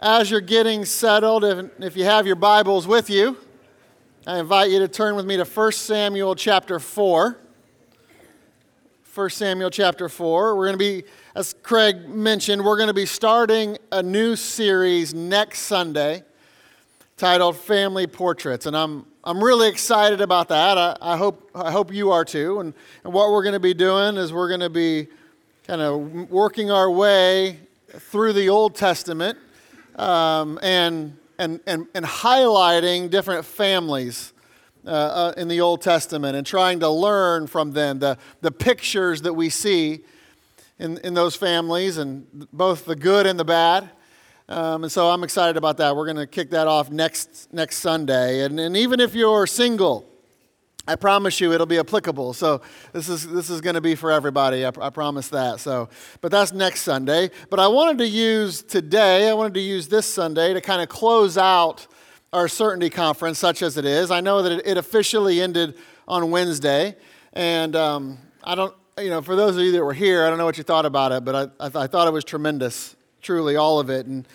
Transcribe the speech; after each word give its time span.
as 0.00 0.30
you're 0.30 0.40
getting 0.40 0.84
settled, 0.84 1.44
if, 1.44 1.70
if 1.80 1.96
you 1.96 2.04
have 2.04 2.26
your 2.26 2.36
Bibles 2.36 2.86
with 2.86 3.08
you, 3.08 3.36
I 4.26 4.38
invite 4.38 4.70
you 4.70 4.78
to 4.80 4.88
turn 4.88 5.16
with 5.16 5.24
me 5.24 5.36
to 5.36 5.44
1 5.44 5.72
Samuel 5.72 6.34
chapter 6.34 6.78
4. 6.78 7.38
1 9.14 9.30
Samuel 9.30 9.70
chapter 9.70 10.08
4. 10.08 10.56
We're 10.56 10.66
going 10.66 10.74
to 10.74 10.78
be, 10.78 11.04
as 11.34 11.54
Craig 11.62 12.08
mentioned, 12.08 12.62
we're 12.62 12.76
going 12.76 12.88
to 12.88 12.94
be 12.94 13.06
starting 13.06 13.78
a 13.90 14.02
new 14.02 14.36
series 14.36 15.14
next 15.14 15.60
Sunday 15.60 16.22
titled 17.16 17.56
Family 17.56 18.06
Portraits. 18.06 18.66
And 18.66 18.76
I'm, 18.76 19.06
I'm 19.24 19.42
really 19.42 19.68
excited 19.68 20.20
about 20.20 20.48
that. 20.48 20.76
I, 20.76 20.96
I, 21.00 21.16
hope, 21.16 21.50
I 21.54 21.70
hope 21.70 21.90
you 21.90 22.10
are 22.10 22.24
too. 22.24 22.60
And, 22.60 22.74
and 23.04 23.14
what 23.14 23.30
we're 23.30 23.42
going 23.42 23.54
to 23.54 23.60
be 23.60 23.74
doing 23.74 24.18
is 24.18 24.32
we're 24.32 24.48
going 24.48 24.60
to 24.60 24.68
be 24.68 25.06
kind 25.66 25.80
of 25.80 26.30
working 26.30 26.70
our 26.70 26.90
way 26.90 27.60
through 27.88 28.34
the 28.34 28.50
Old 28.50 28.74
Testament 28.74 29.38
um, 29.96 30.58
and, 30.62 31.16
and, 31.38 31.60
and, 31.66 31.86
and 31.94 32.04
highlighting 32.04 33.10
different 33.10 33.44
families 33.44 34.32
uh, 34.86 34.90
uh, 34.90 35.32
in 35.36 35.48
the 35.48 35.60
Old 35.60 35.82
Testament 35.82 36.36
and 36.36 36.46
trying 36.46 36.80
to 36.80 36.88
learn 36.88 37.46
from 37.46 37.72
them 37.72 37.98
the, 37.98 38.16
the 38.40 38.52
pictures 38.52 39.22
that 39.22 39.34
we 39.34 39.50
see 39.50 40.04
in, 40.78 40.98
in 40.98 41.14
those 41.14 41.34
families, 41.34 41.96
and 41.96 42.26
both 42.52 42.84
the 42.84 42.94
good 42.94 43.26
and 43.26 43.40
the 43.40 43.44
bad. 43.44 43.90
Um, 44.48 44.84
and 44.84 44.92
so 44.92 45.08
I'm 45.08 45.24
excited 45.24 45.56
about 45.56 45.78
that. 45.78 45.96
We're 45.96 46.04
going 46.04 46.18
to 46.18 46.26
kick 46.26 46.50
that 46.50 46.68
off 46.68 46.90
next, 46.90 47.52
next 47.52 47.78
Sunday. 47.78 48.44
And, 48.44 48.60
and 48.60 48.76
even 48.76 49.00
if 49.00 49.14
you're 49.14 49.46
single, 49.46 50.08
I 50.88 50.94
promise 50.94 51.40
you 51.40 51.52
it'll 51.52 51.66
be 51.66 51.78
applicable. 51.78 52.32
So 52.32 52.60
this 52.92 53.08
is 53.08 53.26
this 53.26 53.50
is 53.50 53.60
going 53.60 53.74
to 53.74 53.80
be 53.80 53.96
for 53.96 54.12
everybody. 54.12 54.64
I, 54.64 54.70
I, 54.80 54.90
promise 54.90 55.28
that. 55.30 55.58
So, 55.58 55.88
but 56.20 56.30
that's 56.30 56.52
next 56.52 56.82
Sunday. 56.82 57.30
But 57.50 57.58
I 57.58 57.66
wanted 57.66 57.98
to 57.98 58.06
use 58.06 58.62
today. 58.62 59.28
I 59.28 59.34
wanted 59.34 59.54
to 59.54 59.60
use 59.60 59.88
this 59.88 60.06
Sunday 60.06 60.54
to 60.54 60.60
kind 60.60 60.80
of 60.80 60.88
close 60.88 61.36
out 61.36 61.88
our 62.32 62.46
certainty 62.46 62.90
conference, 62.90 63.38
such 63.38 63.62
as 63.62 63.76
it 63.76 63.84
is. 63.84 64.10
I 64.10 64.20
know 64.20 64.42
that 64.42 64.52
it, 64.52 64.66
it 64.66 64.76
officially 64.76 65.40
ended 65.40 65.76
on 66.06 66.30
Wednesday, 66.30 66.96
and 67.32 67.74
um, 67.74 68.18
I 68.44 68.54
don't. 68.54 68.74
You 68.98 69.10
know, 69.10 69.20
for 69.20 69.36
those 69.36 69.56
of 69.56 69.62
you 69.62 69.72
that 69.72 69.84
were 69.84 69.92
here, 69.92 70.24
I 70.24 70.30
don't 70.30 70.38
know 70.38 70.46
what 70.46 70.56
you 70.56 70.64
thought 70.64 70.86
about 70.86 71.12
it, 71.12 71.22
but 71.22 71.34
I, 71.34 71.66
I, 71.66 71.68
th- 71.68 71.76
I 71.76 71.86
thought 71.86 72.08
it 72.08 72.12
was 72.12 72.24
tremendous, 72.24 72.96
truly, 73.20 73.54
all 73.54 73.78
of 73.78 73.90
it. 73.90 74.06
And 74.06 74.26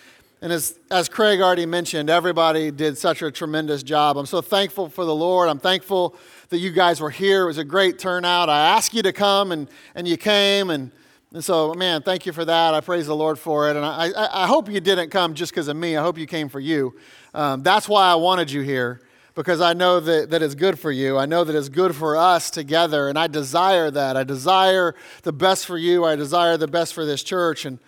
and 0.41 0.51
as, 0.51 0.79
as 0.89 1.07
Craig 1.07 1.39
already 1.39 1.67
mentioned, 1.67 2.09
everybody 2.09 2.71
did 2.71 2.97
such 2.97 3.21
a 3.21 3.29
tremendous 3.29 3.83
job. 3.83 4.17
I'm 4.17 4.25
so 4.25 4.41
thankful 4.41 4.89
for 4.89 5.05
the 5.05 5.13
Lord. 5.13 5.49
I'm 5.49 5.59
thankful 5.59 6.15
that 6.51 6.59
you 6.59 6.69
guys 6.69 6.99
were 6.99 7.09
here. 7.09 7.43
It 7.43 7.47
was 7.47 7.57
a 7.57 7.63
great 7.63 7.97
turnout. 7.97 8.49
I 8.49 8.59
asked 8.75 8.93
you 8.93 9.01
to 9.03 9.13
come, 9.13 9.53
and, 9.53 9.69
and 9.95 10.05
you 10.05 10.17
came. 10.17 10.69
And, 10.69 10.91
and 11.33 11.41
so, 11.41 11.73
man, 11.73 12.01
thank 12.01 12.25
you 12.25 12.33
for 12.33 12.43
that. 12.43 12.73
I 12.73 12.81
praise 12.81 13.07
the 13.07 13.15
Lord 13.15 13.39
for 13.39 13.69
it. 13.69 13.77
And 13.77 13.85
I, 13.85 14.09
I, 14.09 14.43
I 14.43 14.47
hope 14.47 14.69
you 14.69 14.81
didn't 14.81 15.11
come 15.11 15.33
just 15.33 15.53
because 15.53 15.69
of 15.69 15.77
me. 15.77 15.95
I 15.95 16.03
hope 16.03 16.17
you 16.17 16.27
came 16.27 16.49
for 16.49 16.59
you. 16.59 16.93
Um, 17.33 17.63
that's 17.63 17.87
why 17.87 18.11
I 18.11 18.15
wanted 18.15 18.51
you 18.51 18.61
here, 18.63 18.99
because 19.33 19.61
I 19.61 19.71
know 19.71 20.01
that, 20.01 20.29
that 20.31 20.41
it's 20.41 20.53
good 20.53 20.77
for 20.77 20.91
you. 20.91 21.17
I 21.17 21.25
know 21.25 21.45
that 21.45 21.55
it's 21.55 21.69
good 21.69 21.95
for 21.95 22.17
us 22.17 22.51
together. 22.51 23.07
And 23.07 23.17
I 23.17 23.27
desire 23.27 23.89
that. 23.89 24.17
I 24.17 24.25
desire 24.25 24.93
the 25.23 25.31
best 25.31 25.65
for 25.65 25.77
you. 25.77 26.03
I 26.03 26.17
desire 26.17 26.57
the 26.57 26.67
best 26.67 26.93
for 26.93 27.05
this 27.05 27.23
church. 27.23 27.63
And 27.63 27.79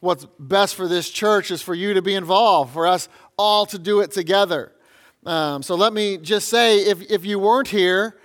what's 0.00 0.26
best 0.38 0.74
for 0.74 0.86
this 0.86 1.08
church 1.08 1.50
is 1.50 1.62
for 1.62 1.74
you 1.74 1.94
to 1.94 2.02
be 2.02 2.14
involved, 2.14 2.74
for 2.74 2.86
us 2.86 3.08
all 3.38 3.64
to 3.64 3.78
do 3.78 4.00
it 4.00 4.10
together. 4.10 4.72
Um, 5.26 5.62
so 5.62 5.74
let 5.74 5.92
me 5.92 6.16
just 6.16 6.48
say 6.48 6.78
if, 6.78 7.02
if 7.10 7.24
you 7.24 7.38
weren't 7.38 7.68
here, 7.68 8.16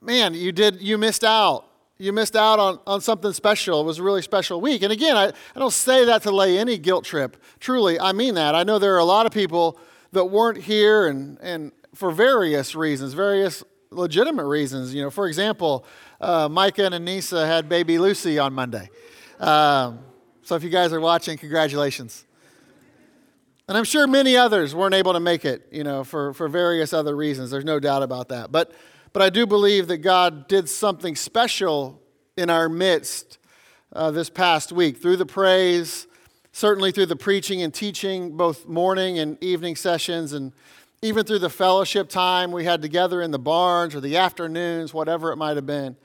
man, 0.00 0.34
you 0.34 0.52
did 0.52 0.80
you 0.80 0.98
missed 0.98 1.24
out. 1.24 1.66
You 1.96 2.12
missed 2.12 2.34
out 2.34 2.58
on, 2.58 2.80
on 2.86 3.00
something 3.00 3.32
special. 3.32 3.80
It 3.80 3.84
was 3.84 3.98
a 3.98 4.02
really 4.02 4.22
special 4.22 4.60
week. 4.60 4.82
And 4.82 4.92
again, 4.92 5.16
I, 5.16 5.26
I 5.28 5.58
don't 5.58 5.72
say 5.72 6.04
that 6.06 6.22
to 6.22 6.32
lay 6.32 6.58
any 6.58 6.76
guilt 6.76 7.04
trip. 7.04 7.36
Truly, 7.60 7.98
I 8.00 8.12
mean 8.12 8.34
that. 8.34 8.54
I 8.54 8.64
know 8.64 8.78
there 8.78 8.94
are 8.94 8.98
a 8.98 9.04
lot 9.04 9.26
of 9.26 9.32
people 9.32 9.78
that 10.12 10.24
weren't 10.24 10.58
here 10.58 11.06
and, 11.06 11.38
and 11.40 11.72
for 11.94 12.10
various 12.10 12.74
reasons, 12.74 13.14
various 13.14 13.62
legitimate 13.90 14.46
reasons. 14.46 14.92
You 14.92 15.02
know, 15.02 15.10
for 15.10 15.28
example, 15.28 15.86
uh, 16.20 16.48
Micah 16.48 16.86
and 16.86 16.94
Anissa 16.94 17.46
had 17.46 17.68
baby 17.68 17.98
Lucy 17.98 18.38
on 18.38 18.52
Monday. 18.52 18.90
Um, 19.38 20.00
so 20.42 20.56
if 20.56 20.62
you 20.62 20.70
guys 20.70 20.92
are 20.92 21.00
watching, 21.00 21.38
congratulations. 21.38 22.24
And 23.66 23.78
I'm 23.78 23.84
sure 23.84 24.06
many 24.06 24.36
others 24.36 24.74
weren't 24.74 24.94
able 24.94 25.14
to 25.14 25.20
make 25.20 25.44
it, 25.44 25.66
you 25.72 25.84
know, 25.84 26.04
for, 26.04 26.34
for 26.34 26.48
various 26.48 26.92
other 26.92 27.16
reasons. 27.16 27.50
There's 27.50 27.64
no 27.64 27.80
doubt 27.80 28.02
about 28.02 28.28
that. 28.28 28.52
But, 28.52 28.72
but 29.14 29.22
I 29.22 29.30
do 29.30 29.46
believe 29.46 29.86
that 29.86 29.98
God 29.98 30.48
did 30.48 30.68
something 30.68 31.16
special 31.16 32.02
in 32.36 32.50
our 32.50 32.68
midst 32.68 33.38
uh, 33.94 34.10
this 34.10 34.28
past 34.28 34.70
week 34.70 34.98
through 34.98 35.16
the 35.16 35.24
praise, 35.24 36.06
certainly 36.52 36.92
through 36.92 37.06
the 37.06 37.16
preaching 37.16 37.62
and 37.62 37.72
teaching, 37.72 38.36
both 38.36 38.66
morning 38.66 39.18
and 39.18 39.42
evening 39.42 39.76
sessions, 39.76 40.34
and 40.34 40.52
even 41.00 41.24
through 41.24 41.38
the 41.38 41.50
fellowship 41.50 42.10
time 42.10 42.52
we 42.52 42.64
had 42.64 42.82
together 42.82 43.22
in 43.22 43.30
the 43.30 43.38
barns 43.38 43.94
or 43.94 44.00
the 44.00 44.16
afternoons, 44.18 44.92
whatever 44.92 45.32
it 45.32 45.36
might 45.36 45.56
have 45.56 45.66
been. 45.66 45.96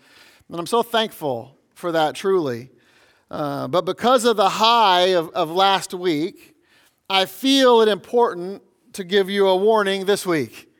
And 0.49 0.59
I'm 0.59 0.67
so 0.67 0.81
thankful 0.81 1.57
for 1.73 1.91
that, 1.91 2.15
truly. 2.15 2.69
Uh, 3.29 3.67
but 3.67 3.85
because 3.85 4.23
of 4.23 4.37
the 4.37 4.49
high 4.49 5.13
of, 5.15 5.29
of 5.29 5.51
last 5.51 5.93
week, 5.93 6.55
I 7.11 7.25
feel 7.25 7.81
it 7.81 7.87
important 7.87 8.61
to 8.93 9.03
give 9.03 9.31
you 9.31 9.47
a 9.47 9.55
warning 9.55 10.05
this 10.05 10.27
week. 10.27 10.71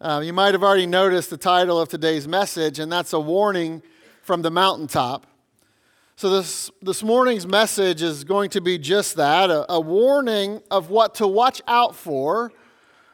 Uh, 0.00 0.22
you 0.24 0.32
might 0.32 0.54
have 0.54 0.62
already 0.62 0.86
noticed 0.86 1.28
the 1.28 1.36
title 1.36 1.78
of 1.78 1.90
today's 1.90 2.26
message, 2.26 2.78
and 2.78 2.90
that's 2.90 3.12
a 3.12 3.20
warning 3.20 3.82
from 4.22 4.40
the 4.40 4.50
mountaintop. 4.50 5.26
So, 6.16 6.30
this, 6.30 6.70
this 6.80 7.02
morning's 7.02 7.46
message 7.46 8.00
is 8.00 8.24
going 8.24 8.48
to 8.50 8.62
be 8.62 8.78
just 8.78 9.16
that 9.16 9.50
a, 9.50 9.70
a 9.70 9.78
warning 9.78 10.62
of 10.70 10.88
what 10.88 11.16
to 11.16 11.26
watch 11.26 11.60
out 11.68 11.94
for 11.94 12.52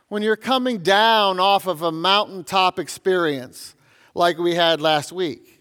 when 0.06 0.22
you're 0.22 0.36
coming 0.36 0.78
down 0.78 1.40
off 1.40 1.66
of 1.66 1.82
a 1.82 1.90
mountaintop 1.90 2.78
experience 2.78 3.74
like 4.14 4.38
we 4.38 4.54
had 4.54 4.80
last 4.80 5.10
week. 5.10 5.60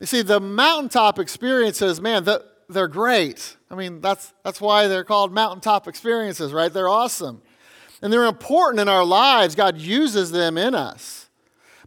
You 0.00 0.06
see, 0.06 0.22
the 0.22 0.40
mountaintop 0.40 1.20
experiences, 1.20 2.00
man, 2.00 2.24
they're 2.68 2.88
great. 2.88 3.56
I 3.70 3.74
mean, 3.74 4.00
that's, 4.00 4.32
that's 4.44 4.60
why 4.60 4.88
they're 4.88 5.04
called 5.04 5.32
mountaintop 5.32 5.88
experiences, 5.88 6.52
right? 6.52 6.72
They're 6.72 6.88
awesome. 6.88 7.42
And 8.02 8.12
they're 8.12 8.24
important 8.24 8.80
in 8.80 8.88
our 8.88 9.04
lives. 9.04 9.54
God 9.54 9.78
uses 9.78 10.30
them 10.30 10.58
in 10.58 10.74
us. 10.74 11.28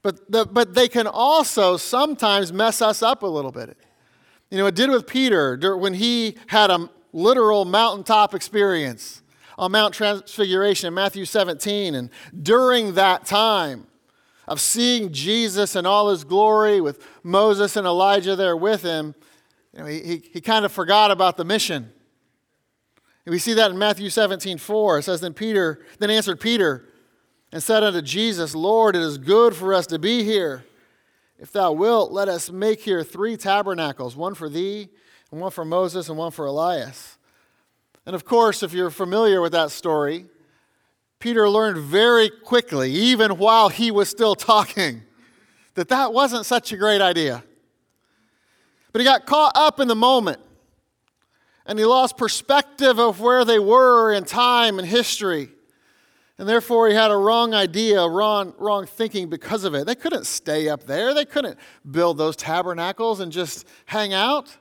But, 0.02 0.32
the, 0.32 0.46
but 0.46 0.74
they 0.74 0.88
can 0.88 1.08
also 1.08 1.78
sometimes 1.78 2.54
mess 2.54 2.82
us 2.82 3.04
up 3.04 3.24
a 3.24 3.28
little 3.28 3.52
bit. 3.52 3.78
You 4.50 4.58
know, 4.58 4.66
it 4.68 4.76
did 4.76 4.90
with 4.90 5.06
Peter 5.06 5.78
when 5.78 5.94
he 5.94 6.36
had 6.48 6.72
a 6.72 6.90
literal 7.14 7.66
mountaintop 7.66 8.34
experience 8.34 9.22
on 9.58 9.72
Mount 9.74 9.94
Transfiguration 9.94 10.88
in 10.88 10.94
Matthew 10.94 11.26
17. 11.26 11.96
And 11.96 12.10
during 12.42 12.94
that 12.94 13.26
time, 13.26 13.88
of 14.50 14.60
seeing 14.60 15.14
Jesus 15.14 15.76
in 15.76 15.86
all 15.86 16.10
his 16.10 16.24
glory 16.24 16.82
with 16.82 17.06
Moses 17.24 17.76
and 17.76 17.86
Elijah 17.86 18.36
there 18.36 18.58
with 18.58 18.82
him, 18.82 19.14
you 19.74 19.80
know, 19.80 19.85
he, 19.85 20.00
he, 20.00 20.24
he 20.34 20.41
kind 20.41 20.66
of 20.66 20.72
forgot 20.72 21.12
about 21.12 21.38
the 21.38 21.46
mission. 21.46 21.91
And 23.25 23.31
we 23.31 23.40
see 23.40 23.53
that 23.53 23.72
in 23.72 23.78
Matthew 23.78 24.09
17, 24.09 24.57
4. 24.57 25.00
It 25.00 25.03
says, 25.03 25.22
Then 25.22 25.34
Peter, 25.34 25.85
then 26.00 26.09
answered 26.09 26.40
Peter 26.40 26.85
and 27.52 27.62
said 27.62 27.84
unto 27.84 28.02
Jesus, 28.02 28.56
Lord, 28.56 28.96
it 28.96 29.02
is 29.02 29.18
good 29.18 29.56
for 29.56 29.74
us 29.74 29.88
to 29.88 30.00
be 30.00 30.24
here. 30.24 30.66
If 31.38 31.52
thou 31.52 31.72
wilt, 31.72 32.12
let 32.12 32.28
us 32.28 32.52
make 32.52 32.81
here 32.81 33.03
three 33.03 33.38
tabernacles, 33.38 34.16
one 34.16 34.34
for 34.34 34.50
thee, 34.50 34.90
and 35.31 35.40
one 35.40 35.52
for 35.52 35.63
Moses, 35.63 36.09
and 36.09 36.18
one 36.18 36.31
for 36.31 36.46
Elias. 36.46 37.18
And 38.06 38.16
of 38.16 38.25
course, 38.25 38.63
if 38.63 38.74
you're 38.74 38.90
familiar 38.90 39.41
with 39.41 39.51
that 39.53 39.72
story, 39.72 40.25
Peter 41.19 41.50
learned 41.50 41.78
very 41.78 42.30
quickly, 42.30 42.91
even 42.91 43.38
while 43.38 43.69
he 43.69 43.91
was 43.91 44.09
still 44.09 44.36
talking, 44.36 45.03
that 45.75 45.90
that 45.90 46.13
wasn't 46.13 46.46
such 46.46 46.72
a 46.72 46.78
great 46.78 47.01
idea. 47.01 47.44
But 48.92 49.02
he 49.02 49.06
got 49.06 49.26
caught 49.26 49.54
up 49.56 49.80
in 49.80 49.88
the 49.88 49.96
moment 49.96 50.40
and 51.66 51.78
he 51.78 51.86
lost 51.86 52.18
perspective 52.18 53.00
of 53.00 53.22
where 53.22 53.46
they 53.46 53.60
were 53.60 54.12
in 54.12 54.26
time 54.26 54.80
and 54.80 54.88
history. 54.88 55.50
And 56.40 56.48
therefore, 56.48 56.88
he 56.88 56.96
had 56.96 57.12
a 57.12 57.18
wrong 57.18 57.54
idea, 57.54 58.08
wrong, 58.08 58.54
wrong 58.58 58.86
thinking 58.86 59.30
because 59.30 59.66
of 59.66 59.75
it. 59.75 59.86
They 59.86 59.94
couldn't 59.94 60.25
stay 60.25 60.69
up 60.69 60.86
there, 60.86 61.13
they 61.13 61.25
couldn't 61.25 61.60
build 61.90 62.18
those 62.18 62.36
tabernacles 62.36 63.19
and 63.19 63.31
just 63.31 63.68
hang 63.86 64.13
out. 64.13 64.56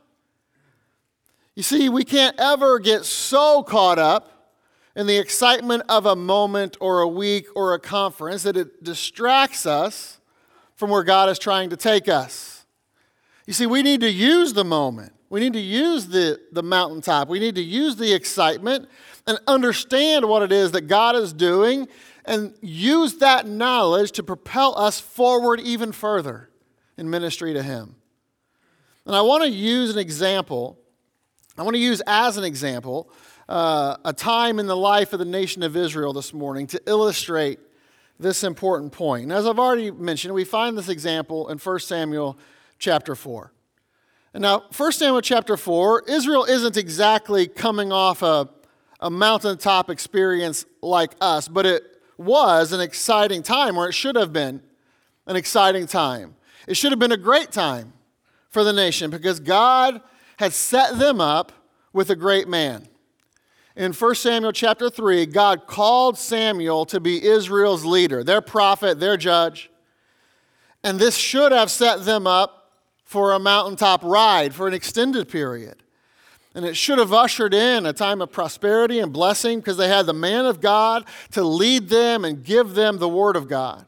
You 1.55 1.63
see, 1.63 1.89
we 1.89 2.05
can't 2.05 2.39
ever 2.39 2.79
get 2.79 3.05
so 3.05 3.63
caught 3.63 3.99
up 3.99 4.55
in 4.95 5.07
the 5.07 5.17
excitement 5.17 5.85
of 5.89 6.07
a 6.07 6.17
moment 6.17 6.77
or 6.81 7.01
a 7.01 7.09
week 7.09 7.47
or 7.55 7.75
a 7.75 7.79
conference 7.79 8.43
that 8.43 8.57
it 8.57 8.83
distracts 8.83 9.65
us 9.65 10.21
from 10.75 10.91
where 10.91 11.05
God 11.05 11.29
is 11.29 11.39
trying 11.39 11.71
to 11.71 11.77
take 11.77 12.09
us. 12.09 12.48
You 13.49 13.55
see, 13.55 13.65
we 13.65 13.83
need 13.83 14.03
to 14.03 14.11
use 14.11 14.53
the 14.53 14.63
moment. 14.63 15.15
We 15.31 15.41
need 15.41 15.55
to 15.55 15.59
use 15.59 16.09
the, 16.09 16.39
the 16.53 16.63
mountaintop. 16.63 17.29
We 17.29 17.39
need 17.39 17.55
to 17.55 17.63
use 17.63 17.97
the 17.97 18.13
excitement 18.13 18.91
and 19.27 19.39
understand 19.47 20.29
what 20.29 20.43
it 20.43 20.53
is 20.53 20.73
that 20.73 20.83
God 20.83 21.17
is 21.17 21.33
doing 21.33 21.89
and 22.27 22.53
use 22.61 23.17
that 23.21 23.47
knowledge 23.47 24.13
to 24.13 24.23
propel 24.23 24.79
us 24.79 25.01
forward 25.01 25.61
even 25.61 25.93
further 25.93 26.51
in 26.99 27.09
ministry 27.09 27.55
to 27.55 27.63
Him. 27.63 27.97
And 29.07 29.17
I 29.17 29.23
want 29.23 29.43
to 29.45 29.49
use 29.49 29.89
an 29.89 29.99
example. 29.99 30.79
I 31.57 31.63
want 31.63 31.75
to 31.75 31.81
use 31.81 32.03
as 32.07 32.37
an 32.37 32.45
example 32.45 33.11
uh, 33.49 33.97
a 34.05 34.13
time 34.13 34.59
in 34.59 34.67
the 34.67 34.77
life 34.77 35.15
of 35.15 35.21
the 35.21 35.25
nation 35.25 35.63
of 35.63 35.75
Israel 35.75 36.13
this 36.13 36.35
morning 36.35 36.67
to 36.67 36.83
illustrate 36.85 37.61
this 38.21 38.45
important 38.45 38.93
point. 38.93 39.23
And 39.23 39.33
as 39.33 39.47
I've 39.47 39.59
already 39.59 39.91
mentioned, 39.91 40.35
we 40.35 40.45
find 40.45 40.77
this 40.77 40.91
example 40.91 41.49
in 41.49 41.57
1 41.57 41.79
Samuel 41.79 42.39
chapter 42.79 43.15
4. 43.15 43.53
And 44.35 44.43
now, 44.43 44.65
1 44.77 44.93
Samuel 44.93 45.21
chapter 45.21 45.57
4, 45.57 46.05
Israel 46.07 46.45
isn't 46.45 46.77
exactly 46.77 47.47
coming 47.47 47.93
off 47.93 48.23
a, 48.23 48.49
a 49.01 49.11
mountaintop 49.11 49.91
experience 49.91 50.67
like 50.83 51.15
us, 51.21 51.49
but 51.49 51.67
it 51.67 51.83
was 52.19 52.73
an 52.73 52.81
exciting 52.81 53.43
time, 53.43 53.77
or 53.77 53.89
it 53.89 53.95
should 53.95 54.17
have 54.17 54.33
been 54.33 54.63
an 55.27 55.37
exciting 55.37 55.87
time. 55.87 56.37
It 56.67 56.77
should 56.77 56.93
have 56.93 56.99
been 56.99 57.13
a 57.13 57.17
great 57.17 57.53
time 57.53 57.93
for 58.51 58.65
the 58.65 58.73
nation 58.73 59.11
because 59.11 59.41
God 59.41 60.01
had 60.39 60.53
set 60.53 60.99
them 60.99 61.21
up 61.21 61.53
with 61.93 62.11
a 62.11 62.17
great 62.17 62.49
man. 62.49 62.89
In 63.77 63.93
1 63.93 64.15
Samuel 64.17 64.53
chapter 64.53 64.91
3, 64.91 65.27
God 65.27 65.67
called 65.67 66.19
Samuel 66.19 66.85
to 66.87 66.99
be 66.99 67.25
Israel's 67.25 67.85
leader, 67.85 68.25
their 68.25 68.41
prophet, 68.41 68.99
their 68.99 69.17
judge. 69.17 69.71
And 70.83 70.99
this 70.99 71.17
should 71.17 71.53
have 71.53 71.71
set 71.71 72.05
them 72.05 72.27
up 72.27 72.58
for 73.09 73.33
a 73.33 73.39
mountaintop 73.39 74.03
ride 74.05 74.55
for 74.55 74.69
an 74.69 74.75
extended 74.75 75.31
period. 75.31 75.83
And 76.55 76.67
it 76.67 76.77
should 76.77 76.99
have 76.99 77.11
ushered 77.11 77.55
in 77.55 77.87
a 77.87 77.95
time 77.95 78.21
of 78.21 78.31
prosperity 78.31 78.99
and 78.99 79.11
blessing 79.11 79.61
because 79.61 79.79
they 79.79 79.89
had 79.89 80.05
the 80.05 80.13
man 80.13 80.45
of 80.45 80.61
God 80.61 81.07
to 81.31 81.43
lead 81.43 81.89
them 81.89 82.27
and 82.27 82.45
give 82.45 82.75
them 82.75 82.99
the 82.99 83.09
word 83.09 83.35
of 83.35 83.49
God. 83.49 83.87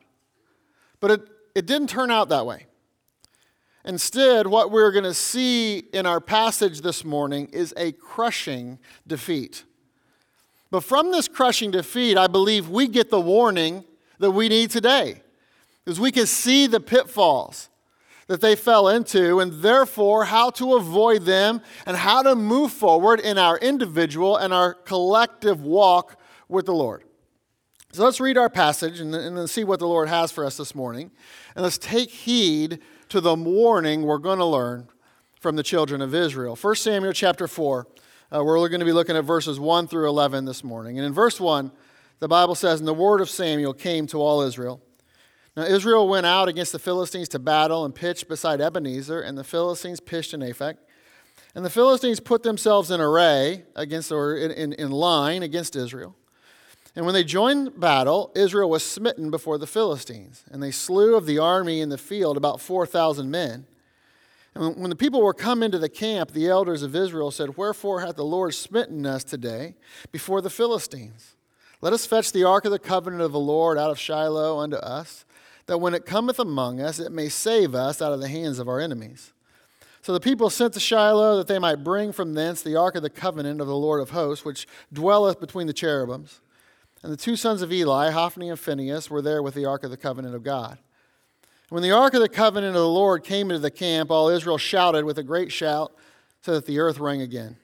But 1.01 1.11
it, 1.11 1.21
it 1.55 1.67
didn't 1.67 1.91
turn 1.91 2.11
out 2.11 2.31
that 2.31 2.47
way. 2.47 2.65
Instead, 3.85 4.47
what 4.47 4.71
we're 4.71 4.91
going 4.91 5.05
to 5.05 5.13
see 5.13 5.81
in 5.93 6.07
our 6.07 6.23
passage 6.23 6.81
this 6.81 7.05
morning 7.05 7.51
is 7.53 7.75
a 7.77 7.93
crushing 7.93 8.79
defeat. 9.07 9.65
But 10.71 10.83
from 10.83 11.11
this 11.11 11.29
crushing 11.29 11.73
defeat, 11.73 12.17
I 12.17 12.27
believe 12.27 12.71
we 12.71 12.89
get 12.89 13.11
the 13.11 13.21
warning 13.21 13.85
that 14.19 14.31
we 14.31 14.49
need 14.49 14.71
today. 14.71 15.21
Because 15.85 16.01
we 16.01 16.11
can 16.11 16.25
see 16.25 16.67
the 16.67 16.81
pitfalls 16.81 17.70
that 18.31 18.41
they 18.41 18.55
fell 18.55 18.87
into, 18.87 19.41
and 19.41 19.55
therefore 19.55 20.27
how 20.27 20.51
to 20.51 20.77
avoid 20.77 21.23
them 21.23 21.61
and 21.85 21.97
how 21.97 22.23
to 22.23 22.37
move 22.37 22.71
forward 22.71 23.19
in 23.19 23.37
our 23.37 23.59
individual 23.59 24.37
and 24.37 24.55
our 24.55 24.73
collective 24.73 25.65
walk 25.65 26.17
with 26.49 26.65
the 26.65 26.73
Lord. 26.73 27.03
So 27.91 28.05
let's 28.05 28.21
read 28.21 28.39
our 28.39 28.49
passage 28.49 29.01
and, 29.01 29.13
and 29.17 29.51
see 29.51 29.65
what 29.65 29.81
the 29.81 29.89
Lord 29.89 30.09
has 30.09 30.31
for 30.31 30.45
us 30.47 30.57
this 30.57 30.77
morning. 30.77 31.11
And 31.57 31.65
let's 31.65 31.77
take 31.77 32.09
heed 32.09 32.79
to 33.09 33.21
the 33.21 33.35
warning 33.35 34.03
we're 34.03 34.19
going 34.19 34.39
to 34.39 34.45
learn 34.45 34.87
from 35.41 35.57
the 35.57 35.65
children 35.65 36.01
of 36.01 36.15
Israel. 36.15 36.55
1 36.55 36.75
Samuel 36.77 37.13
chapter 37.13 37.49
4, 37.49 37.89
uh, 38.33 38.45
we're 38.45 38.69
going 38.69 38.79
to 38.79 38.87
be 38.87 38.93
looking 38.93 39.17
at 39.17 39.25
verses 39.25 39.59
1 39.59 39.89
through 39.89 40.09
11 40.09 40.45
this 40.45 40.63
morning. 40.63 40.99
And 40.99 41.05
in 41.05 41.13
verse 41.13 41.41
1, 41.41 41.73
the 42.21 42.29
Bible 42.29 42.55
says, 42.55 42.79
And 42.79 42.87
the 42.87 42.95
word 42.95 43.21
of 43.21 43.29
Samuel 43.29 43.75
came 43.75 44.07
to 44.07 44.19
all 44.19 44.43
Israel. 44.43 44.81
Now 45.57 45.65
Israel 45.65 46.09
went 46.09 46.27
out 46.27 46.49
against 46.49 46.73
the 46.73 46.79
Philistines 46.79 47.29
to 47.31 47.39
battle 47.39 47.85
and 47.85 47.95
pitched 47.95 48.29
beside 48.29 48.61
Ebenezer, 48.61 49.21
and 49.21 49.37
the 49.37 49.45
Philistines 49.45 50.01
pitched 50.01 50.35
in 50.35 50.41
Aphek. 50.41 50.77
And 51.55 51.65
the 51.65 51.71
Philistines 51.71 52.21
put 52.21 52.43
themselves 52.43 52.91
in 52.91 53.01
array 53.01 53.65
against, 53.75 54.13
or 54.13 54.37
in, 54.37 54.53
in, 54.53 54.73
in 54.75 54.91
line 54.91 55.43
against 55.43 55.75
Israel. 55.75 56.15
And 56.95 57.05
when 57.05 57.15
they 57.15 57.25
joined 57.25 57.79
battle, 57.79 58.33
Israel 58.35 58.71
was 58.71 58.85
smitten 58.85 59.31
before 59.31 59.59
the 59.59 59.67
Philistines, 59.67 60.45
and 60.51 60.63
they 60.63 60.71
slew 60.71 61.17
of 61.17 61.27
the 61.27 61.39
army 61.39 61.81
in 61.81 61.89
the 61.89 61.99
field 61.99 62.37
about 62.37 62.61
4,000 62.61 63.31
men. 63.31 63.67
And 64.55 64.77
when 64.77 64.91
the 64.91 64.97
people 64.97 65.23
were 65.23 65.35
come 65.35 65.63
into 65.63 65.79
the 65.79 65.89
camp, 65.89 66.33
the 66.33 66.49
elders 66.49 66.83
of 66.83 66.97
Israel 66.97 67.31
said, 67.31 67.57
Wherefore 67.57 68.01
hath 68.01 68.17
the 68.17 68.25
Lord 68.25 68.55
smitten 68.55 69.07
us 69.07 69.23
today 69.23 69.77
before 70.11 70.41
the 70.41 70.51
Philistines? 70.51 71.37
Let 71.81 71.93
us 71.93 72.05
fetch 72.05 72.33
the 72.33 72.45
ark 72.45 72.65
of 72.65 72.73
the 72.73 72.79
covenant 72.79 73.23
of 73.23 73.33
the 73.33 73.41
Lord 73.41 73.79
out 73.79 73.91
of 73.91 73.99
Shiloh 73.99 74.59
unto 74.59 74.77
us, 74.77 75.25
that 75.71 75.79
when 75.79 75.95
it 75.95 76.05
cometh 76.05 76.41
among 76.41 76.81
us, 76.81 76.99
it 76.99 77.13
may 77.13 77.29
save 77.29 77.77
us 77.77 78.03
out 78.03 78.13
of 78.13 78.19
the 78.19 78.27
hands 78.27 78.59
of 78.59 78.69
our 78.69 78.81
enemies. 78.81 79.33
So 80.03 80.13
the 80.13 80.19
people 80.19 80.51
sent 80.51 80.75
to 80.75 80.81
Shiloh 80.81 81.37
that 81.37 81.47
they 81.47 81.61
might 81.61 81.85
bring 81.85 82.11
from 82.11 82.35
thence 82.35 82.61
the 82.61 82.75
ark 82.75 82.97
of 82.97 83.03
the 83.03 83.09
covenant 83.09 83.61
of 83.61 83.69
the 83.69 83.77
Lord 83.77 84.01
of 84.01 84.11
hosts, 84.11 84.45
which 84.45 84.67
dwelleth 84.93 85.39
between 85.39 85.69
the 85.69 85.73
cherubims. 85.73 86.41
And 87.05 87.13
the 87.13 87.17
two 87.17 87.37
sons 87.37 87.63
of 87.63 87.73
Eli, 87.73 88.11
Hophni 88.11 88.51
and 88.51 88.59
Phinehas, 88.59 89.11
were 89.11 89.23
there 89.23 89.45
with 89.45 89.55
the 89.55 89.65
ark 89.65 89.85
of 89.85 89.93
the 89.93 89.97
covenant 89.97 90.35
of 90.35 90.43
God. 90.43 90.79
When 91.69 91.85
the 91.85 91.93
ark 91.93 92.15
of 92.15 92.21
the 92.21 92.29
covenant 92.29 92.75
of 92.75 92.83
the 92.83 92.89
Lord 92.89 93.23
came 93.23 93.49
into 93.49 93.61
the 93.61 93.71
camp, 93.71 94.11
all 94.11 94.29
Israel 94.29 94.59
shouted 94.59 95.05
with 95.05 95.19
a 95.19 95.23
great 95.23 95.53
shout, 95.53 95.95
so 96.41 96.55
that 96.55 96.67
the 96.67 96.81
earth 96.81 96.99
rang 96.99 97.21
again. 97.21 97.57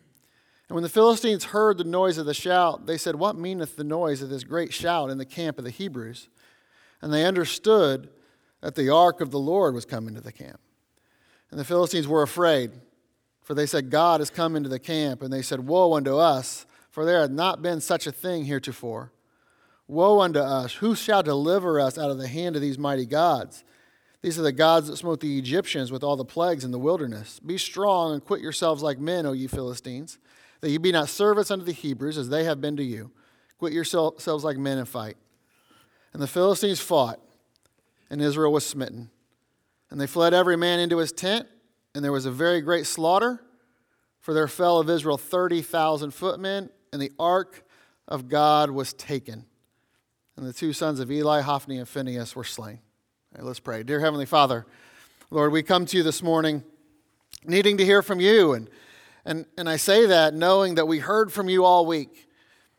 And 0.69 0.77
when 0.77 0.85
the 0.85 0.89
Philistines 0.89 1.47
heard 1.47 1.77
the 1.77 1.83
noise 1.83 2.19
of 2.19 2.27
the 2.27 2.35
shout, 2.35 2.87
they 2.87 2.99
said, 2.99 3.17
What 3.17 3.37
meaneth 3.37 3.75
the 3.75 3.83
noise 3.83 4.23
of 4.23 4.29
this 4.29 4.45
great 4.45 4.73
shout 4.73 5.11
in 5.11 5.19
the 5.19 5.25
camp 5.25 5.59
of 5.59 5.65
the 5.65 5.71
Hebrews? 5.71 6.29
And 7.03 7.13
they 7.13 7.25
understood 7.25 8.09
that 8.61 8.75
the 8.75 8.91
ark 8.91 9.21
of 9.21 9.31
the 9.31 9.39
Lord 9.39 9.75
was 9.75 9.85
come 9.85 10.09
into 10.09 10.21
the 10.21 10.33
camp. 10.33 10.61
And 11.51 11.61
the 11.61 11.65
Philistines 11.65 12.09
were 12.09 12.23
afraid, 12.23 12.73
for 13.43 13.55
they 13.55 13.67
said, 13.67 13.91
God 13.91 14.21
has 14.21 14.31
come 14.31 14.57
into 14.57 14.69
the 14.69 14.79
camp. 14.79 15.23
And 15.23 15.33
they 15.33 15.43
said, 15.43 15.61
Woe 15.61 15.95
unto 15.95 16.17
us, 16.17 16.67
for 16.91 17.05
there 17.05 17.21
hath 17.21 17.31
not 17.31 17.63
been 17.63 17.81
such 17.81 18.07
a 18.07 18.13
thing 18.13 18.45
heretofore. 18.45 19.13
Woe 19.89 20.21
unto 20.21 20.41
us! 20.41 20.75
Who 20.75 20.97
shall 20.97 21.23
deliver 21.23 21.79
us 21.79 21.97
out 21.97 22.11
of 22.11 22.19
the 22.19 22.27
hand 22.27 22.57
of 22.57 22.63
these 22.63 22.79
mighty 22.79 23.07
gods? 23.07 23.63
These 24.21 24.39
are 24.39 24.43
the 24.43 24.51
gods 24.51 24.89
that 24.89 24.97
smote 24.97 25.21
the 25.21 25.39
Egyptians 25.39 25.93
with 25.93 26.03
all 26.03 26.17
the 26.17 26.25
plagues 26.25 26.65
in 26.65 26.73
the 26.73 26.79
wilderness. 26.79 27.39
Be 27.39 27.59
strong 27.59 28.13
and 28.13 28.25
quit 28.25 28.41
yourselves 28.41 28.83
like 28.83 28.99
men, 28.99 29.27
O 29.27 29.33
ye 29.33 29.47
Philistines, 29.47 30.19
that 30.61 30.71
ye 30.71 30.79
be 30.79 30.91
not 30.91 31.09
servants 31.09 31.53
unto 31.53 31.65
the 31.65 31.73
Hebrews 31.73 32.19
as 32.19 32.29
they 32.29 32.43
have 32.43 32.61
been 32.61 32.77
to 32.77 32.83
you. 32.83 33.13
Quit 33.59 33.73
yourselves 33.73 34.43
like 34.43 34.59
men 34.59 34.79
and 34.79 34.89
fight. 34.89 35.17
And 36.17 36.23
the 36.23 36.27
Philistines 36.27 36.81
fought, 36.81 37.21
and 38.09 38.23
Israel 38.23 38.51
was 38.51 38.65
smitten. 38.65 39.11
And 39.91 40.01
they 40.01 40.07
fled 40.07 40.33
every 40.33 40.57
man 40.57 40.81
into 40.81 40.97
his 40.97 41.13
tent, 41.13 41.47
and 41.95 42.03
there 42.03 42.11
was 42.11 42.25
a 42.25 42.31
very 42.31 42.63
great 42.63 42.87
slaughter, 42.87 43.43
for 44.21 44.33
there 44.33 44.49
fell 44.49 44.79
of 44.79 44.89
Israel 44.89 45.19
30,000 45.19 46.13
footmen, 46.15 46.71
and 46.91 47.03
the 47.03 47.13
ark 47.19 47.67
of 48.09 48.29
God 48.29 48.71
was 48.71 48.95
taken 48.95 49.45
and 50.37 50.47
the 50.47 50.53
two 50.53 50.73
sons 50.73 51.01
of 51.01 51.11
Eli, 51.11 51.41
Hophni, 51.41 51.79
and 51.79 51.89
Phinehas 51.89 52.37
were 52.37 52.45
slain. 52.45 52.79
Right, 53.35 53.45
let's 53.45 53.61
pray. 53.61 53.83
Dear 53.83 54.01
Heavenly 54.01 54.27
Father, 54.27 54.67
Lord, 55.31 55.51
we 55.51 55.63
come 55.63 55.87
to 55.87 55.97
you 55.97 56.03
this 56.03 56.23
morning 56.23 56.63
needing 57.45 57.79
to 57.79 57.85
hear 57.85 58.03
from 58.03 58.21
you. 58.21 58.53
And, 58.53 58.69
and, 59.25 59.47
and 59.57 59.69
I 59.69 59.77
say 59.77 60.07
that 60.07 60.35
knowing 60.35 60.75
that 60.75 60.87
we 60.87 60.99
heard 60.99 61.33
from 61.33 61.49
you 61.49 61.65
all 61.65 61.87
week. 61.87 62.26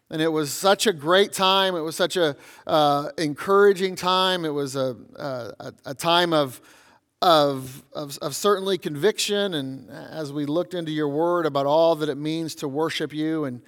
And 0.09 0.21
it 0.21 0.30
was 0.30 0.54
such 0.54 0.88
a 0.88 0.94
great 0.94 1.33
time. 1.33 1.75
It 1.75 1.81
was 1.81 1.95
such 1.95 2.16
a 2.16 2.35
uh, 2.66 3.09
encouraging 3.18 3.95
time. 3.95 4.45
It 4.45 4.54
was 4.54 4.76
a, 4.76 4.95
a, 5.16 5.73
a 5.85 5.94
time 5.94 6.31
of, 6.31 6.61
of, 7.21 7.83
of, 7.94 8.18
of 8.19 8.35
certainly 8.35 8.78
conviction. 8.78 9.54
And 9.54 9.90
as 9.90 10.31
we 10.31 10.45
looked 10.45 10.73
into 10.73 10.92
your 10.92 11.09
word 11.09 11.45
about 11.45 11.66
all 11.66 11.95
that 11.95 12.07
it 12.07 12.18
means 12.18 12.56
to 12.56 12.68
worship 12.68 13.14
you. 13.14 13.44
And, 13.45 13.61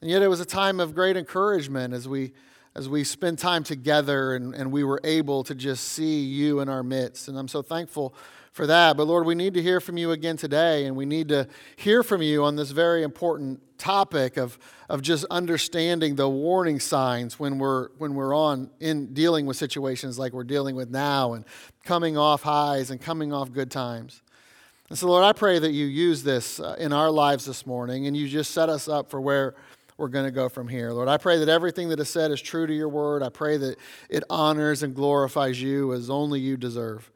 and 0.00 0.10
yet 0.10 0.22
it 0.22 0.28
was 0.28 0.40
a 0.40 0.46
time 0.46 0.78
of 0.78 0.94
great 0.94 1.16
encouragement 1.16 1.92
as 1.92 2.06
we 2.06 2.32
as 2.76 2.88
we 2.88 3.02
spend 3.02 3.36
time 3.36 3.64
together 3.64 4.34
and, 4.36 4.54
and 4.54 4.70
we 4.70 4.84
were 4.84 5.00
able 5.02 5.42
to 5.42 5.54
just 5.54 5.88
see 5.88 6.20
you 6.20 6.60
in 6.60 6.68
our 6.68 6.84
midst. 6.84 7.26
And 7.26 7.36
I'm 7.36 7.48
so 7.48 7.62
thankful 7.62 8.14
for 8.52 8.66
that. 8.66 8.96
But 8.96 9.06
Lord, 9.06 9.26
we 9.26 9.34
need 9.34 9.54
to 9.54 9.62
hear 9.62 9.80
from 9.80 9.96
you 9.96 10.10
again 10.10 10.36
today, 10.36 10.86
and 10.86 10.96
we 10.96 11.06
need 11.06 11.28
to 11.28 11.46
hear 11.76 12.02
from 12.02 12.22
you 12.22 12.44
on 12.44 12.56
this 12.56 12.70
very 12.70 13.02
important 13.02 13.60
topic 13.78 14.36
of, 14.36 14.58
of 14.88 15.02
just 15.02 15.24
understanding 15.30 16.16
the 16.16 16.28
warning 16.28 16.78
signs 16.80 17.38
when 17.38 17.58
we're, 17.58 17.88
when 17.98 18.14
we're 18.14 18.34
on 18.34 18.70
in 18.80 19.14
dealing 19.14 19.46
with 19.46 19.56
situations 19.56 20.18
like 20.18 20.32
we're 20.32 20.44
dealing 20.44 20.76
with 20.76 20.90
now 20.90 21.32
and 21.32 21.44
coming 21.84 22.18
off 22.18 22.42
highs 22.42 22.90
and 22.90 23.00
coming 23.00 23.32
off 23.32 23.52
good 23.52 23.70
times. 23.70 24.22
And 24.90 24.98
so, 24.98 25.06
Lord, 25.06 25.24
I 25.24 25.32
pray 25.32 25.58
that 25.58 25.70
you 25.70 25.86
use 25.86 26.22
this 26.24 26.58
uh, 26.58 26.74
in 26.78 26.92
our 26.92 27.10
lives 27.10 27.46
this 27.46 27.64
morning 27.64 28.06
and 28.06 28.16
you 28.16 28.28
just 28.28 28.50
set 28.50 28.68
us 28.68 28.88
up 28.88 29.08
for 29.08 29.20
where 29.20 29.54
we're 29.96 30.08
going 30.08 30.24
to 30.24 30.32
go 30.32 30.48
from 30.48 30.66
here. 30.66 30.92
Lord, 30.92 31.08
I 31.08 31.16
pray 31.16 31.38
that 31.38 31.48
everything 31.48 31.90
that 31.90 32.00
is 32.00 32.08
said 32.08 32.30
is 32.32 32.42
true 32.42 32.66
to 32.66 32.74
your 32.74 32.88
word. 32.88 33.22
I 33.22 33.28
pray 33.28 33.56
that 33.58 33.78
it 34.08 34.24
honors 34.28 34.82
and 34.82 34.94
glorifies 34.94 35.62
you 35.62 35.92
as 35.92 36.10
only 36.10 36.40
you 36.40 36.56
deserve. 36.56 37.10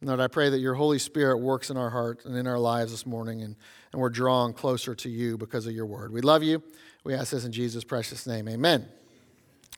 Lord, 0.00 0.20
I 0.20 0.28
pray 0.28 0.48
that 0.48 0.58
your 0.58 0.74
Holy 0.74 1.00
Spirit 1.00 1.38
works 1.38 1.70
in 1.70 1.76
our 1.76 1.90
hearts 1.90 2.24
and 2.24 2.36
in 2.36 2.46
our 2.46 2.58
lives 2.58 2.92
this 2.92 3.04
morning, 3.04 3.42
and, 3.42 3.56
and 3.92 4.00
we're 4.00 4.10
drawn 4.10 4.52
closer 4.52 4.94
to 4.94 5.08
you 5.08 5.36
because 5.36 5.66
of 5.66 5.72
your 5.72 5.86
word. 5.86 6.12
We 6.12 6.20
love 6.20 6.44
you. 6.44 6.62
We 7.02 7.14
ask 7.14 7.32
this 7.32 7.44
in 7.44 7.50
Jesus' 7.50 7.82
precious 7.82 8.24
name. 8.24 8.48
Amen. 8.48 8.86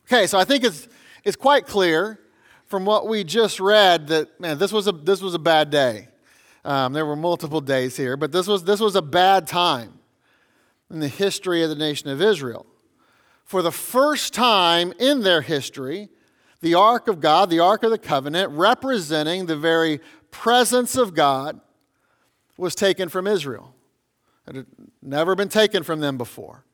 Okay, 0.05 0.27
so 0.27 0.39
I 0.39 0.45
think 0.45 0.63
it's, 0.63 0.89
it's 1.25 1.37
quite 1.37 1.67
clear 1.67 2.21
from 2.67 2.85
what 2.85 3.09
we 3.09 3.25
just 3.25 3.61
read 3.61 4.09
that, 4.09 4.39
man, 4.39 4.59
this 4.59 4.73
was 4.73 4.87
a, 4.87 4.93
this 4.93 5.23
was 5.23 5.35
a 5.35 5.39
bad 5.39 5.71
day. 5.71 6.09
Um, 6.67 6.93
there 6.93 7.07
were 7.07 7.17
multiple 7.17 7.63
days 7.63 7.97
here, 7.97 8.19
but 8.19 8.31
this 8.31 8.47
was, 8.47 8.65
this 8.65 8.81
was 8.81 8.97
a 8.97 9.03
bad 9.03 9.47
time 9.47 10.01
in 10.91 11.01
the 11.01 11.09
history 11.09 11.63
of 11.63 11.71
the 11.71 11.77
nation 11.77 12.11
of 12.11 12.21
Israel. 12.21 12.67
For 13.45 13.63
the 13.63 13.73
first 13.73 14.35
time 14.35 14.93
in 14.99 15.23
their 15.23 15.41
history, 15.41 16.11
the 16.61 16.75
Ark 16.75 17.09
of 17.09 17.21
God, 17.21 17.51
the 17.51 17.61
Ark 17.61 17.83
of 17.83 17.91
the 17.91 17.99
Covenant, 17.99 18.53
representing 18.53 19.47
the 19.47 19.57
very 19.57 20.01
presence 20.31 20.97
of 20.97 21.15
God, 21.15 21.61
was 22.57 22.75
taken 22.75 23.09
from 23.09 23.27
Israel. 23.27 23.75
It 24.47 24.57
had 24.57 24.67
never 25.01 25.35
been 25.35 25.49
taken 25.49 25.83
from 25.83 26.01
them 26.01 26.19
before. 26.19 26.65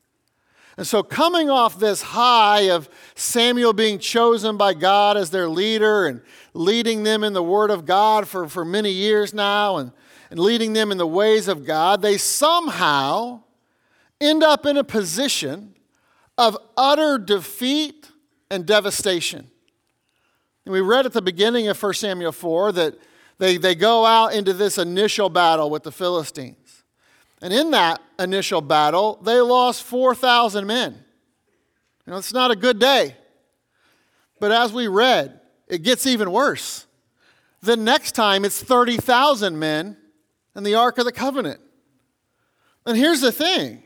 And 0.77 0.87
so, 0.87 1.03
coming 1.03 1.49
off 1.49 1.79
this 1.79 2.03
high 2.03 2.71
of 2.71 2.89
Samuel 3.15 3.73
being 3.73 3.99
chosen 3.99 4.59
by 4.59 4.75
God 4.75 5.17
as 5.17 5.31
their 5.31 5.49
leader 5.49 6.07
and 6.07 6.21
leading 6.53 7.03
them 7.03 7.25
in 7.25 7.33
the 7.33 7.43
Word 7.43 7.71
of 7.71 7.87
God 7.87 8.29
for, 8.29 8.47
for 8.47 8.65
many 8.65 8.91
years 8.91 9.33
now 9.33 9.77
and, 9.77 9.93
and 10.31 10.39
leading 10.39 10.75
them 10.75 10.93
in 10.93 10.99
the 10.99 11.07
ways 11.07 11.49
of 11.49 11.65
God, 11.65 12.03
they 12.03 12.19
somehow 12.19 13.43
end 14.21 14.43
up 14.43 14.67
in 14.67 14.77
a 14.77 14.85
position 14.85 15.75
of 16.37 16.59
utter 16.77 17.17
defeat 17.17 18.11
and 18.51 18.67
devastation. 18.67 19.51
And 20.67 20.73
we 20.73 20.81
read 20.81 21.07
at 21.07 21.13
the 21.13 21.23
beginning 21.23 21.69
of 21.69 21.81
1 21.81 21.95
Samuel 21.95 22.33
4 22.33 22.73
that 22.73 22.99
they, 23.39 23.57
they 23.57 23.75
go 23.75 24.05
out 24.05 24.35
into 24.35 24.53
this 24.53 24.79
initial 24.79 25.31
battle 25.31 25.71
with 25.71 25.85
the 25.85 25.93
Philistines. 25.93 26.83
And 27.41 27.53
in 27.53 27.71
that 27.71 28.03
initial 28.19 28.61
battle, 28.61 29.21
they 29.23 29.41
lost 29.41 29.85
4,000 29.85 30.67
men. 30.67 31.05
You 32.05 32.11
know, 32.11 32.19
it's 32.19 32.33
not 32.33 32.51
a 32.51 32.57
good 32.57 32.81
day. 32.81 33.17
But 34.41 34.51
as 34.51 34.73
we 34.73 34.89
read, 34.89 35.41
it 35.69 35.83
gets 35.83 36.07
even 36.07 36.33
worse. 36.33 36.87
The 37.63 37.77
next 37.77 38.13
time, 38.13 38.45
it's 38.45 38.61
30,000 38.63 39.59
men 39.59 39.97
and 40.55 40.67
the 40.67 40.75
Ark 40.75 40.99
of 40.99 41.05
the 41.05 41.13
Covenant. 41.13 41.61
And 42.85 42.97
here's 42.97 43.21
the 43.21 43.33
thing 43.33 43.83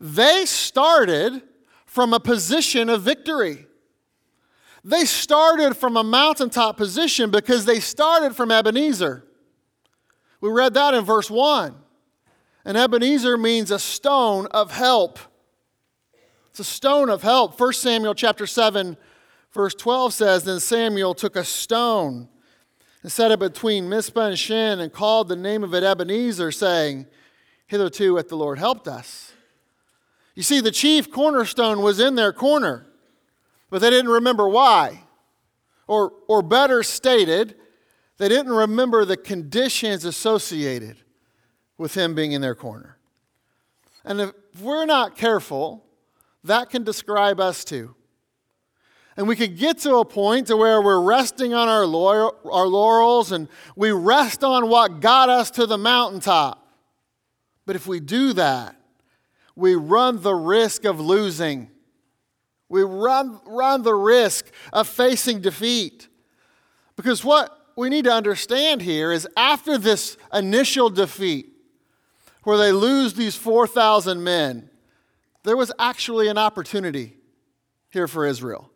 they 0.00 0.44
started 0.44 1.42
from 1.86 2.12
a 2.12 2.20
position 2.20 2.88
of 2.88 3.02
victory. 3.02 3.66
They 4.84 5.06
started 5.06 5.74
from 5.74 5.96
a 5.96 6.04
mountaintop 6.04 6.76
position 6.76 7.30
because 7.30 7.64
they 7.64 7.80
started 7.80 8.36
from 8.36 8.50
Ebenezer. 8.50 9.24
We 10.40 10.50
read 10.50 10.74
that 10.74 10.92
in 10.92 11.04
verse 11.04 11.30
1. 11.30 11.74
And 12.66 12.76
Ebenezer 12.76 13.38
means 13.38 13.70
a 13.70 13.78
stone 13.78 14.46
of 14.50 14.70
help. 14.70 15.18
It's 16.50 16.60
a 16.60 16.64
stone 16.64 17.08
of 17.08 17.22
help. 17.22 17.58
1 17.58 17.72
Samuel 17.72 18.14
chapter 18.14 18.46
7 18.46 18.96
verse 19.54 19.74
12 19.74 20.12
says, 20.12 20.44
Then 20.44 20.60
Samuel 20.60 21.14
took 21.14 21.36
a 21.36 21.44
stone 21.44 22.28
and 23.02 23.10
set 23.10 23.30
it 23.30 23.38
between 23.38 23.88
Mizpah 23.88 24.28
and 24.28 24.38
Shen 24.38 24.80
and 24.80 24.92
called 24.92 25.28
the 25.28 25.36
name 25.36 25.62
of 25.62 25.74
it 25.74 25.82
Ebenezer, 25.82 26.52
saying, 26.52 27.06
Hitherto 27.66 28.16
hath 28.16 28.28
the 28.28 28.36
Lord 28.36 28.58
helped 28.58 28.88
us. 28.88 29.32
You 30.34 30.42
see, 30.42 30.60
the 30.60 30.70
chief 30.70 31.10
cornerstone 31.10 31.80
was 31.80 32.00
in 32.00 32.16
their 32.16 32.32
corner, 32.32 32.86
but 33.74 33.80
they 33.80 33.90
didn't 33.90 34.12
remember 34.12 34.48
why. 34.48 35.02
Or, 35.88 36.12
or 36.28 36.42
better 36.42 36.84
stated, 36.84 37.56
they 38.18 38.28
didn't 38.28 38.52
remember 38.52 39.04
the 39.04 39.16
conditions 39.16 40.04
associated 40.04 40.98
with 41.76 41.94
him 41.96 42.14
being 42.14 42.30
in 42.30 42.40
their 42.40 42.54
corner. 42.54 42.98
And 44.04 44.20
if 44.20 44.32
we're 44.60 44.86
not 44.86 45.16
careful, 45.16 45.84
that 46.44 46.70
can 46.70 46.84
describe 46.84 47.40
us 47.40 47.64
too. 47.64 47.96
And 49.16 49.26
we 49.26 49.34
can 49.34 49.56
get 49.56 49.78
to 49.78 49.96
a 49.96 50.04
point 50.04 50.46
to 50.46 50.56
where 50.56 50.80
we're 50.80 51.02
resting 51.02 51.52
on 51.52 51.66
our, 51.66 52.32
our 52.48 52.68
laurels 52.68 53.32
and 53.32 53.48
we 53.74 53.90
rest 53.90 54.44
on 54.44 54.68
what 54.68 55.00
got 55.00 55.28
us 55.28 55.50
to 55.50 55.66
the 55.66 55.78
mountaintop. 55.78 56.64
But 57.66 57.74
if 57.74 57.88
we 57.88 57.98
do 57.98 58.34
that, 58.34 58.76
we 59.56 59.74
run 59.74 60.22
the 60.22 60.36
risk 60.36 60.84
of 60.84 61.00
losing. 61.00 61.70
We 62.74 62.82
run, 62.82 63.38
run 63.46 63.82
the 63.82 63.94
risk 63.94 64.50
of 64.72 64.88
facing 64.88 65.40
defeat. 65.40 66.08
Because 66.96 67.22
what 67.22 67.56
we 67.76 67.88
need 67.88 68.06
to 68.06 68.12
understand 68.12 68.82
here 68.82 69.12
is 69.12 69.28
after 69.36 69.78
this 69.78 70.16
initial 70.32 70.90
defeat, 70.90 71.52
where 72.42 72.58
they 72.58 72.72
lose 72.72 73.14
these 73.14 73.36
4,000 73.36 74.24
men, 74.24 74.70
there 75.44 75.56
was 75.56 75.70
actually 75.78 76.26
an 76.26 76.36
opportunity 76.36 77.16
here 77.90 78.08
for 78.08 78.26
Israel. 78.26 78.72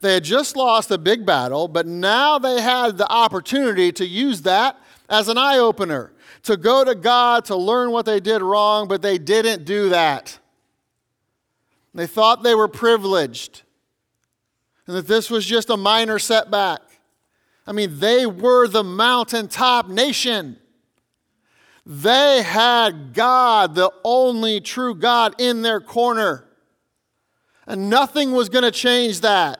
They 0.00 0.14
had 0.14 0.22
just 0.22 0.54
lost 0.54 0.92
a 0.92 0.96
big 0.96 1.26
battle, 1.26 1.66
but 1.66 1.88
now 1.88 2.38
they 2.38 2.60
had 2.60 2.98
the 2.98 3.10
opportunity 3.10 3.90
to 3.90 4.06
use 4.06 4.42
that 4.42 4.78
as 5.08 5.26
an 5.26 5.38
eye 5.38 5.58
opener, 5.58 6.12
to 6.44 6.56
go 6.56 6.84
to 6.84 6.94
God 6.94 7.46
to 7.46 7.56
learn 7.56 7.90
what 7.90 8.06
they 8.06 8.20
did 8.20 8.42
wrong, 8.42 8.86
but 8.86 9.02
they 9.02 9.18
didn't 9.18 9.64
do 9.64 9.88
that. 9.88 10.38
They 11.98 12.06
thought 12.06 12.44
they 12.44 12.54
were 12.54 12.68
privileged 12.68 13.62
and 14.86 14.94
that 14.94 15.08
this 15.08 15.28
was 15.28 15.44
just 15.44 15.68
a 15.68 15.76
minor 15.76 16.20
setback. 16.20 16.78
I 17.66 17.72
mean, 17.72 17.98
they 17.98 18.24
were 18.24 18.68
the 18.68 18.84
mountaintop 18.84 19.88
nation. 19.88 20.58
They 21.84 22.42
had 22.44 23.14
God, 23.14 23.74
the 23.74 23.90
only 24.04 24.60
true 24.60 24.94
God, 24.94 25.34
in 25.40 25.62
their 25.62 25.80
corner. 25.80 26.44
And 27.66 27.90
nothing 27.90 28.30
was 28.30 28.48
going 28.48 28.62
to 28.62 28.70
change 28.70 29.22
that 29.22 29.58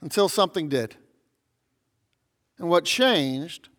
until 0.00 0.28
something 0.28 0.68
did. 0.68 0.94
And 2.58 2.68
what 2.68 2.84
changed 2.84 3.70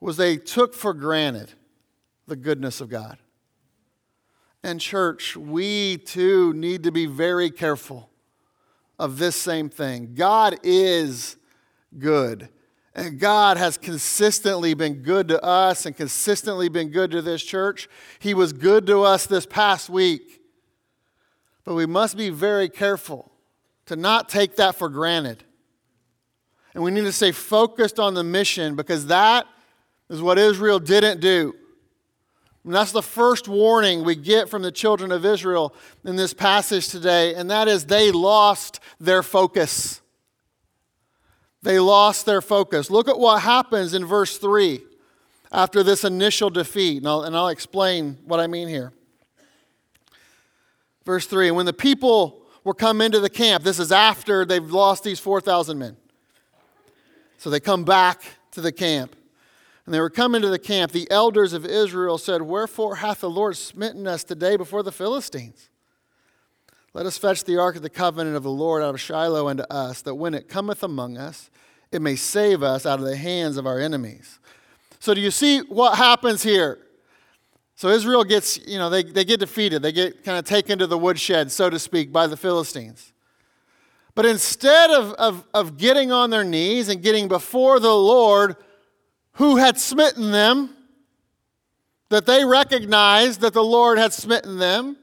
was 0.00 0.16
they 0.16 0.38
took 0.38 0.72
for 0.72 0.94
granted 0.94 1.52
the 2.26 2.36
goodness 2.36 2.80
of 2.80 2.88
God. 2.88 3.18
And, 4.62 4.80
church, 4.80 5.36
we 5.36 5.96
too 5.96 6.52
need 6.52 6.82
to 6.82 6.92
be 6.92 7.06
very 7.06 7.50
careful 7.50 8.10
of 8.98 9.18
this 9.18 9.34
same 9.34 9.70
thing. 9.70 10.14
God 10.14 10.58
is 10.62 11.36
good. 11.98 12.48
And 12.94 13.18
God 13.18 13.56
has 13.56 13.78
consistently 13.78 14.74
been 14.74 15.02
good 15.02 15.28
to 15.28 15.42
us 15.42 15.86
and 15.86 15.96
consistently 15.96 16.68
been 16.68 16.90
good 16.90 17.10
to 17.12 17.22
this 17.22 17.42
church. 17.42 17.88
He 18.18 18.34
was 18.34 18.52
good 18.52 18.86
to 18.88 19.02
us 19.02 19.26
this 19.26 19.46
past 19.46 19.88
week. 19.88 20.42
But 21.64 21.74
we 21.74 21.86
must 21.86 22.16
be 22.16 22.30
very 22.30 22.68
careful 22.68 23.30
to 23.86 23.96
not 23.96 24.28
take 24.28 24.56
that 24.56 24.74
for 24.74 24.88
granted. 24.88 25.44
And 26.74 26.84
we 26.84 26.90
need 26.90 27.02
to 27.02 27.12
stay 27.12 27.32
focused 27.32 27.98
on 27.98 28.14
the 28.14 28.24
mission 28.24 28.76
because 28.76 29.06
that 29.06 29.46
is 30.08 30.20
what 30.20 30.38
Israel 30.38 30.78
didn't 30.78 31.20
do. 31.20 31.54
And 32.70 32.76
that's 32.76 32.92
the 32.92 33.02
first 33.02 33.48
warning 33.48 34.04
we 34.04 34.14
get 34.14 34.48
from 34.48 34.62
the 34.62 34.70
children 34.70 35.10
of 35.10 35.24
Israel 35.24 35.74
in 36.04 36.14
this 36.14 36.32
passage 36.32 36.86
today, 36.86 37.34
and 37.34 37.50
that 37.50 37.66
is 37.66 37.86
they 37.86 38.12
lost 38.12 38.78
their 39.00 39.24
focus. 39.24 40.00
They 41.64 41.80
lost 41.80 42.26
their 42.26 42.40
focus. 42.40 42.88
Look 42.88 43.08
at 43.08 43.18
what 43.18 43.42
happens 43.42 43.92
in 43.92 44.04
verse 44.04 44.38
3 44.38 44.82
after 45.50 45.82
this 45.82 46.04
initial 46.04 46.48
defeat, 46.48 46.98
and 46.98 47.08
I'll, 47.08 47.22
and 47.22 47.36
I'll 47.36 47.48
explain 47.48 48.18
what 48.24 48.38
I 48.38 48.46
mean 48.46 48.68
here. 48.68 48.92
Verse 51.04 51.26
3 51.26 51.48
And 51.48 51.56
when 51.56 51.66
the 51.66 51.72
people 51.72 52.40
were 52.62 52.72
come 52.72 53.00
into 53.00 53.18
the 53.18 53.28
camp, 53.28 53.64
this 53.64 53.80
is 53.80 53.90
after 53.90 54.44
they've 54.44 54.70
lost 54.70 55.02
these 55.02 55.18
4,000 55.18 55.76
men. 55.76 55.96
So 57.36 57.50
they 57.50 57.58
come 57.58 57.82
back 57.82 58.22
to 58.52 58.60
the 58.60 58.70
camp. 58.70 59.16
And 59.86 59.94
they 59.94 60.00
were 60.00 60.10
coming 60.10 60.42
to 60.42 60.48
the 60.48 60.58
camp. 60.58 60.92
The 60.92 61.10
elders 61.10 61.52
of 61.52 61.64
Israel 61.64 62.18
said, 62.18 62.42
Wherefore 62.42 62.96
hath 62.96 63.20
the 63.20 63.30
Lord 63.30 63.56
smitten 63.56 64.06
us 64.06 64.24
today 64.24 64.56
before 64.56 64.82
the 64.82 64.92
Philistines? 64.92 65.70
Let 66.92 67.06
us 67.06 67.16
fetch 67.16 67.44
the 67.44 67.58
ark 67.58 67.76
of 67.76 67.82
the 67.82 67.90
covenant 67.90 68.36
of 68.36 68.42
the 68.42 68.50
Lord 68.50 68.82
out 68.82 68.94
of 68.94 69.00
Shiloh 69.00 69.48
unto 69.48 69.62
us, 69.64 70.02
that 70.02 70.16
when 70.16 70.34
it 70.34 70.48
cometh 70.48 70.82
among 70.82 71.18
us, 71.18 71.50
it 71.92 72.02
may 72.02 72.16
save 72.16 72.62
us 72.62 72.84
out 72.84 72.98
of 72.98 73.04
the 73.04 73.16
hands 73.16 73.56
of 73.56 73.66
our 73.66 73.78
enemies. 73.78 74.38
So, 74.98 75.14
do 75.14 75.20
you 75.20 75.30
see 75.30 75.60
what 75.60 75.96
happens 75.96 76.42
here? 76.42 76.78
So, 77.76 77.88
Israel 77.88 78.24
gets, 78.24 78.58
you 78.66 78.78
know, 78.78 78.90
they, 78.90 79.02
they 79.02 79.24
get 79.24 79.40
defeated. 79.40 79.82
They 79.82 79.92
get 79.92 80.24
kind 80.24 80.38
of 80.38 80.44
taken 80.44 80.78
to 80.80 80.86
the 80.86 80.98
woodshed, 80.98 81.50
so 81.50 81.70
to 81.70 81.78
speak, 81.78 82.12
by 82.12 82.26
the 82.26 82.36
Philistines. 82.36 83.12
But 84.14 84.26
instead 84.26 84.90
of, 84.90 85.12
of, 85.14 85.46
of 85.54 85.76
getting 85.78 86.12
on 86.12 86.30
their 86.30 86.44
knees 86.44 86.88
and 86.88 87.02
getting 87.02 87.28
before 87.28 87.80
the 87.80 87.94
Lord 87.94 88.56
who 89.40 89.56
had 89.56 89.78
smitten 89.78 90.32
them, 90.32 90.68
that 92.10 92.26
they 92.26 92.44
recognized 92.44 93.40
that 93.40 93.54
the 93.54 93.64
Lord 93.64 93.96
had 93.96 94.12
smitten 94.12 94.58
them, 94.58 94.98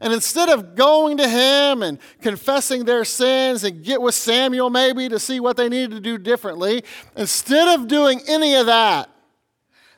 and 0.00 0.12
instead 0.12 0.48
of 0.48 0.74
going 0.74 1.16
to 1.18 1.28
him 1.28 1.84
and 1.84 2.00
confessing 2.20 2.84
their 2.84 3.04
sins 3.04 3.62
and 3.62 3.84
get 3.84 4.02
with 4.02 4.16
Samuel 4.16 4.68
maybe 4.68 5.08
to 5.08 5.20
see 5.20 5.38
what 5.38 5.56
they 5.56 5.68
needed 5.68 5.92
to 5.92 6.00
do 6.00 6.18
differently, 6.18 6.82
instead 7.16 7.78
of 7.78 7.86
doing 7.86 8.20
any 8.26 8.56
of 8.56 8.66
that, 8.66 9.10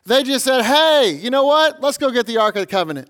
they 0.05 0.25
just 0.25 0.45
said, 0.45 0.61
hey, 0.61 1.19
you 1.19 1.31
know 1.31 1.47
what? 1.47 1.81
Let's 1.81 1.97
go 1.97 2.11
get 2.11 2.27
the 2.27 2.37
Ark 2.37 2.57
of 2.57 2.61
the 2.61 2.67
Covenant. 2.67 3.09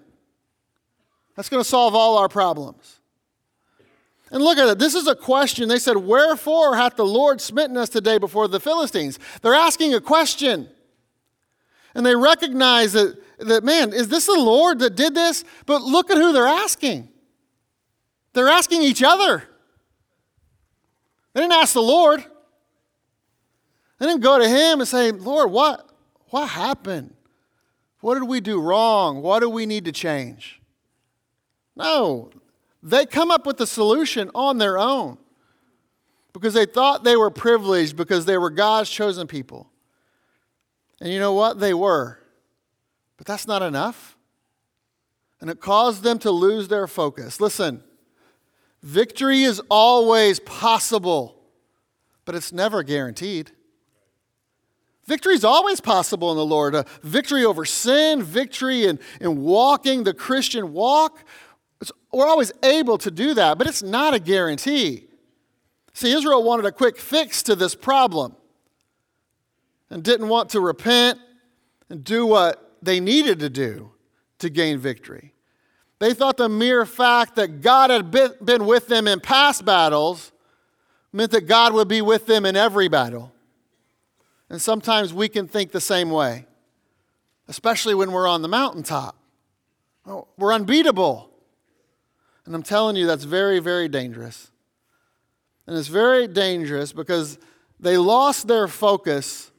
That's 1.35 1.49
going 1.49 1.65
to 1.65 1.69
solve 1.69 1.97
all 1.97 2.17
our 2.17 2.29
problems. 2.29 3.00
And 4.31 4.43
look 4.43 4.59
at 4.59 4.69
it. 4.69 4.79
This 4.79 4.95
is 4.95 5.09
a 5.09 5.15
question. 5.15 5.69
They 5.69 5.79
said, 5.79 5.97
Wherefore 5.97 6.77
hath 6.77 6.97
the 6.97 7.05
Lord 7.05 7.41
smitten 7.41 7.77
us 7.77 7.89
today 7.89 8.19
before 8.19 8.47
the 8.47 8.61
Philistines? 8.61 9.19
They're 9.43 9.55
asking 9.55 9.95
a 9.95 10.01
question. 10.01 10.69
And 11.95 12.07
they 12.07 12.15
recognize 12.15 12.93
that, 12.93 13.17
that, 13.41 13.65
man, 13.65 13.93
is 13.93 14.09
this 14.09 14.27
the 14.27 14.39
Lord 14.39 14.79
that 14.79 14.95
did 14.95 15.15
this? 15.15 15.45
But 15.67 15.83
look 15.83 16.11
at 16.11 16.17
who 16.17 16.33
they're 16.33 16.47
asking. 16.47 17.09
They're 18.33 18.49
asking 18.49 18.83
each 18.83 19.03
other. 19.03 19.43
They 21.33 21.41
didn't 21.41 21.55
ask 21.55 21.75
the 21.75 21.83
Lord. 21.83 22.25
They 23.99 24.07
didn't 24.07 24.23
go 24.23 24.39
to 24.39 24.49
him 24.49 24.81
and 24.81 24.89
say, 24.89 25.11
Lord, 25.11 25.51
what, 25.51 25.89
what 26.27 26.47
happened? 26.47 27.15
What 28.01 28.15
did 28.15 28.29
we 28.29 28.41
do 28.41 28.61
wrong? 28.61 29.23
What 29.23 29.41
do 29.41 29.51
we 29.51 29.67
need 29.67 29.85
to 29.87 29.93
change? 29.93 30.61
No, 31.77 32.31
they 32.83 33.07
come 33.07 33.31
up 33.31 33.47
with 33.47 33.59
the 33.59 33.67
solution 33.67 34.31
on 34.35 34.59
their 34.59 34.79
own 34.79 35.19
because 36.33 36.55
they 36.55 36.67
thought 36.67 37.05
they 37.05 37.17
were 37.17 37.31
privileged 37.31 37.97
because 37.97 38.25
they 38.25 38.39
were 38.39 38.51
God's 38.51 38.89
chosen 38.89 39.27
people. 39.27 39.71
And 41.01 41.13
you 41.13 41.19
know 41.19 41.33
what? 41.33 41.61
They 41.61 41.75
were. 41.75 42.19
But 43.17 43.27
that's 43.27 43.47
not 43.47 43.63
enough. 43.63 44.17
And 45.41 45.51
it 45.51 45.61
caused 45.61 46.03
them 46.03 46.19
to 46.21 46.31
lose 46.31 46.69
their 46.69 46.87
focus. 46.87 47.41
Listen, 47.41 47.83
victory 48.83 49.43
is 49.43 49.61
always 49.71 50.39
possible, 50.41 51.37
but 52.25 52.35
it's 52.35 52.53
never 52.53 52.83
guaranteed. 52.83 53.51
Victory 55.07 55.35
is 55.35 55.45
always 55.45 55.81
possible 55.81 56.31
in 56.31 56.37
the 56.37 56.47
Lord. 56.47 56.87
Victory 57.03 57.45
over 57.45 57.65
sin, 57.65 58.23
victory 58.23 58.85
in, 58.85 59.01
in 59.21 59.43
walking 59.43 60.05
the 60.05 60.15
Christian 60.15 60.73
walk. 60.73 61.25
We're 62.13 62.27
always 62.27 62.53
able 62.63 62.99
to 62.99 63.11
do 63.11 63.35
that, 63.35 63.59
but 63.59 63.67
it's 63.67 63.83
not 63.83 64.15
a 64.15 64.19
guarantee. 64.19 65.07
See, 65.93 66.13
Israel 66.13 66.43
wanted 66.43 66.67
a 66.67 66.73
quick 66.73 66.99
fix 66.99 67.43
to 67.45 67.55
this 67.55 67.75
problem 67.75 68.35
and 69.91 70.03
didn't 70.03 70.29
want 70.29 70.51
to 70.51 70.61
repent 70.61 71.19
and 71.89 72.03
do 72.03 72.27
what 72.27 72.77
they 72.83 73.01
needed 73.01 73.41
to 73.41 73.51
do 73.51 73.93
to 74.39 74.49
gain 74.49 74.79
victory. 74.79 75.35
They 75.99 76.15
thought 76.15 76.37
the 76.37 76.49
mere 76.49 76.87
fact 76.87 77.37
that 77.37 77.61
God 77.61 77.91
had 77.91 78.11
been 78.11 78.65
with 78.67 78.89
them 78.89 79.07
in 79.07 79.21
past 79.21 79.65
battles 79.65 80.33
meant 81.13 81.31
that 81.33 81.43
God 81.43 81.75
would 81.75 81.89
be 81.89 82.01
with 82.01 82.27
them 82.27 82.47
in 82.47 82.57
every 82.57 82.89
battle. 82.89 83.33
And 84.49 84.61
sometimes 84.61 85.13
we 85.13 85.29
can 85.29 85.47
think 85.47 85.73
the 85.73 85.81
same 85.81 86.11
way, 86.11 86.47
especially 87.49 87.95
when 87.95 88.13
we're 88.13 88.27
on 88.27 88.43
the 88.43 88.49
mountaintop. 88.49 89.17
Oh, 90.07 90.27
we're 90.39 90.55
unbeatable. 90.55 91.30
And 92.51 92.57
I'm 92.57 92.65
telling 92.65 92.97
you, 92.97 93.07
that's 93.07 93.23
very, 93.23 93.61
very 93.61 93.89
dangerous. 93.89 94.51
And 95.69 95.79
it's 95.79 95.87
very 95.87 96.27
dangerous 96.27 96.93
because 96.93 97.39
they 97.79 97.97
lost 97.97 98.49
their 98.49 98.67
focus 98.67 99.53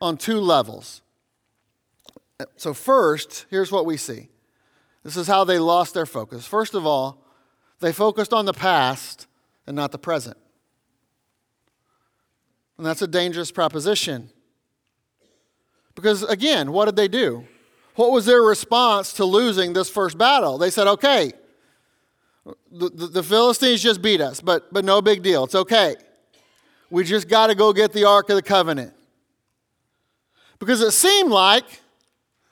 on 0.00 0.16
two 0.16 0.40
levels. 0.40 1.02
So, 2.56 2.72
first, 2.72 3.44
here's 3.50 3.70
what 3.70 3.84
we 3.84 3.98
see 3.98 4.30
this 5.04 5.18
is 5.18 5.26
how 5.26 5.44
they 5.44 5.58
lost 5.58 5.92
their 5.92 6.06
focus. 6.06 6.46
First 6.46 6.72
of 6.72 6.86
all, 6.86 7.22
they 7.80 7.92
focused 7.92 8.32
on 8.32 8.46
the 8.46 8.54
past 8.54 9.26
and 9.66 9.76
not 9.76 9.92
the 9.92 9.98
present. 9.98 10.38
And 12.78 12.86
that's 12.86 13.02
a 13.02 13.06
dangerous 13.06 13.52
proposition. 13.52 14.30
Because 15.94 16.22
again, 16.22 16.72
what 16.72 16.86
did 16.86 16.96
they 16.96 17.08
do? 17.08 17.46
What 17.96 18.12
was 18.12 18.24
their 18.24 18.40
response 18.40 19.12
to 19.12 19.26
losing 19.26 19.74
this 19.74 19.90
first 19.90 20.16
battle? 20.16 20.56
They 20.56 20.70
said, 20.70 20.86
okay, 20.86 21.34
the, 22.44 22.88
the, 22.90 23.22
Philistines 23.22 23.82
just 23.82 24.00
beat 24.00 24.20
us, 24.20 24.40
but, 24.40 24.72
but 24.72 24.84
no 24.84 25.02
big 25.02 25.22
deal. 25.22 25.44
It's 25.44 25.54
okay. 25.54 25.96
We 26.90 27.04
just 27.04 27.28
got 27.28 27.48
to 27.48 27.54
go 27.54 27.72
get 27.72 27.92
the 27.92 28.04
Ark 28.04 28.30
of 28.30 28.36
the 28.36 28.42
Covenant. 28.42 28.94
Because 30.58 30.80
it 30.80 30.92
seemed 30.92 31.30
like 31.30 31.64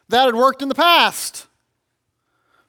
that 0.09 0.26
had 0.26 0.35
worked 0.35 0.62
in 0.62 0.68
the 0.68 0.75
past. 0.75 1.47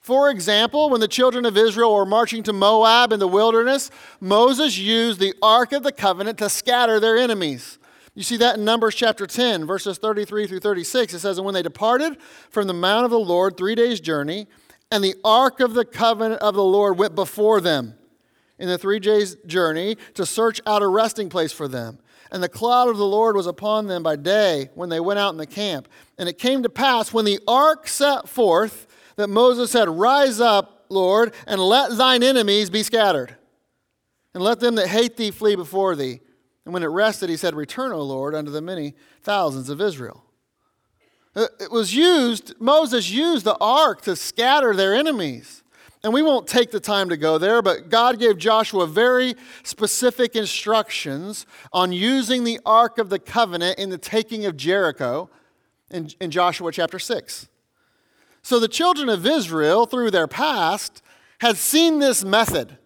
For 0.01 0.29
example, 0.29 0.89
when 0.89 1.01
the 1.01 1.07
children 1.07 1.45
of 1.45 1.55
Israel 1.55 1.93
were 1.93 2.05
marching 2.05 2.41
to 2.43 2.53
Moab 2.53 3.13
in 3.13 3.19
the 3.19 3.27
wilderness, 3.27 3.91
Moses 4.19 4.77
used 4.77 5.19
the 5.19 5.33
Ark 5.41 5.71
of 5.71 5.83
the 5.83 5.91
Covenant 5.91 6.39
to 6.39 6.49
scatter 6.49 6.99
their 6.99 7.17
enemies. 7.17 7.77
You 8.15 8.23
see 8.23 8.37
that 8.37 8.57
in 8.57 8.65
Numbers 8.65 8.95
chapter 8.95 9.27
10, 9.27 9.65
verses 9.65 9.97
33 9.97 10.47
through 10.47 10.59
36. 10.59 11.13
It 11.13 11.19
says, 11.19 11.37
And 11.37 11.45
when 11.45 11.53
they 11.53 11.61
departed 11.61 12.17
from 12.49 12.67
the 12.67 12.73
mount 12.73 13.05
of 13.05 13.11
the 13.11 13.19
Lord, 13.19 13.55
three 13.55 13.75
days' 13.75 13.99
journey, 13.99 14.47
and 14.91 15.03
the 15.03 15.15
Ark 15.23 15.59
of 15.59 15.73
the 15.73 15.85
Covenant 15.85 16.41
of 16.41 16.55
the 16.55 16.63
Lord 16.63 16.97
went 16.97 17.15
before 17.15 17.61
them 17.61 17.95
in 18.57 18.67
the 18.67 18.77
three 18.77 18.99
days' 18.99 19.35
journey 19.45 19.97
to 20.15 20.25
search 20.25 20.61
out 20.65 20.81
a 20.81 20.87
resting 20.87 21.29
place 21.29 21.51
for 21.51 21.67
them. 21.67 21.99
And 22.31 22.43
the 22.43 22.49
cloud 22.49 22.89
of 22.89 22.97
the 22.97 23.05
Lord 23.05 23.35
was 23.35 23.47
upon 23.47 23.87
them 23.87 24.03
by 24.03 24.15
day 24.15 24.69
when 24.75 24.89
they 24.89 24.99
went 24.99 25.19
out 25.19 25.31
in 25.31 25.37
the 25.37 25.47
camp. 25.47 25.87
And 26.17 26.29
it 26.29 26.37
came 26.37 26.61
to 26.63 26.69
pass 26.69 27.11
when 27.11 27.25
the 27.25 27.39
ark 27.47 27.87
set 27.87 28.29
forth 28.29 28.87
that 29.15 29.29
Moses 29.29 29.71
said, 29.71 29.89
Rise 29.89 30.39
up, 30.39 30.85
Lord, 30.89 31.33
and 31.47 31.59
let 31.59 31.97
thine 31.97 32.21
enemies 32.21 32.69
be 32.69 32.83
scattered, 32.83 33.35
and 34.33 34.43
let 34.43 34.59
them 34.59 34.75
that 34.75 34.87
hate 34.87 35.17
thee 35.17 35.31
flee 35.31 35.55
before 35.55 35.95
thee. 35.95 36.19
And 36.65 36.73
when 36.73 36.83
it 36.83 36.87
rested, 36.87 37.29
he 37.29 37.37
said, 37.37 37.55
Return, 37.55 37.91
O 37.91 38.01
Lord, 38.01 38.35
unto 38.35 38.51
the 38.51 38.61
many 38.61 38.93
thousands 39.23 39.69
of 39.69 39.81
Israel. 39.81 40.23
Uh, 41.39 41.47
it 41.61 41.71
was 41.71 41.95
used, 41.95 42.53
Moses 42.59 43.09
used 43.09 43.45
the 43.45 43.55
ark 43.61 44.01
to 44.01 44.13
scatter 44.13 44.75
their 44.75 44.93
enemies. 44.93 45.63
And 46.03 46.13
we 46.13 46.21
won't 46.21 46.47
take 46.47 46.71
the 46.71 46.81
time 46.81 47.07
to 47.09 47.17
go 47.17 47.37
there, 47.37 47.61
but 47.61 47.89
God 47.89 48.19
gave 48.19 48.37
Joshua 48.37 48.85
very 48.87 49.35
specific 49.63 50.35
instructions 50.35 51.45
on 51.71 51.93
using 51.93 52.43
the 52.43 52.59
Ark 52.65 52.97
of 52.97 53.09
the 53.09 53.19
Covenant 53.19 53.79
in 53.79 53.89
the 53.89 53.97
taking 53.97 54.45
of 54.45 54.55
Jericho 54.55 55.29
in, 55.91 56.09
in 56.21 56.31
Joshua 56.31 56.71
chapter 56.71 56.99
6. 56.99 57.47
So 58.41 58.59
the 58.59 58.69
children 58.69 59.09
of 59.09 59.25
Israel, 59.25 59.85
through 59.85 60.11
their 60.11 60.27
past, 60.27 61.01
had 61.39 61.57
seen 61.57 61.99
this 61.99 62.23
method 62.23 62.77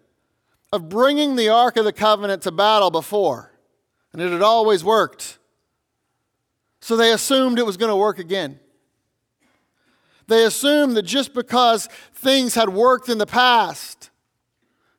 of 0.71 0.89
bringing 0.89 1.35
the 1.35 1.49
Ark 1.49 1.77
of 1.77 1.85
the 1.85 1.93
Covenant 1.93 2.41
to 2.43 2.51
battle 2.51 2.89
before, 2.89 3.51
and 4.11 4.21
it 4.21 4.31
had 4.31 4.41
always 4.41 4.83
worked. 4.83 5.37
So 6.83 6.97
they 6.97 7.13
assumed 7.13 7.59
it 7.59 7.65
was 7.65 7.77
going 7.77 7.91
to 7.91 7.95
work 7.95 8.19
again. 8.19 8.59
They 10.27 10.43
assumed 10.43 10.97
that 10.97 11.03
just 11.03 11.33
because 11.33 11.87
things 12.13 12.55
had 12.55 12.67
worked 12.67 13.07
in 13.07 13.19
the 13.19 13.25
past, 13.25 14.09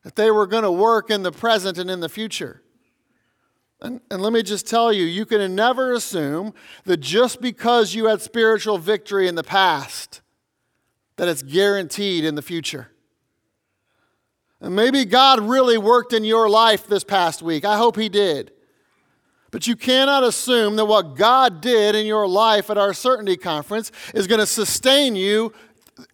that 0.02 0.16
they 0.16 0.30
were 0.30 0.46
going 0.46 0.62
to 0.62 0.72
work 0.72 1.10
in 1.10 1.22
the 1.22 1.30
present 1.30 1.76
and 1.76 1.90
in 1.90 2.00
the 2.00 2.08
future. 2.08 2.62
And, 3.82 4.00
and, 4.10 4.22
let 4.22 4.32
me 4.32 4.42
just 4.42 4.66
tell 4.66 4.94
you, 4.94 5.04
you 5.04 5.26
can 5.26 5.54
never 5.54 5.92
assume 5.92 6.54
that 6.84 7.00
just 7.00 7.42
because 7.42 7.94
you 7.94 8.06
had 8.06 8.22
spiritual 8.22 8.78
victory 8.78 9.28
in 9.28 9.34
the 9.34 9.44
past, 9.44 10.22
that 11.16 11.28
it's 11.28 11.42
guaranteed 11.42 12.24
in 12.24 12.34
the 12.34 12.40
future. 12.40 12.92
And 14.58 14.74
maybe 14.74 15.04
God 15.04 15.38
really 15.38 15.76
worked 15.76 16.14
in 16.14 16.24
your 16.24 16.48
life 16.48 16.86
this 16.86 17.04
past 17.04 17.42
week. 17.42 17.66
I 17.66 17.76
hope 17.76 17.96
He 17.96 18.08
did. 18.08 18.52
But 19.54 19.68
you 19.68 19.76
cannot 19.76 20.24
assume 20.24 20.74
that 20.74 20.86
what 20.86 21.14
God 21.14 21.60
did 21.60 21.94
in 21.94 22.06
your 22.06 22.26
life 22.26 22.70
at 22.70 22.76
our 22.76 22.92
Certainty 22.92 23.36
Conference 23.36 23.92
is 24.12 24.26
going 24.26 24.40
to 24.40 24.46
sustain 24.46 25.14
you 25.14 25.52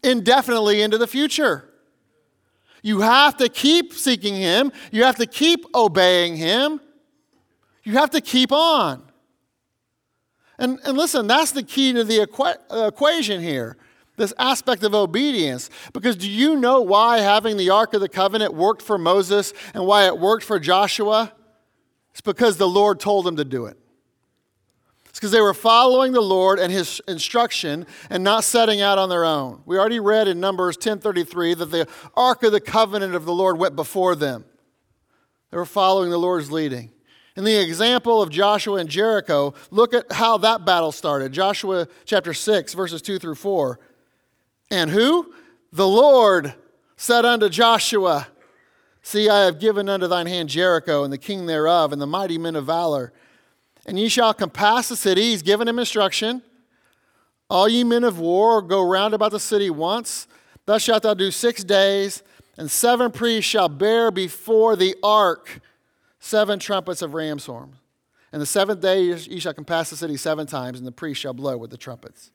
indefinitely 0.05 0.83
into 0.83 0.99
the 0.99 1.07
future. 1.07 1.65
You 2.83 3.01
have 3.01 3.39
to 3.39 3.49
keep 3.49 3.95
seeking 3.95 4.35
Him, 4.35 4.71
you 4.93 5.05
have 5.05 5.17
to 5.17 5.25
keep 5.25 5.65
obeying 5.75 6.37
Him, 6.37 6.83
you 7.83 7.95
have 7.95 8.11
to 8.11 8.21
keep 8.21 8.53
on. 8.53 9.03
And, 10.59 10.79
and 10.85 10.99
listen, 10.99 11.27
that's 11.27 11.53
the 11.53 11.63
key 11.63 11.95
to 11.95 12.05
the 12.05 12.19
equa- 12.19 12.89
equation 12.89 13.41
here 13.41 13.79
this 14.19 14.35
aspect 14.39 14.83
of 14.83 14.95
obedience. 14.95 15.71
Because 15.95 16.15
do 16.15 16.31
you 16.31 16.57
know 16.57 16.83
why 16.83 17.21
having 17.21 17.57
the 17.57 17.71
Ark 17.71 17.95
of 17.95 18.03
the 18.03 18.09
Covenant 18.11 18.53
worked 18.53 18.83
for 18.83 18.99
Moses 18.99 19.55
and 19.73 19.87
why 19.87 20.05
it 20.05 20.19
worked 20.19 20.45
for 20.45 20.61
Joshua? 20.61 21.33
It's 22.21 22.27
because 22.27 22.59
the 22.59 22.69
Lord 22.69 23.01
told 23.01 23.25
them 23.25 23.37
to 23.37 23.47
do 23.47 23.65
it. 23.65 23.79
It's 25.09 25.19
because 25.19 25.31
they 25.31 25.41
were 25.41 25.55
following 25.55 26.13
the 26.13 26.21
Lord 26.21 26.59
and 26.59 26.71
his 26.71 27.01
instruction 27.09 27.87
and 28.11 28.23
not 28.23 28.45
setting 28.45 28.83
out 28.83 28.99
on 28.99 29.09
their 29.09 29.25
own. 29.25 29.63
We 29.65 29.79
already 29.79 30.01
read 30.01 30.29
in 30.29 30.39
Numbers 30.39 30.77
10:33 30.77 31.55
that 31.55 31.71
the 31.71 31.89
ark 32.15 32.43
of 32.43 32.53
the 32.53 32.61
covenant 32.61 33.15
of 33.15 33.25
the 33.25 33.33
Lord 33.33 33.59
went 33.59 33.75
before 33.75 34.15
them. 34.15 34.45
They 35.51 35.57
were 35.57 35.65
following 35.65 36.11
the 36.11 36.19
Lord's 36.19 36.53
leading. 36.53 36.93
In 37.37 37.45
the 37.45 37.57
example 37.57 38.21
of 38.21 38.29
Joshua 38.29 38.81
and 38.81 38.91
Jericho, 38.91 39.55
look 39.71 39.95
at 39.95 40.13
how 40.13 40.37
that 40.37 40.67
battle 40.67 40.93
started. 40.93 41.33
Joshua 41.33 41.89
chapter 42.05 42.35
6 42.35 42.75
verses 42.75 43.01
2 43.01 43.19
through 43.19 43.37
4. 43.37 43.81
And 44.71 44.91
who? 44.91 45.33
The 45.73 45.89
Lord 45.89 46.53
said 46.99 47.25
unto 47.25 47.49
Joshua, 47.49 48.29
See, 49.03 49.29
I 49.29 49.45
have 49.45 49.59
given 49.59 49.89
unto 49.89 50.07
thine 50.07 50.27
hand 50.27 50.49
Jericho 50.49 51.05
and 51.05 51.13
the 51.13 51.19
king 51.19 51.47
thereof 51.47 51.93
and 51.93 52.01
the 52.01 52.07
mighty 52.07 52.39
men 52.39 52.57
of 52.57 52.67
valor. 52.67 53.13
And 53.87 53.99
ye 53.99 54.09
shall 54.09 54.35
compass 54.35 54.89
the 54.89 54.97
city. 54.97 55.23
He's 55.23 55.43
given 55.43 55.67
him 55.67 55.79
instruction. 55.79 56.43
All 57.49 57.69
ye 57.69 57.83
men 57.83 58.05
of 58.05 58.19
war, 58.19 58.63
go 58.63 58.87
round 58.87 59.15
about 59.15 59.33
the 59.33 59.41
city 59.41 59.71
once. 59.71 60.29
Thus 60.67 60.83
shalt 60.83 61.03
thou 61.03 61.15
do 61.15 61.31
six 61.31 61.65
days, 61.65 62.23
and 62.57 62.71
seven 62.71 63.11
priests 63.11 63.51
shall 63.51 63.69
bear 63.69 64.11
before 64.11 64.77
the 64.77 64.95
ark 65.03 65.61
seven 66.21 66.59
trumpets 66.59 67.03
of 67.03 67.15
ram's 67.15 67.47
horns. 67.47 67.75
And 68.33 68.41
the 68.41 68.47
seventh 68.47 68.81
day 68.81 69.03
ye 69.03 69.41
shall 69.41 69.55
compass 69.55 69.91
the 69.91 69.97
city 69.97 70.17
seven 70.17 70.47
times, 70.47 70.79
and 70.79 70.87
the 70.87 70.93
priests 70.93 71.23
shall 71.23 71.35
blow 71.35 71.57
with 71.57 71.71
the 71.71 71.77
trumpets. 71.77 72.31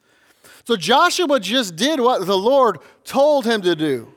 So 0.65 0.75
Joshua 0.75 1.39
just 1.39 1.75
did 1.75 1.99
what 1.99 2.25
the 2.25 2.37
Lord 2.37 2.79
told 3.03 3.45
him 3.45 3.61
to 3.61 3.75
do. 3.75 4.11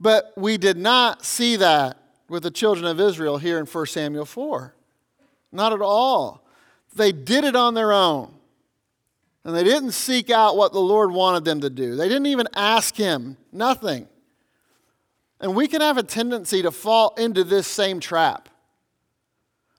But 0.00 0.32
we 0.36 0.56
did 0.56 0.76
not 0.76 1.24
see 1.24 1.56
that 1.56 1.98
with 2.28 2.42
the 2.42 2.50
children 2.50 2.86
of 2.86 3.00
Israel 3.00 3.38
here 3.38 3.58
in 3.58 3.66
1 3.66 3.86
Samuel 3.86 4.24
4. 4.24 4.74
Not 5.52 5.72
at 5.72 5.80
all. 5.80 6.44
They 6.94 7.12
did 7.12 7.44
it 7.44 7.56
on 7.56 7.74
their 7.74 7.92
own. 7.92 8.34
And 9.44 9.54
they 9.54 9.64
didn't 9.64 9.92
seek 9.92 10.30
out 10.30 10.56
what 10.56 10.72
the 10.72 10.80
Lord 10.80 11.12
wanted 11.12 11.44
them 11.44 11.60
to 11.60 11.70
do. 11.70 11.96
They 11.96 12.08
didn't 12.08 12.26
even 12.26 12.48
ask 12.54 12.96
Him, 12.96 13.36
nothing. 13.52 14.08
And 15.40 15.54
we 15.54 15.68
can 15.68 15.82
have 15.82 15.98
a 15.98 16.02
tendency 16.02 16.62
to 16.62 16.70
fall 16.70 17.14
into 17.18 17.44
this 17.44 17.66
same 17.66 18.00
trap. 18.00 18.48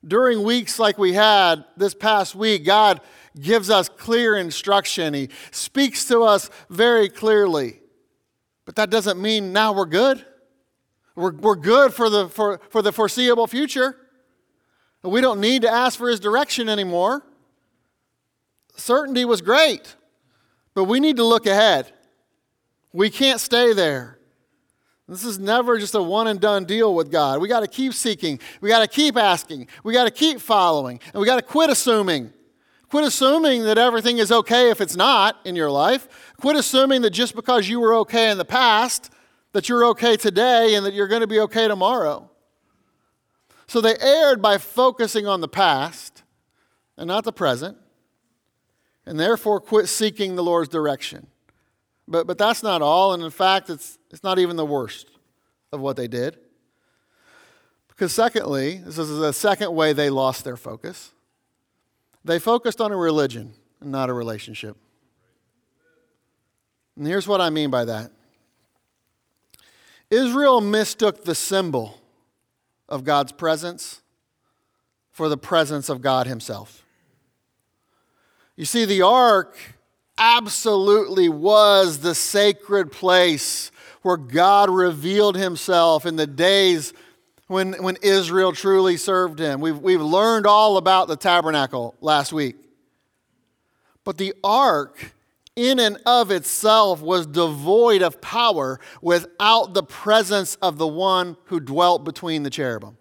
During 0.07 0.43
weeks 0.43 0.77
like 0.77 0.99
we 0.99 1.13
had 1.13 1.65
this 1.75 1.95
past 1.95 2.35
week, 2.35 2.63
God 2.63 3.01
gives 3.39 3.71
us 3.71 3.89
clear 3.89 4.37
instruction. 4.37 5.15
He 5.15 5.29
speaks 5.49 6.05
to 6.05 6.21
us 6.21 6.51
very 6.69 7.09
clearly. 7.09 7.79
But 8.65 8.75
that 8.75 8.89
doesn't 8.89 9.21
mean 9.21 9.53
now 9.53 9.73
we're 9.73 9.85
good. 9.85 10.25
We're, 11.15 11.33
we're 11.33 11.55
good 11.55 11.93
for 11.93 12.09
the, 12.09 12.27
for, 12.27 12.59
for 12.69 12.81
the 12.81 12.91
foreseeable 12.91 13.47
future. 13.47 13.95
We 15.03 15.21
don't 15.21 15.39
need 15.39 15.61
to 15.61 15.71
ask 15.71 15.97
for 15.97 16.09
His 16.09 16.19
direction 16.19 16.67
anymore. 16.67 17.23
Certainty 18.75 19.23
was 19.23 19.41
great, 19.41 19.95
but 20.73 20.85
we 20.85 20.99
need 20.99 21.17
to 21.17 21.23
look 21.23 21.45
ahead. 21.45 21.91
We 22.91 23.09
can't 23.09 23.39
stay 23.39 23.73
there. 23.73 24.19
This 25.07 25.23
is 25.23 25.37
never 25.37 25.77
just 25.77 25.93
a 25.93 26.01
one 26.01 26.27
and 26.27 26.41
done 26.41 26.65
deal 26.65 26.95
with 26.95 27.11
God. 27.11 27.39
We 27.39 27.47
got 27.47 27.59
to 27.59 27.67
keep 27.67 27.93
seeking. 27.93 28.39
We 28.59 28.69
got 28.69 28.79
to 28.79 28.87
keep 28.87 29.15
asking. 29.15 29.67
We 29.83 29.93
got 29.93 30.05
to 30.05 30.11
keep 30.11 30.39
following. 30.39 30.99
And 31.13 31.21
we 31.21 31.27
got 31.27 31.35
to 31.35 31.43
quit 31.43 31.69
assuming. 31.69 32.33
Quit 32.89 33.03
assuming 33.03 33.63
that 33.63 33.77
everything 33.77 34.19
is 34.19 34.31
okay 34.31 34.69
if 34.69 34.79
it's 34.79 34.95
not 34.95 35.37
in 35.43 35.55
your 35.55 35.71
life. 35.71 36.33
Quit 36.37 36.55
assuming 36.55 37.01
that 37.01 37.11
just 37.11 37.35
because 37.35 37.67
you 37.67 37.79
were 37.79 37.93
okay 37.95 38.29
in 38.29 38.37
the 38.37 38.45
past, 38.45 39.11
that 39.53 39.67
you're 39.69 39.85
okay 39.85 40.17
today 40.17 40.75
and 40.75 40.85
that 40.85 40.93
you're 40.93 41.07
going 41.07 41.21
to 41.21 41.27
be 41.27 41.39
okay 41.39 41.67
tomorrow. 41.67 42.29
So 43.67 43.81
they 43.81 43.97
erred 43.97 44.41
by 44.41 44.57
focusing 44.57 45.25
on 45.25 45.41
the 45.41 45.47
past 45.47 46.23
and 46.97 47.07
not 47.07 47.23
the 47.23 47.33
present, 47.33 47.77
and 49.05 49.19
therefore 49.19 49.59
quit 49.59 49.87
seeking 49.87 50.35
the 50.35 50.43
Lord's 50.43 50.69
direction. 50.69 51.27
But, 52.07 52.27
but 52.27 52.37
that's 52.37 52.61
not 52.61 52.81
all, 52.81 53.13
and 53.13 53.23
in 53.23 53.31
fact, 53.31 53.69
it's, 53.69 53.97
it's 54.11 54.23
not 54.23 54.37
even 54.37 54.55
the 54.55 54.65
worst 54.65 55.09
of 55.71 55.81
what 55.81 55.95
they 55.95 56.07
did. 56.07 56.37
Because, 57.87 58.13
secondly, 58.13 58.77
this 58.77 58.97
is 58.97 59.17
the 59.17 59.33
second 59.33 59.73
way 59.73 59.93
they 59.93 60.09
lost 60.09 60.43
their 60.43 60.57
focus. 60.57 61.13
They 62.25 62.39
focused 62.39 62.81
on 62.81 62.91
a 62.91 62.97
religion 62.97 63.53
and 63.79 63.91
not 63.91 64.09
a 64.09 64.13
relationship. 64.13 64.75
And 66.97 67.05
here's 67.05 67.27
what 67.27 67.39
I 67.39 67.49
mean 67.49 67.69
by 67.69 67.85
that 67.85 68.11
Israel 70.09 70.59
mistook 70.59 71.23
the 71.23 71.35
symbol 71.35 72.01
of 72.89 73.03
God's 73.03 73.31
presence 73.31 74.01
for 75.11 75.29
the 75.29 75.37
presence 75.37 75.87
of 75.87 76.01
God 76.01 76.27
Himself. 76.27 76.83
You 78.55 78.65
see, 78.65 78.85
the 78.85 79.03
ark 79.03 79.57
absolutely 80.17 81.29
was 81.29 81.99
the 81.99 82.15
sacred 82.15 82.91
place 82.91 83.71
where 84.01 84.17
God 84.17 84.69
revealed 84.69 85.35
himself 85.35 86.05
in 86.05 86.15
the 86.15 86.27
days 86.27 86.93
when, 87.47 87.73
when 87.73 87.97
Israel 88.01 88.51
truly 88.51 88.97
served 88.97 89.39
him. 89.39 89.61
We've, 89.61 89.77
we've 89.77 90.01
learned 90.01 90.47
all 90.47 90.77
about 90.77 91.07
the 91.07 91.15
tabernacle 91.15 91.95
last 92.01 92.33
week. 92.33 92.55
But 94.03 94.17
the 94.17 94.33
ark, 94.43 95.13
in 95.55 95.79
and 95.79 95.97
of 96.05 96.31
itself, 96.31 97.01
was 97.01 97.25
devoid 97.25 98.01
of 98.01 98.21
power 98.21 98.79
without 99.01 99.73
the 99.73 99.83
presence 99.83 100.55
of 100.55 100.77
the 100.77 100.87
one 100.87 101.37
who 101.45 101.59
dwelt 101.59 102.03
between 102.03 102.43
the 102.43 102.49
cherubim. 102.49 102.97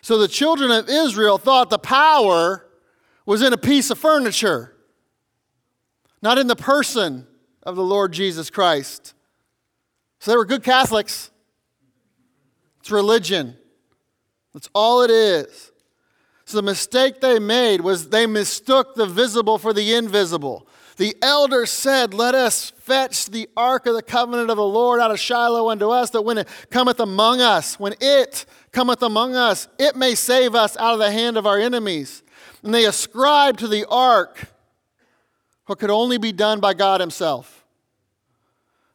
So 0.00 0.18
the 0.18 0.28
children 0.28 0.70
of 0.70 0.88
Israel 0.88 1.38
thought 1.38 1.70
the 1.70 1.78
power 1.78 2.66
was 3.24 3.42
in 3.42 3.52
a 3.52 3.58
piece 3.58 3.90
of 3.90 3.98
furniture 3.98 4.76
not 6.22 6.38
in 6.38 6.46
the 6.46 6.56
person 6.56 7.26
of 7.62 7.76
the 7.76 7.84
Lord 7.84 8.12
Jesus 8.12 8.50
Christ. 8.50 9.14
So 10.18 10.30
they 10.30 10.36
were 10.36 10.44
good 10.44 10.62
Catholics. 10.62 11.30
It's 12.86 12.90
religion. 12.92 13.56
That's 14.54 14.68
all 14.72 15.02
it 15.02 15.10
is. 15.10 15.72
So 16.44 16.58
the 16.58 16.62
mistake 16.62 17.20
they 17.20 17.40
made 17.40 17.80
was 17.80 18.10
they 18.10 18.28
mistook 18.28 18.94
the 18.94 19.06
visible 19.06 19.58
for 19.58 19.72
the 19.72 19.94
invisible. 19.94 20.68
The 20.96 21.16
elders 21.20 21.72
said, 21.72 22.14
Let 22.14 22.36
us 22.36 22.70
fetch 22.78 23.26
the 23.26 23.48
ark 23.56 23.86
of 23.86 23.96
the 23.96 24.04
covenant 24.04 24.50
of 24.50 24.56
the 24.56 24.62
Lord 24.62 25.00
out 25.00 25.10
of 25.10 25.18
Shiloh 25.18 25.68
unto 25.68 25.88
us, 25.88 26.10
that 26.10 26.22
when 26.22 26.38
it 26.38 26.46
cometh 26.70 27.00
among 27.00 27.40
us, 27.40 27.76
when 27.80 27.94
it 28.00 28.46
cometh 28.70 29.02
among 29.02 29.34
us, 29.34 29.66
it 29.80 29.96
may 29.96 30.14
save 30.14 30.54
us 30.54 30.76
out 30.76 30.92
of 30.92 31.00
the 31.00 31.10
hand 31.10 31.36
of 31.36 31.44
our 31.44 31.58
enemies. 31.58 32.22
And 32.62 32.72
they 32.72 32.84
ascribed 32.84 33.58
to 33.58 33.66
the 33.66 33.84
ark 33.88 34.52
what 35.64 35.80
could 35.80 35.90
only 35.90 36.18
be 36.18 36.30
done 36.30 36.60
by 36.60 36.72
God 36.72 37.00
Himself. 37.00 37.66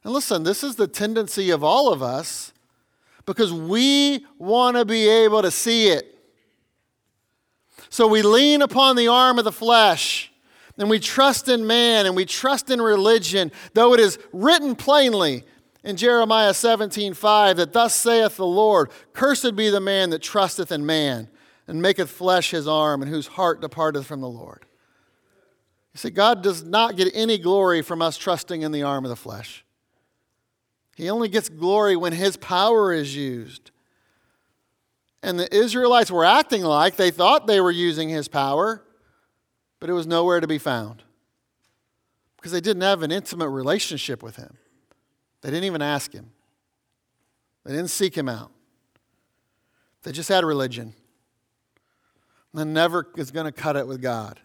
And 0.02 0.14
listen, 0.14 0.44
this 0.44 0.64
is 0.64 0.76
the 0.76 0.88
tendency 0.88 1.50
of 1.50 1.62
all 1.62 1.92
of 1.92 2.02
us 2.02 2.54
because 3.26 3.52
we 3.52 4.24
want 4.38 4.76
to 4.76 4.84
be 4.84 5.08
able 5.08 5.42
to 5.42 5.50
see 5.50 5.88
it. 5.88 6.18
So 7.88 8.06
we 8.06 8.22
lean 8.22 8.62
upon 8.62 8.96
the 8.96 9.08
arm 9.08 9.38
of 9.38 9.44
the 9.44 9.52
flesh 9.52 10.32
and 10.78 10.88
we 10.88 10.98
trust 10.98 11.48
in 11.48 11.66
man 11.66 12.06
and 12.06 12.16
we 12.16 12.24
trust 12.24 12.70
in 12.70 12.80
religion, 12.80 13.52
though 13.74 13.94
it 13.94 14.00
is 14.00 14.18
written 14.32 14.74
plainly 14.74 15.44
in 15.84 15.96
Jeremiah 15.96 16.54
17 16.54 17.14
5 17.14 17.56
that 17.58 17.72
thus 17.72 17.94
saith 17.94 18.36
the 18.36 18.46
Lord, 18.46 18.90
Cursed 19.12 19.54
be 19.54 19.68
the 19.68 19.80
man 19.80 20.10
that 20.10 20.22
trusteth 20.22 20.72
in 20.72 20.86
man 20.86 21.28
and 21.66 21.82
maketh 21.82 22.10
flesh 22.10 22.50
his 22.50 22.66
arm 22.66 23.02
and 23.02 23.10
whose 23.10 23.26
heart 23.26 23.60
departeth 23.60 24.06
from 24.06 24.20
the 24.20 24.28
Lord. 24.28 24.64
You 25.94 25.98
see, 25.98 26.10
God 26.10 26.42
does 26.42 26.64
not 26.64 26.96
get 26.96 27.12
any 27.14 27.38
glory 27.38 27.82
from 27.82 28.00
us 28.00 28.16
trusting 28.16 28.62
in 28.62 28.72
the 28.72 28.82
arm 28.82 29.04
of 29.04 29.10
the 29.10 29.16
flesh. 29.16 29.64
He 30.96 31.08
only 31.10 31.28
gets 31.28 31.48
glory 31.48 31.96
when 31.96 32.12
His 32.12 32.36
power 32.36 32.92
is 32.92 33.16
used. 33.16 33.70
And 35.22 35.38
the 35.38 35.54
Israelites 35.54 36.10
were 36.10 36.24
acting 36.24 36.62
like 36.62 36.96
they 36.96 37.10
thought 37.10 37.46
they 37.46 37.60
were 37.60 37.70
using 37.70 38.08
His 38.08 38.28
power, 38.28 38.84
but 39.80 39.88
it 39.88 39.94
was 39.94 40.06
nowhere 40.06 40.40
to 40.40 40.46
be 40.46 40.58
found 40.58 41.02
because 42.36 42.52
they 42.52 42.60
didn't 42.60 42.82
have 42.82 43.02
an 43.02 43.12
intimate 43.12 43.48
relationship 43.48 44.22
with 44.22 44.36
Him. 44.36 44.56
They 45.42 45.50
didn't 45.50 45.64
even 45.64 45.82
ask 45.82 46.12
Him, 46.12 46.32
they 47.64 47.72
didn't 47.72 47.90
seek 47.90 48.16
Him 48.16 48.28
out. 48.28 48.50
They 50.02 50.10
just 50.10 50.28
had 50.28 50.44
religion. 50.44 50.94
And 52.54 52.74
never 52.74 53.08
is 53.16 53.30
going 53.30 53.46
to 53.46 53.52
cut 53.52 53.76
it 53.76 53.86
with 53.86 54.02
God. 54.02 54.40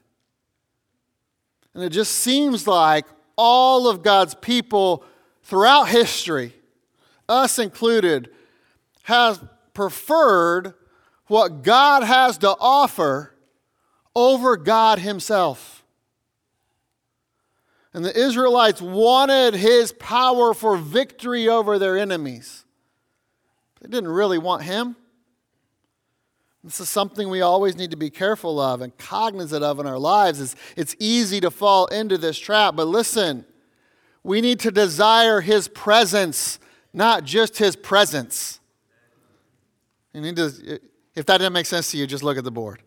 And 1.74 1.84
it 1.84 1.90
just 1.90 2.14
seems 2.14 2.68
like 2.68 3.06
all 3.36 3.88
of 3.88 4.02
God's 4.02 4.34
people 4.36 5.04
throughout 5.48 5.86
history, 5.86 6.54
us 7.30 7.58
included, 7.58 8.30
has 9.04 9.40
preferred 9.74 10.74
what 11.28 11.64
God 11.64 12.04
has 12.04 12.38
to 12.40 12.50
offer 12.60 13.34
over 14.14 14.58
God 14.58 15.00
Himself. 15.00 15.86
And 17.94 18.04
the 18.04 18.16
Israelites 18.18 18.82
wanted 18.82 19.54
His 19.54 19.94
power 19.94 20.54
for 20.54 20.76
victory 20.76 21.48
over 21.48 21.80
their 21.80 21.98
enemies. 21.98 22.66
They 23.80 23.88
didn't 23.88 24.12
really 24.12 24.38
want 24.38 24.64
Him. 24.64 24.98
This 26.62 26.82
is 26.82 26.90
something 26.90 27.30
we 27.30 27.40
always 27.40 27.78
need 27.78 27.92
to 27.92 27.98
be 27.98 28.10
careful 28.10 28.60
of 28.60 28.82
and 28.82 28.96
cognizant 28.98 29.64
of 29.64 29.80
in 29.80 29.88
our 29.88 30.00
lives. 30.00 30.42
It's, 30.42 30.56
it's 30.76 30.96
easy 31.00 31.40
to 31.40 31.50
fall 31.50 31.86
into 31.86 32.18
this 32.18 32.38
trap, 32.38 32.76
but 32.76 32.88
listen, 32.88 33.46
we 34.28 34.42
need 34.42 34.60
to 34.60 34.72
desire 34.72 35.40
His 35.40 35.70
presence, 35.70 36.60
not 36.92 37.24
just 37.24 37.58
His 37.58 37.78
presence. 37.78 38.60
You 40.14 40.20
need 40.20 40.36
to, 40.36 40.80
if 41.16 41.26
that 41.28 41.38
didn't 41.38 41.54
make 41.54 41.66
sense 41.66 41.92
to 41.92 41.98
you, 41.98 42.06
just 42.06 42.24
look 42.24 42.38
at 42.38 42.44
the 42.44 42.52
board. 42.52 42.84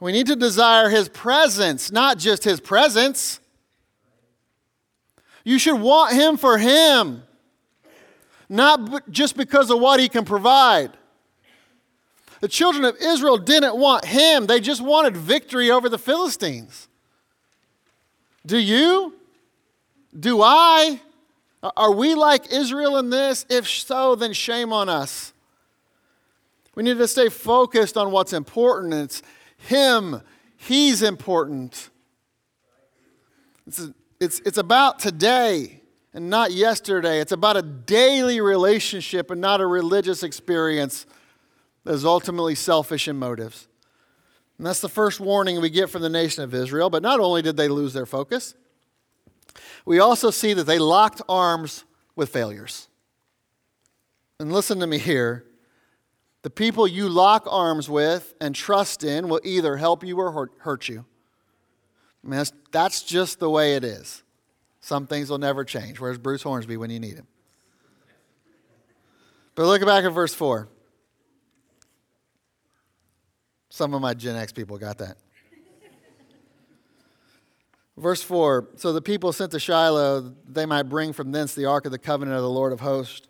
We 0.00 0.12
need 0.12 0.26
to 0.26 0.36
desire 0.36 0.90
His 0.90 1.08
presence, 1.08 1.90
not 1.90 2.18
just 2.18 2.44
His 2.44 2.60
presence. 2.60 3.40
You 5.44 5.58
should 5.58 5.80
want 5.80 6.12
Him 6.14 6.36
for 6.36 6.58
Him, 6.58 7.22
not 8.50 9.10
just 9.10 9.34
because 9.34 9.70
of 9.70 9.80
what 9.80 9.98
He 9.98 10.10
can 10.10 10.26
provide. 10.26 10.90
The 12.40 12.48
children 12.48 12.84
of 12.84 12.96
Israel 13.00 13.38
didn't 13.38 13.76
want 13.78 14.04
him, 14.04 14.46
they 14.46 14.60
just 14.60 14.82
wanted 14.82 15.16
victory 15.16 15.70
over 15.70 15.88
the 15.88 15.98
Philistines. 15.98 16.86
Do 18.46 18.58
you? 18.58 19.17
Do 20.18 20.42
I? 20.42 21.00
Are 21.62 21.92
we 21.92 22.14
like 22.14 22.52
Israel 22.52 22.96
in 22.98 23.10
this? 23.10 23.44
If 23.48 23.68
so, 23.68 24.14
then 24.14 24.32
shame 24.32 24.72
on 24.72 24.88
us. 24.88 25.32
We 26.74 26.82
need 26.82 26.98
to 26.98 27.08
stay 27.08 27.28
focused 27.28 27.96
on 27.96 28.12
what's 28.12 28.32
important. 28.32 28.94
It's 28.94 29.22
Him, 29.56 30.20
He's 30.56 31.02
important. 31.02 31.90
It's, 33.66 33.90
it's, 34.20 34.40
it's 34.40 34.58
about 34.58 34.98
today 34.98 35.82
and 36.14 36.30
not 36.30 36.52
yesterday. 36.52 37.20
It's 37.20 37.32
about 37.32 37.56
a 37.56 37.62
daily 37.62 38.40
relationship 38.40 39.30
and 39.30 39.40
not 39.40 39.60
a 39.60 39.66
religious 39.66 40.22
experience 40.22 41.06
that 41.84 41.94
is 41.94 42.04
ultimately 42.04 42.54
selfish 42.54 43.08
in 43.08 43.16
motives. 43.16 43.68
And 44.56 44.66
that's 44.66 44.80
the 44.80 44.88
first 44.88 45.20
warning 45.20 45.60
we 45.60 45.70
get 45.70 45.90
from 45.90 46.02
the 46.02 46.08
nation 46.08 46.42
of 46.42 46.54
Israel. 46.54 46.90
But 46.90 47.02
not 47.02 47.20
only 47.20 47.42
did 47.42 47.56
they 47.56 47.68
lose 47.68 47.92
their 47.92 48.06
focus, 48.06 48.54
we 49.88 50.00
also 50.00 50.30
see 50.30 50.52
that 50.52 50.64
they 50.64 50.78
locked 50.78 51.22
arms 51.30 51.86
with 52.14 52.28
failures. 52.28 52.88
And 54.38 54.52
listen 54.52 54.80
to 54.80 54.86
me 54.86 54.98
here. 54.98 55.46
The 56.42 56.50
people 56.50 56.86
you 56.86 57.08
lock 57.08 57.46
arms 57.50 57.88
with 57.88 58.34
and 58.38 58.54
trust 58.54 59.02
in 59.02 59.30
will 59.30 59.40
either 59.44 59.78
help 59.78 60.04
you 60.04 60.18
or 60.18 60.50
hurt 60.58 60.88
you. 60.90 61.06
I 62.22 62.28
mean, 62.28 62.36
that's, 62.36 62.52
that's 62.70 63.02
just 63.02 63.40
the 63.40 63.48
way 63.48 63.76
it 63.76 63.82
is. 63.82 64.22
Some 64.82 65.06
things 65.06 65.30
will 65.30 65.38
never 65.38 65.64
change. 65.64 65.98
Where's 65.98 66.18
Bruce 66.18 66.42
Hornsby 66.42 66.76
when 66.76 66.90
you 66.90 67.00
need 67.00 67.14
him? 67.14 67.26
But 69.54 69.64
look 69.64 69.82
back 69.86 70.04
at 70.04 70.12
verse 70.12 70.34
4. 70.34 70.68
Some 73.70 73.94
of 73.94 74.02
my 74.02 74.12
Gen 74.12 74.36
X 74.36 74.52
people 74.52 74.76
got 74.76 74.98
that. 74.98 75.16
Verse 77.98 78.22
4 78.22 78.68
So 78.76 78.92
the 78.92 79.02
people 79.02 79.32
sent 79.32 79.50
to 79.52 79.60
Shiloh, 79.60 80.34
they 80.48 80.66
might 80.66 80.84
bring 80.84 81.12
from 81.12 81.32
thence 81.32 81.54
the 81.54 81.66
ark 81.66 81.84
of 81.84 81.92
the 81.92 81.98
covenant 81.98 82.36
of 82.36 82.42
the 82.42 82.50
Lord 82.50 82.72
of 82.72 82.80
hosts, 82.80 83.28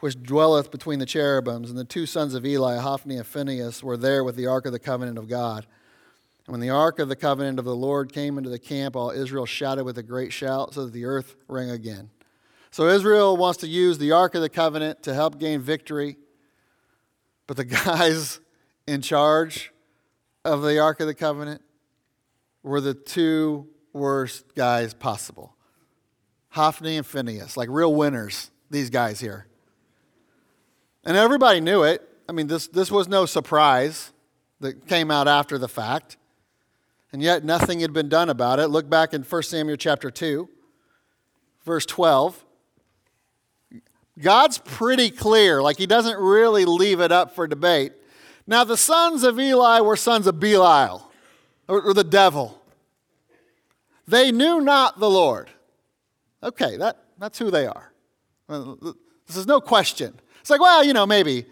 which 0.00 0.22
dwelleth 0.22 0.70
between 0.70 0.98
the 0.98 1.06
cherubims. 1.06 1.70
And 1.70 1.78
the 1.78 1.84
two 1.84 2.06
sons 2.06 2.34
of 2.34 2.44
Eli, 2.44 2.78
Hophni 2.78 3.16
and 3.16 3.26
Phinehas, 3.26 3.82
were 3.82 3.96
there 3.96 4.22
with 4.22 4.36
the 4.36 4.46
ark 4.46 4.66
of 4.66 4.72
the 4.72 4.78
covenant 4.78 5.18
of 5.18 5.28
God. 5.28 5.66
And 6.46 6.52
when 6.52 6.60
the 6.60 6.70
ark 6.70 6.98
of 6.98 7.08
the 7.08 7.16
covenant 7.16 7.58
of 7.58 7.64
the 7.64 7.76
Lord 7.76 8.12
came 8.12 8.36
into 8.36 8.50
the 8.50 8.58
camp, 8.58 8.94
all 8.94 9.10
Israel 9.10 9.46
shouted 9.46 9.84
with 9.84 9.98
a 9.98 10.02
great 10.02 10.32
shout, 10.32 10.74
so 10.74 10.84
that 10.84 10.92
the 10.92 11.04
earth 11.04 11.36
rang 11.48 11.70
again. 11.70 12.10
So 12.70 12.86
Israel 12.86 13.36
wants 13.36 13.60
to 13.60 13.66
use 13.66 13.98
the 13.98 14.12
ark 14.12 14.34
of 14.34 14.42
the 14.42 14.48
covenant 14.48 15.02
to 15.04 15.14
help 15.14 15.38
gain 15.38 15.60
victory. 15.60 16.16
But 17.46 17.56
the 17.56 17.64
guys 17.64 18.40
in 18.86 19.00
charge 19.00 19.72
of 20.44 20.62
the 20.62 20.78
ark 20.78 21.00
of 21.00 21.06
the 21.06 21.14
covenant 21.14 21.62
were 22.62 22.80
the 22.80 22.94
two 22.94 23.68
worst 23.92 24.54
guys 24.54 24.94
possible 24.94 25.54
Hophni 26.50 26.96
and 26.96 27.06
Phinehas, 27.06 27.56
like 27.56 27.68
real 27.70 27.94
winners, 27.94 28.50
these 28.70 28.90
guys 28.90 29.20
here. 29.20 29.46
And 31.04 31.16
everybody 31.16 31.60
knew 31.60 31.84
it. 31.84 32.06
I 32.28 32.32
mean, 32.32 32.48
this, 32.48 32.66
this 32.66 32.90
was 32.90 33.08
no 33.08 33.24
surprise 33.24 34.12
that 34.60 34.86
came 34.86 35.10
out 35.10 35.28
after 35.28 35.58
the 35.58 35.68
fact. 35.68 36.16
And 37.12 37.22
yet 37.22 37.44
nothing 37.44 37.80
had 37.80 37.92
been 37.92 38.08
done 38.08 38.28
about 38.28 38.58
it. 38.58 38.68
Look 38.68 38.88
back 38.88 39.14
in 39.14 39.22
1 39.22 39.42
Samuel 39.42 39.76
chapter 39.76 40.10
2, 40.10 40.48
verse 41.64 41.86
12. 41.86 42.44
God's 44.20 44.58
pretty 44.58 45.10
clear, 45.10 45.62
like 45.62 45.78
he 45.78 45.86
doesn't 45.86 46.18
really 46.18 46.64
leave 46.64 47.00
it 47.00 47.10
up 47.10 47.34
for 47.34 47.46
debate. 47.46 47.92
Now, 48.46 48.64
the 48.64 48.76
sons 48.76 49.22
of 49.22 49.38
Eli 49.38 49.80
were 49.80 49.96
sons 49.96 50.26
of 50.26 50.40
Belial, 50.40 51.10
or, 51.68 51.94
the 51.94 52.04
devil. 52.04 52.59
They 54.10 54.32
knew 54.32 54.60
not 54.60 54.98
the 54.98 55.08
Lord. 55.08 55.50
Okay, 56.42 56.76
that, 56.78 56.98
that's 57.18 57.38
who 57.38 57.50
they 57.50 57.66
are. 57.66 57.92
This 58.48 59.36
is 59.36 59.46
no 59.46 59.60
question. 59.60 60.18
It's 60.40 60.50
like, 60.50 60.60
well, 60.60 60.82
you 60.82 60.92
know, 60.92 61.06
maybe, 61.06 61.46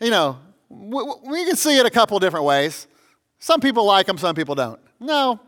you 0.00 0.10
know, 0.10 0.36
we, 0.68 1.04
we 1.24 1.44
can 1.44 1.54
see 1.54 1.78
it 1.78 1.86
a 1.86 1.90
couple 1.90 2.18
different 2.18 2.44
ways. 2.44 2.88
Some 3.38 3.60
people 3.60 3.84
like 3.84 4.06
them, 4.06 4.18
some 4.18 4.34
people 4.34 4.56
don't. 4.56 4.80
No, 4.98 5.38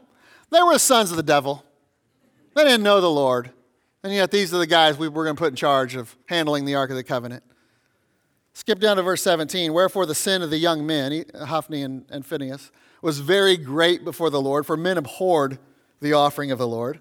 they 0.51 0.63
were 0.63 0.79
sons 0.79 1.11
of 1.11 1.17
the 1.17 1.25
devil. 1.25 1.65
They 2.55 2.63
didn't 2.63 2.85
know 2.85 3.01
the 3.01 3.11
Lord. 3.11 3.51
And 4.05 4.13
yet, 4.13 4.31
these 4.31 4.55
are 4.55 4.59
the 4.59 4.67
guys 4.67 4.97
we 4.97 5.09
were 5.09 5.25
going 5.25 5.35
to 5.35 5.41
put 5.41 5.49
in 5.49 5.57
charge 5.57 5.97
of 5.97 6.15
handling 6.27 6.67
the 6.67 6.77
Ark 6.77 6.91
of 6.91 6.97
the 6.97 7.03
Covenant. 7.03 7.43
Skip 8.53 8.79
down 8.79 8.99
to 8.99 9.03
verse 9.03 9.23
17. 9.23 9.73
Wherefore, 9.73 10.07
the 10.07 10.15
sin 10.15 10.41
of 10.41 10.51
the 10.51 10.59
young 10.59 10.87
men, 10.87 11.25
Hophni 11.35 11.83
and, 11.83 12.05
and 12.11 12.25
Phinehas, 12.25 12.71
was 13.03 13.19
very 13.19 13.57
great 13.57 14.05
before 14.05 14.31
the 14.31 14.41
Lord, 14.41 14.67
for 14.67 14.77
men 14.77 14.99
abhorred 14.99 15.59
the 16.05 16.13
offering 16.13 16.53
of 16.53 16.59
the 16.59 16.69
Lord. 16.69 17.01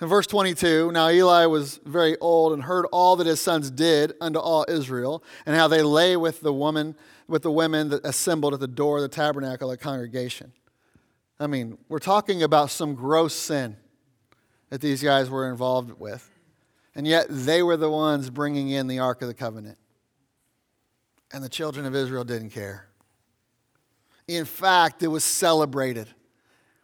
In 0.00 0.08
verse 0.08 0.26
22, 0.26 0.92
now 0.92 1.08
Eli 1.10 1.46
was 1.46 1.78
very 1.84 2.18
old 2.18 2.52
and 2.52 2.62
heard 2.62 2.86
all 2.90 3.16
that 3.16 3.26
his 3.26 3.40
sons 3.40 3.70
did 3.70 4.14
unto 4.20 4.38
all 4.38 4.64
Israel, 4.68 5.22
and 5.46 5.54
how 5.54 5.68
they 5.68 5.82
lay 5.82 6.16
with 6.16 6.40
the 6.40 6.52
woman, 6.52 6.96
with 7.28 7.42
the 7.42 7.50
women 7.50 7.90
that 7.90 8.04
assembled 8.04 8.54
at 8.54 8.60
the 8.60 8.66
door 8.66 8.96
of 8.96 9.02
the 9.02 9.08
tabernacle 9.08 9.70
of 9.70 9.78
the 9.78 9.82
congregation. 9.82 10.52
I 11.38 11.46
mean, 11.46 11.78
we're 11.88 11.98
talking 11.98 12.42
about 12.42 12.70
some 12.70 12.94
gross 12.94 13.34
sin 13.34 13.76
that 14.70 14.80
these 14.80 15.02
guys 15.02 15.30
were 15.30 15.48
involved 15.48 15.98
with. 15.98 16.28
And 16.94 17.06
yet 17.06 17.26
they 17.28 17.62
were 17.62 17.76
the 17.76 17.90
ones 17.90 18.30
bringing 18.30 18.70
in 18.70 18.88
the 18.88 18.98
Ark 18.98 19.22
of 19.22 19.28
the 19.28 19.34
Covenant. 19.34 19.78
And 21.32 21.44
the 21.44 21.48
children 21.48 21.86
of 21.86 21.94
Israel 21.94 22.24
didn't 22.24 22.50
care. 22.50 22.88
In 24.26 24.44
fact, 24.44 25.02
it 25.02 25.08
was 25.08 25.24
celebrated 25.24 26.08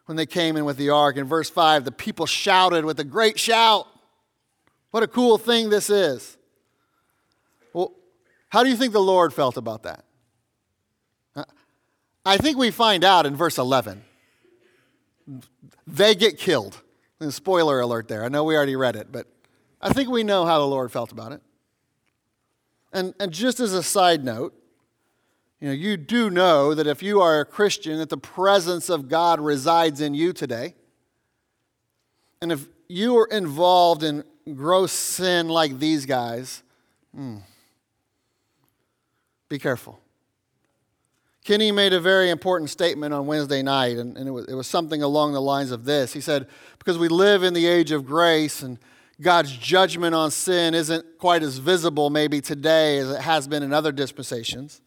when 0.06 0.16
they 0.16 0.26
came 0.26 0.56
in 0.56 0.64
with 0.64 0.76
the 0.76 0.90
ark. 0.90 1.16
In 1.16 1.26
verse 1.26 1.50
5, 1.50 1.84
the 1.84 1.92
people 1.92 2.26
shouted 2.26 2.84
with 2.84 2.98
a 2.98 3.04
great 3.04 3.38
shout. 3.38 3.86
What 4.90 5.02
a 5.02 5.08
cool 5.08 5.36
thing 5.36 5.68
this 5.68 5.90
is. 5.90 6.36
Well, 7.72 7.92
how 8.48 8.62
do 8.62 8.70
you 8.70 8.76
think 8.76 8.92
the 8.92 9.00
Lord 9.00 9.34
felt 9.34 9.56
about 9.56 9.82
that? 9.82 10.04
I 12.24 12.38
think 12.38 12.58
we 12.58 12.72
find 12.72 13.04
out 13.04 13.24
in 13.24 13.36
verse 13.36 13.56
11. 13.56 14.02
They 15.86 16.16
get 16.16 16.38
killed. 16.38 16.82
And 17.20 17.32
spoiler 17.32 17.80
alert 17.80 18.08
there. 18.08 18.24
I 18.24 18.28
know 18.28 18.44
we 18.44 18.56
already 18.56 18.76
read 18.76 18.96
it, 18.96 19.10
but 19.10 19.26
I 19.80 19.92
think 19.92 20.10
we 20.10 20.22
know 20.22 20.44
how 20.44 20.58
the 20.58 20.66
Lord 20.66 20.92
felt 20.92 21.12
about 21.12 21.32
it. 21.32 21.40
And, 22.92 23.14
and 23.18 23.32
just 23.32 23.60
as 23.60 23.72
a 23.72 23.82
side 23.82 24.24
note, 24.24 24.54
you 25.60 25.68
know, 25.68 25.74
you 25.74 25.96
do 25.96 26.30
know 26.30 26.74
that 26.74 26.86
if 26.86 27.02
you 27.02 27.20
are 27.20 27.40
a 27.40 27.44
Christian, 27.44 27.98
that 27.98 28.10
the 28.10 28.18
presence 28.18 28.88
of 28.90 29.08
God 29.08 29.40
resides 29.40 30.00
in 30.00 30.14
you 30.14 30.32
today. 30.32 30.74
And 32.42 32.52
if 32.52 32.66
you 32.88 33.16
are 33.18 33.26
involved 33.26 34.02
in 34.02 34.22
gross 34.54 34.92
sin 34.92 35.48
like 35.48 35.78
these 35.78 36.04
guys, 36.04 36.62
hmm, 37.14 37.38
be 39.48 39.58
careful. 39.58 39.98
Kenny 41.44 41.70
made 41.70 41.92
a 41.92 42.00
very 42.00 42.30
important 42.30 42.70
statement 42.70 43.14
on 43.14 43.26
Wednesday 43.26 43.62
night, 43.62 43.98
and, 43.98 44.16
and 44.16 44.28
it, 44.28 44.32
was, 44.32 44.46
it 44.46 44.54
was 44.54 44.66
something 44.66 45.02
along 45.02 45.32
the 45.32 45.40
lines 45.40 45.70
of 45.70 45.84
this. 45.84 46.12
He 46.12 46.20
said, 46.20 46.48
Because 46.78 46.98
we 46.98 47.06
live 47.08 47.44
in 47.44 47.54
the 47.54 47.66
age 47.66 47.92
of 47.92 48.04
grace 48.04 48.62
and 48.62 48.78
God's 49.20 49.56
judgment 49.56 50.14
on 50.14 50.30
sin 50.30 50.74
isn't 50.74 51.18
quite 51.18 51.42
as 51.42 51.58
visible 51.58 52.10
maybe 52.10 52.40
today 52.40 52.98
as 52.98 53.10
it 53.10 53.20
has 53.20 53.48
been 53.48 53.62
in 53.62 53.72
other 53.72 53.92
dispensations, 53.92 54.82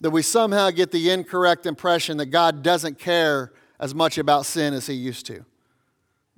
that 0.00 0.10
we 0.10 0.22
somehow 0.22 0.70
get 0.70 0.90
the 0.90 1.10
incorrect 1.10 1.66
impression 1.66 2.16
that 2.18 2.26
God 2.26 2.62
doesn't 2.62 2.98
care 2.98 3.52
as 3.80 3.94
much 3.94 4.18
about 4.18 4.46
sin 4.46 4.74
as 4.74 4.86
he 4.86 4.94
used 4.94 5.26
to. 5.26 5.44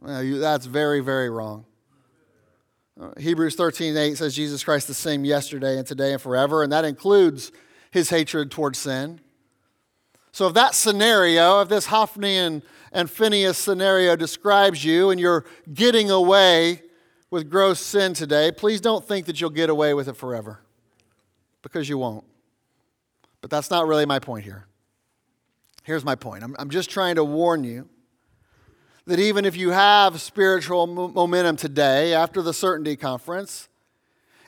Well, 0.00 0.38
that's 0.38 0.66
very, 0.66 1.00
very 1.00 1.28
wrong. 1.28 1.66
Uh, 3.00 3.10
Hebrews 3.18 3.54
13 3.54 3.96
8 3.96 4.18
says 4.18 4.34
Jesus 4.34 4.64
Christ 4.64 4.86
the 4.88 4.94
same 4.94 5.24
yesterday 5.24 5.78
and 5.78 5.86
today 5.86 6.12
and 6.12 6.20
forever, 6.20 6.62
and 6.62 6.72
that 6.72 6.84
includes 6.84 7.52
his 7.90 8.10
hatred 8.10 8.50
towards 8.50 8.78
sin. 8.78 9.20
So, 10.32 10.46
if 10.46 10.54
that 10.54 10.74
scenario, 10.74 11.60
if 11.60 11.68
this 11.68 11.86
Hophni 11.86 12.36
and, 12.36 12.62
and 12.92 13.10
Phinehas 13.10 13.58
scenario 13.58 14.16
describes 14.16 14.84
you 14.84 15.10
and 15.10 15.18
you're 15.18 15.44
getting 15.72 16.10
away 16.10 16.82
with 17.30 17.50
gross 17.50 17.80
sin 17.80 18.14
today, 18.14 18.52
please 18.52 18.80
don't 18.80 19.06
think 19.06 19.26
that 19.26 19.40
you'll 19.40 19.50
get 19.50 19.70
away 19.70 19.94
with 19.94 20.08
it 20.08 20.16
forever 20.16 20.60
because 21.62 21.88
you 21.88 21.98
won't. 21.98 22.24
But 23.40 23.50
that's 23.50 23.70
not 23.70 23.86
really 23.86 24.06
my 24.06 24.18
point 24.18 24.44
here. 24.44 24.66
Here's 25.82 26.04
my 26.04 26.14
point 26.14 26.44
I'm, 26.44 26.54
I'm 26.58 26.70
just 26.70 26.90
trying 26.90 27.16
to 27.16 27.24
warn 27.24 27.64
you 27.64 27.88
that 29.06 29.18
even 29.18 29.44
if 29.44 29.56
you 29.56 29.70
have 29.70 30.20
spiritual 30.20 30.86
momentum 30.86 31.56
today 31.56 32.14
after 32.14 32.42
the 32.42 32.52
Certainty 32.52 32.96
Conference, 32.96 33.68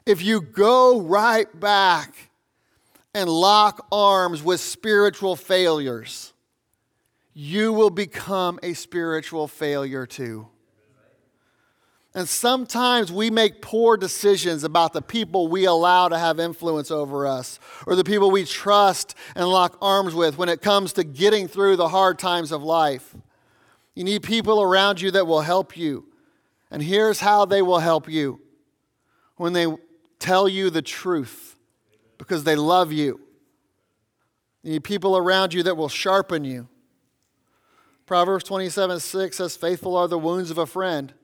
if 0.07 0.23
you 0.23 0.41
go 0.41 1.01
right 1.01 1.49
back 1.59 2.31
and 3.15 3.29
lock 3.29 3.87
arms 3.91 4.43
with 4.43 4.61
spiritual 4.61 5.37
failures, 5.37 6.33
you 7.35 7.73
will 7.73 7.91
become 7.91 8.59
a 8.63 8.75
spiritual 8.75 9.49
failure 9.49 10.07
too. 10.07 10.49
And 12.15 12.29
sometimes 12.29 13.11
we 13.11 13.31
make 13.31 13.63
poor 13.63 13.97
decisions 13.97 14.65
about 14.65 14.93
the 14.93 15.01
people 15.01 15.49
we 15.49 15.65
allow 15.65 16.09
to 16.09 16.19
have 16.19 16.39
influence 16.39 16.91
over 16.91 17.27
us 17.27 17.59
or 17.87 17.97
the 17.97 18.05
people 18.05 18.31
we 18.31 18.45
trust 18.45 19.15
and 19.35 19.49
lock 19.49 19.79
arms 19.81 20.15
with 20.15 20.37
when 20.37 20.51
it 20.51 20.61
comes 20.61 20.93
to 20.95 21.05
getting 21.05 21.49
through 21.49 21.77
the 21.77 21.89
hard 21.89 22.19
times 22.19 22.53
of 22.53 22.63
life. 22.63 23.15
You 23.95 24.05
need 24.05 24.23
people 24.23 24.61
around 24.61 25.01
you 25.01 25.11
that 25.13 25.27
will 25.27 25.41
help 25.41 25.77
you. 25.77 26.07
And 26.71 26.83
here's 26.83 27.21
how 27.21 27.47
they 27.47 27.63
will 27.63 27.79
help 27.79 28.09
you 28.09 28.41
when 29.37 29.55
they 29.55 29.67
tell 30.19 30.49
you 30.49 30.69
the 30.69 30.83
truth 30.83 31.57
because 32.19 32.45
they 32.45 32.57
love 32.57 32.93
you. 32.93 33.21
You 34.63 34.73
need 34.73 34.85
people 34.85 35.17
around 35.17 35.55
you 35.55 35.63
that 35.63 35.77
will 35.77 35.89
sharpen 35.89 36.45
you. 36.45 36.69
Proverbs 38.07 38.45
27 38.45 39.01
6 39.01 39.37
says, 39.37 39.57
Faithful 39.57 39.97
are 39.97 40.09
the 40.09 40.19
wounds 40.19 40.51
of 40.51 40.59
a 40.59 40.67
friend, 40.67 41.15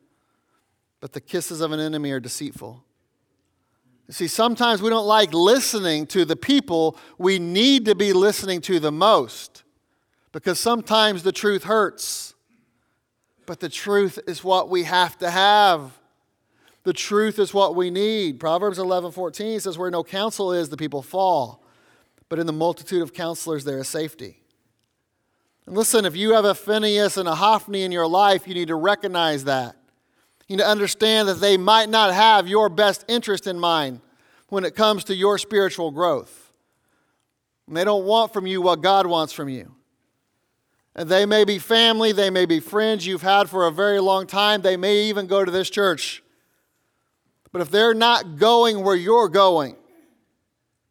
but 1.00 1.12
the 1.12 1.20
kisses 1.20 1.60
of 1.60 1.72
an 1.72 1.80
enemy 1.80 2.10
are 2.10 2.20
deceitful. 2.20 2.84
You 4.08 4.14
see, 4.14 4.26
sometimes 4.26 4.80
we 4.80 4.88
don't 4.88 5.06
like 5.06 5.34
listening 5.34 6.06
to 6.08 6.24
the 6.24 6.36
people 6.36 6.96
we 7.18 7.38
need 7.38 7.84
to 7.84 7.94
be 7.94 8.12
listening 8.12 8.60
to 8.62 8.80
the 8.80 8.90
most 8.90 9.64
because 10.32 10.58
sometimes 10.58 11.22
the 11.22 11.32
truth 11.32 11.64
hurts. 11.64 12.34
But 13.44 13.60
the 13.60 13.68
truth 13.70 14.18
is 14.26 14.44
what 14.44 14.68
we 14.68 14.84
have 14.84 15.16
to 15.18 15.30
have. 15.30 15.98
The 16.84 16.92
truth 16.92 17.38
is 17.38 17.54
what 17.54 17.74
we 17.74 17.90
need. 17.90 18.38
Proverbs 18.38 18.78
11 18.78 19.12
14 19.12 19.60
says, 19.60 19.78
Where 19.78 19.90
no 19.90 20.04
counsel 20.04 20.52
is, 20.52 20.68
the 20.68 20.76
people 20.76 21.02
fall. 21.02 21.64
But 22.28 22.38
in 22.38 22.46
the 22.46 22.52
multitude 22.52 23.00
of 23.00 23.14
counselors, 23.14 23.64
there 23.64 23.78
is 23.78 23.88
safety. 23.88 24.42
And 25.64 25.74
listen, 25.74 26.04
if 26.04 26.14
you 26.14 26.32
have 26.34 26.44
a 26.44 26.54
Phinehas 26.54 27.16
and 27.16 27.26
a 27.26 27.34
Hophni 27.34 27.84
in 27.84 27.92
your 27.92 28.06
life, 28.06 28.46
you 28.46 28.52
need 28.52 28.68
to 28.68 28.74
recognize 28.74 29.44
that. 29.44 29.77
You 30.48 30.56
need 30.56 30.62
to 30.62 30.68
understand 30.68 31.28
that 31.28 31.40
they 31.40 31.56
might 31.56 31.88
not 31.88 32.12
have 32.12 32.48
your 32.48 32.68
best 32.68 33.04
interest 33.06 33.46
in 33.46 33.58
mind 33.58 34.00
when 34.48 34.64
it 34.64 34.74
comes 34.74 35.04
to 35.04 35.14
your 35.14 35.38
spiritual 35.38 35.90
growth. 35.90 36.52
And 37.66 37.76
they 37.76 37.84
don't 37.84 38.06
want 38.06 38.32
from 38.32 38.46
you 38.46 38.62
what 38.62 38.80
God 38.80 39.06
wants 39.06 39.32
from 39.32 39.48
you. 39.48 39.74
And 40.94 41.08
they 41.08 41.26
may 41.26 41.44
be 41.44 41.58
family, 41.58 42.12
they 42.12 42.30
may 42.30 42.46
be 42.46 42.58
friends 42.58 43.06
you've 43.06 43.22
had 43.22 43.48
for 43.48 43.66
a 43.66 43.70
very 43.70 44.00
long 44.00 44.26
time, 44.26 44.62
they 44.62 44.76
may 44.76 45.04
even 45.04 45.26
go 45.26 45.44
to 45.44 45.50
this 45.50 45.70
church. 45.70 46.22
But 47.52 47.62
if 47.62 47.70
they're 47.70 47.94
not 47.94 48.36
going 48.36 48.82
where 48.82 48.96
you're 48.96 49.28
going, 49.28 49.76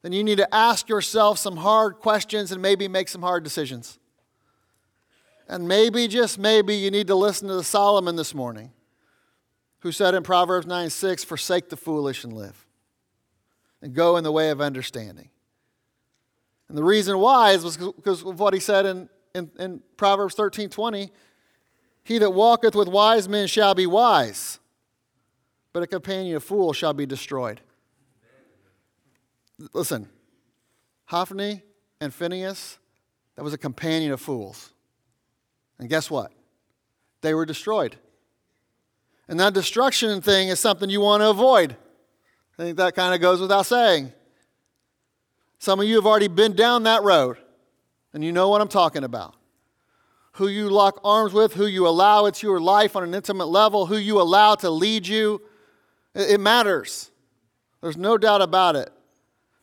then 0.01 0.13
you 0.13 0.23
need 0.23 0.37
to 0.37 0.55
ask 0.55 0.87
yourself 0.87 1.37
some 1.39 1.57
hard 1.57 1.95
questions 1.95 2.51
and 2.51 2.61
maybe 2.61 2.87
make 2.87 3.09
some 3.09 3.21
hard 3.21 3.43
decisions. 3.43 3.99
And 5.49 5.67
maybe, 5.67 6.07
just 6.07 6.37
maybe, 6.37 6.75
you 6.75 6.91
need 6.91 7.07
to 7.07 7.15
listen 7.15 7.47
to 7.47 7.55
the 7.55 7.63
Solomon 7.63 8.15
this 8.15 8.33
morning, 8.33 8.71
who 9.87 9.93
said 9.93 10.13
in 10.13 10.21
Proverbs 10.21 10.67
9 10.67 10.89
6, 10.89 11.23
Forsake 11.23 11.69
the 11.69 11.77
foolish 11.77 12.25
and 12.25 12.33
live, 12.33 12.65
and 13.81 13.93
go 13.93 14.17
in 14.17 14.23
the 14.25 14.31
way 14.33 14.49
of 14.49 14.59
understanding. 14.59 15.29
And 16.67 16.77
the 16.77 16.83
reason 16.83 17.17
why 17.19 17.51
is 17.51 17.77
because 17.77 18.21
of 18.21 18.37
what 18.37 18.53
he 18.53 18.59
said 18.59 18.85
in, 18.85 19.09
in, 19.33 19.49
in 19.57 19.81
Proverbs 19.95 20.35
13 20.35 20.69
20. 20.69 21.09
He 22.03 22.17
that 22.17 22.31
walketh 22.31 22.75
with 22.75 22.89
wise 22.89 23.29
men 23.29 23.47
shall 23.47 23.75
be 23.75 23.85
wise, 23.85 24.59
but 25.71 25.83
a 25.83 25.87
companion 25.87 26.35
of 26.35 26.43
fools 26.43 26.75
shall 26.75 26.93
be 26.93 27.05
destroyed. 27.05 27.61
Listen, 29.73 30.09
Hophni 31.05 31.63
and 32.01 32.13
Phinehas, 32.13 32.77
that 33.35 33.43
was 33.43 33.53
a 33.53 33.57
companion 33.57 34.11
of 34.11 34.19
fools. 34.19 34.73
And 35.79 35.87
guess 35.87 36.11
what? 36.11 36.33
They 37.21 37.33
were 37.33 37.45
destroyed. 37.45 37.97
And 39.27 39.39
that 39.39 39.53
destruction 39.53 40.21
thing 40.21 40.49
is 40.49 40.59
something 40.59 40.89
you 40.89 41.01
want 41.01 41.21
to 41.21 41.29
avoid. 41.29 41.75
I 42.57 42.63
think 42.63 42.77
that 42.77 42.95
kind 42.95 43.13
of 43.13 43.21
goes 43.21 43.39
without 43.39 43.65
saying. 43.65 44.13
Some 45.59 45.79
of 45.79 45.87
you 45.87 45.95
have 45.95 46.05
already 46.05 46.27
been 46.27 46.55
down 46.55 46.83
that 46.83 47.03
road, 47.03 47.37
and 48.13 48.23
you 48.23 48.31
know 48.31 48.49
what 48.49 48.61
I'm 48.61 48.67
talking 48.67 49.03
about. 49.03 49.35
Who 50.33 50.47
you 50.47 50.69
lock 50.69 50.99
arms 51.03 51.33
with, 51.33 51.53
who 51.53 51.65
you 51.65 51.87
allow 51.87 52.25
into 52.25 52.45
your 52.47 52.59
life 52.59 52.95
on 52.95 53.03
an 53.03 53.13
intimate 53.13 53.47
level, 53.47 53.87
who 53.87 53.97
you 53.97 54.21
allow 54.21 54.55
to 54.55 54.69
lead 54.69 55.07
you. 55.07 55.41
It 56.13 56.39
matters. 56.39 57.11
There's 57.81 57.97
no 57.97 58.17
doubt 58.17 58.41
about 58.41 58.75
it. 58.75 58.91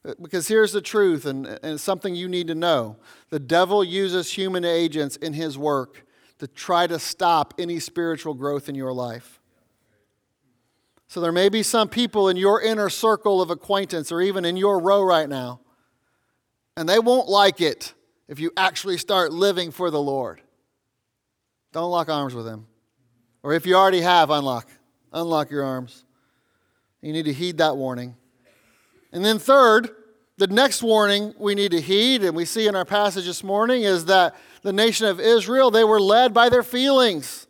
Uh, 0.05 0.15
because 0.21 0.49
here's 0.49 0.73
the 0.73 0.81
truth, 0.81 1.27
and, 1.27 1.47
and 1.63 1.81
something 1.81 2.15
you 2.15 2.29
need 2.29 2.49
to 2.49 2.55
know 2.55 2.97
the 3.31 3.39
devil 3.41 3.83
uses 3.83 4.33
human 4.33 4.65
agents 4.65 5.17
in 5.17 5.33
his 5.33 5.57
work 5.57 6.05
to 6.39 6.47
try 6.47 6.87
to 6.87 6.99
stop 6.99 7.55
any 7.59 7.81
spiritual 7.81 8.35
growth 8.35 8.69
in 8.69 8.75
your 8.75 8.93
life. 8.93 9.41
So 11.15 11.21
there 11.21 11.31
may 11.31 11.49
be 11.49 11.63
some 11.63 11.89
people 11.89 12.29
in 12.29 12.37
your 12.37 12.61
inner 12.61 12.91
circle 12.91 13.41
of 13.41 13.49
acquaintance 13.49 14.11
or 14.11 14.21
even 14.21 14.45
in 14.45 14.57
your 14.57 14.81
row 14.81 15.01
right 15.01 15.29
now, 15.29 15.61
and 16.77 16.89
they 16.89 16.99
won't 16.99 17.29
like 17.29 17.61
it 17.61 17.95
if 18.27 18.41
you 18.41 18.51
actually 18.57 18.99
start 18.99 19.33
living 19.33 19.71
for 19.71 19.93
the 19.93 20.01
Lord. 20.03 20.41
Don't 21.73 21.93
lock 21.93 22.09
arms 22.09 22.35
with 22.35 22.47
them. 22.47 22.67
Or 23.45 23.53
if 23.53 23.65
you 23.65 23.77
already 23.77 24.01
have, 24.01 24.31
unlock. 24.31 24.67
Unlock 25.13 25.53
your 25.53 25.63
arms. 25.63 26.05
You 27.01 27.13
need 27.13 27.27
to 27.27 27.33
heed 27.33 27.59
that 27.59 27.77
warning. 27.77 28.17
And 29.13 29.25
then, 29.25 29.39
third, 29.39 29.91
the 30.37 30.49
next 30.49 30.83
warning 30.83 31.33
we 31.39 31.55
need 31.55 31.71
to 31.71 31.81
heed, 31.81 32.25
and 32.25 32.35
we 32.35 32.45
see 32.45 32.67
in 32.67 32.75
our 32.75 32.85
passage 32.85 33.27
this 33.27 33.45
morning, 33.45 33.85
is 33.85 34.07
that 34.07 34.35
the 34.63 34.73
nation 34.73 35.07
of 35.07 35.21
Israel, 35.21 35.71
they 35.71 35.85
were 35.85 36.01
led 36.01 36.35
by 36.35 36.49
their 36.49 36.65
feelings. 36.65 37.47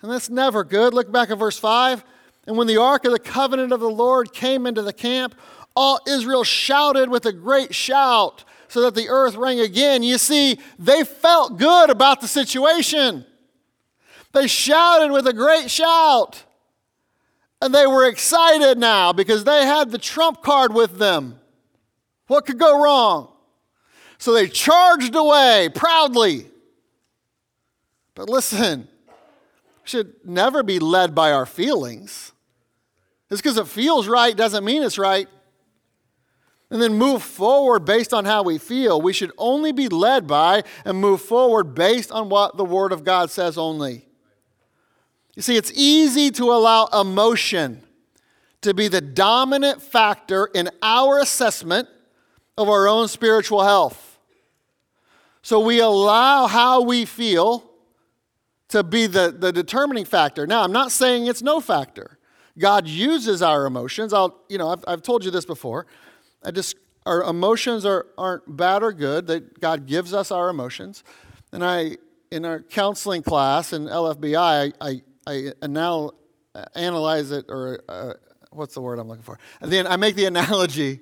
And 0.00 0.12
that's 0.12 0.30
never 0.30 0.62
good. 0.62 0.94
Look 0.94 1.10
back 1.10 1.30
at 1.30 1.38
verse 1.40 1.58
5. 1.58 2.04
And 2.46 2.56
when 2.56 2.66
the 2.66 2.76
ark 2.76 3.04
of 3.04 3.12
the 3.12 3.18
covenant 3.18 3.72
of 3.72 3.80
the 3.80 3.90
Lord 3.90 4.32
came 4.32 4.66
into 4.66 4.82
the 4.82 4.92
camp, 4.92 5.34
all 5.74 5.98
Israel 6.06 6.44
shouted 6.44 7.08
with 7.08 7.26
a 7.26 7.32
great 7.32 7.74
shout 7.74 8.44
so 8.68 8.82
that 8.82 8.94
the 8.94 9.08
earth 9.08 9.36
rang 9.36 9.60
again. 9.60 10.02
You 10.02 10.18
see, 10.18 10.58
they 10.78 11.04
felt 11.04 11.58
good 11.58 11.90
about 11.90 12.20
the 12.20 12.28
situation. 12.28 13.24
They 14.32 14.46
shouted 14.46 15.12
with 15.12 15.26
a 15.26 15.32
great 15.32 15.70
shout. 15.70 16.44
And 17.62 17.74
they 17.74 17.86
were 17.86 18.06
excited 18.06 18.78
now 18.78 19.12
because 19.12 19.44
they 19.44 19.64
had 19.64 19.90
the 19.90 19.98
trump 19.98 20.42
card 20.42 20.74
with 20.74 20.98
them. 20.98 21.38
What 22.26 22.46
could 22.46 22.58
go 22.58 22.82
wrong? 22.82 23.32
So 24.18 24.32
they 24.32 24.48
charged 24.48 25.14
away 25.14 25.70
proudly. 25.74 26.46
But 28.14 28.28
listen, 28.28 28.88
we 29.08 29.14
should 29.84 30.14
never 30.24 30.62
be 30.62 30.78
led 30.78 31.14
by 31.14 31.32
our 31.32 31.46
feelings. 31.46 32.32
Just 33.30 33.42
because 33.42 33.56
it 33.56 33.66
feels 33.66 34.06
right 34.06 34.36
doesn't 34.36 34.64
mean 34.64 34.82
it's 34.82 34.98
right. 34.98 35.28
And 36.70 36.80
then 36.80 36.94
move 36.94 37.22
forward 37.22 37.84
based 37.84 38.12
on 38.12 38.24
how 38.24 38.42
we 38.42 38.58
feel. 38.58 39.00
We 39.00 39.12
should 39.12 39.32
only 39.38 39.72
be 39.72 39.88
led 39.88 40.26
by 40.26 40.64
and 40.84 40.98
move 40.98 41.20
forward 41.20 41.74
based 41.74 42.10
on 42.10 42.28
what 42.28 42.56
the 42.56 42.64
Word 42.64 42.92
of 42.92 43.04
God 43.04 43.30
says 43.30 43.56
only. 43.56 44.06
You 45.34 45.42
see, 45.42 45.56
it's 45.56 45.72
easy 45.74 46.30
to 46.32 46.52
allow 46.52 46.86
emotion 46.86 47.82
to 48.62 48.72
be 48.72 48.88
the 48.88 49.00
dominant 49.00 49.82
factor 49.82 50.46
in 50.46 50.70
our 50.82 51.18
assessment 51.18 51.88
of 52.56 52.68
our 52.68 52.88
own 52.88 53.08
spiritual 53.08 53.62
health. 53.62 54.18
So 55.42 55.60
we 55.60 55.80
allow 55.80 56.46
how 56.46 56.82
we 56.82 57.04
feel 57.04 57.70
to 58.68 58.82
be 58.82 59.06
the, 59.06 59.34
the 59.36 59.52
determining 59.52 60.06
factor. 60.06 60.46
Now, 60.46 60.62
I'm 60.62 60.72
not 60.72 60.90
saying 60.90 61.26
it's 61.26 61.42
no 61.42 61.60
factor. 61.60 62.18
God 62.58 62.86
uses 62.86 63.42
our 63.42 63.66
emotions. 63.66 64.12
I'll, 64.12 64.40
you 64.48 64.58
know, 64.58 64.70
I've, 64.70 64.84
I've 64.86 65.02
told 65.02 65.24
you 65.24 65.30
this 65.30 65.44
before. 65.44 65.86
Just, 66.52 66.76
our 67.06 67.22
emotions 67.22 67.84
are, 67.84 68.06
aren't 68.16 68.56
bad 68.56 68.82
or 68.82 68.92
good. 68.92 69.26
That 69.26 69.60
God 69.60 69.86
gives 69.86 70.14
us 70.14 70.30
our 70.30 70.48
emotions. 70.48 71.04
And 71.52 71.64
I, 71.64 71.96
in 72.30 72.44
our 72.44 72.60
counseling 72.60 73.22
class 73.22 73.72
in 73.72 73.86
LFBI, 73.86 74.72
I, 74.80 75.02
I, 75.26 75.52
I 76.56 76.64
analyze 76.74 77.30
it, 77.30 77.46
or 77.48 77.82
uh, 77.88 78.14
what's 78.50 78.74
the 78.74 78.80
word 78.80 78.98
I'm 78.98 79.08
looking 79.08 79.24
for? 79.24 79.38
And 79.60 79.72
then 79.72 79.86
I 79.86 79.96
make 79.96 80.14
the 80.14 80.24
analogy, 80.26 81.00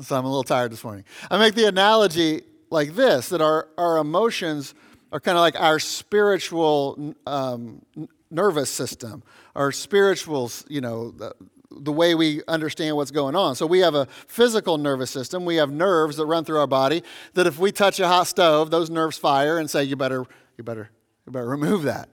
so 0.00 0.16
I'm 0.16 0.24
a 0.24 0.28
little 0.28 0.42
tired 0.42 0.72
this 0.72 0.84
morning. 0.84 1.04
I 1.30 1.38
make 1.38 1.54
the 1.54 1.66
analogy 1.66 2.42
like 2.70 2.94
this 2.94 3.28
that 3.28 3.40
our, 3.40 3.68
our 3.78 3.98
emotions 3.98 4.74
are 5.12 5.20
kind 5.20 5.38
of 5.38 5.42
like 5.42 5.60
our 5.60 5.78
spiritual 5.78 7.14
um, 7.26 7.82
nervous 8.30 8.70
system, 8.70 9.22
our 9.54 9.72
spiritual, 9.72 10.50
you 10.68 10.80
know, 10.80 11.10
the, 11.10 11.34
the 11.70 11.92
way 11.92 12.14
we 12.14 12.42
understand 12.46 12.96
what's 12.96 13.10
going 13.10 13.34
on. 13.34 13.54
So 13.56 13.66
we 13.66 13.80
have 13.80 13.94
a 13.94 14.06
physical 14.28 14.78
nervous 14.78 15.10
system. 15.10 15.44
We 15.44 15.56
have 15.56 15.70
nerves 15.70 16.16
that 16.16 16.26
run 16.26 16.44
through 16.44 16.58
our 16.58 16.66
body 16.66 17.02
that 17.34 17.46
if 17.46 17.58
we 17.58 17.72
touch 17.72 18.00
a 18.00 18.08
hot 18.08 18.26
stove, 18.26 18.70
those 18.70 18.90
nerves 18.90 19.18
fire 19.18 19.58
and 19.58 19.70
say, 19.70 19.84
you 19.84 19.96
better, 19.96 20.24
you 20.56 20.64
better, 20.64 20.90
you 21.26 21.32
better 21.32 21.48
remove 21.48 21.82
that. 21.82 22.08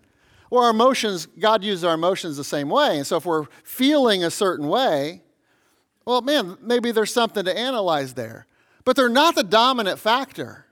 Or 0.50 0.64
our 0.64 0.72
emotions, 0.72 1.28
God 1.40 1.64
uses 1.64 1.84
our 1.84 1.94
emotions 1.94 2.38
the 2.38 2.44
same 2.44 2.70
way. 2.70 2.98
And 2.98 3.08
so 3.08 3.18
if 3.18 3.26
we're 3.26 3.46
feeling 3.64 4.24
a 4.24 4.32
certain 4.32 4.68
way, 4.68 5.22
well, 6.06 6.22
man, 6.22 6.58
maybe 6.62 6.92
there's 6.92 7.14
something 7.14 7.46
to 7.46 7.58
analyze 7.58 8.16
there. 8.16 8.48
But 8.84 8.96
they're 8.96 9.10
not 9.10 9.36
the 9.36 9.44
dominant 9.44 10.00
factor. 10.00 10.66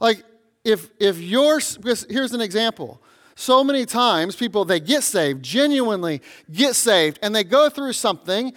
Like, 0.00 0.22
if, 0.62 0.90
if 1.00 1.18
you're, 1.18 1.60
here's 2.08 2.32
an 2.32 2.40
example. 2.40 3.02
So 3.34 3.64
many 3.64 3.84
times 3.84 4.36
people, 4.36 4.64
they 4.64 4.80
get 4.80 5.02
saved, 5.02 5.42
genuinely 5.42 6.22
get 6.52 6.74
saved, 6.74 7.18
and 7.22 7.34
they 7.34 7.44
go 7.44 7.68
through 7.68 7.94
something 7.94 8.52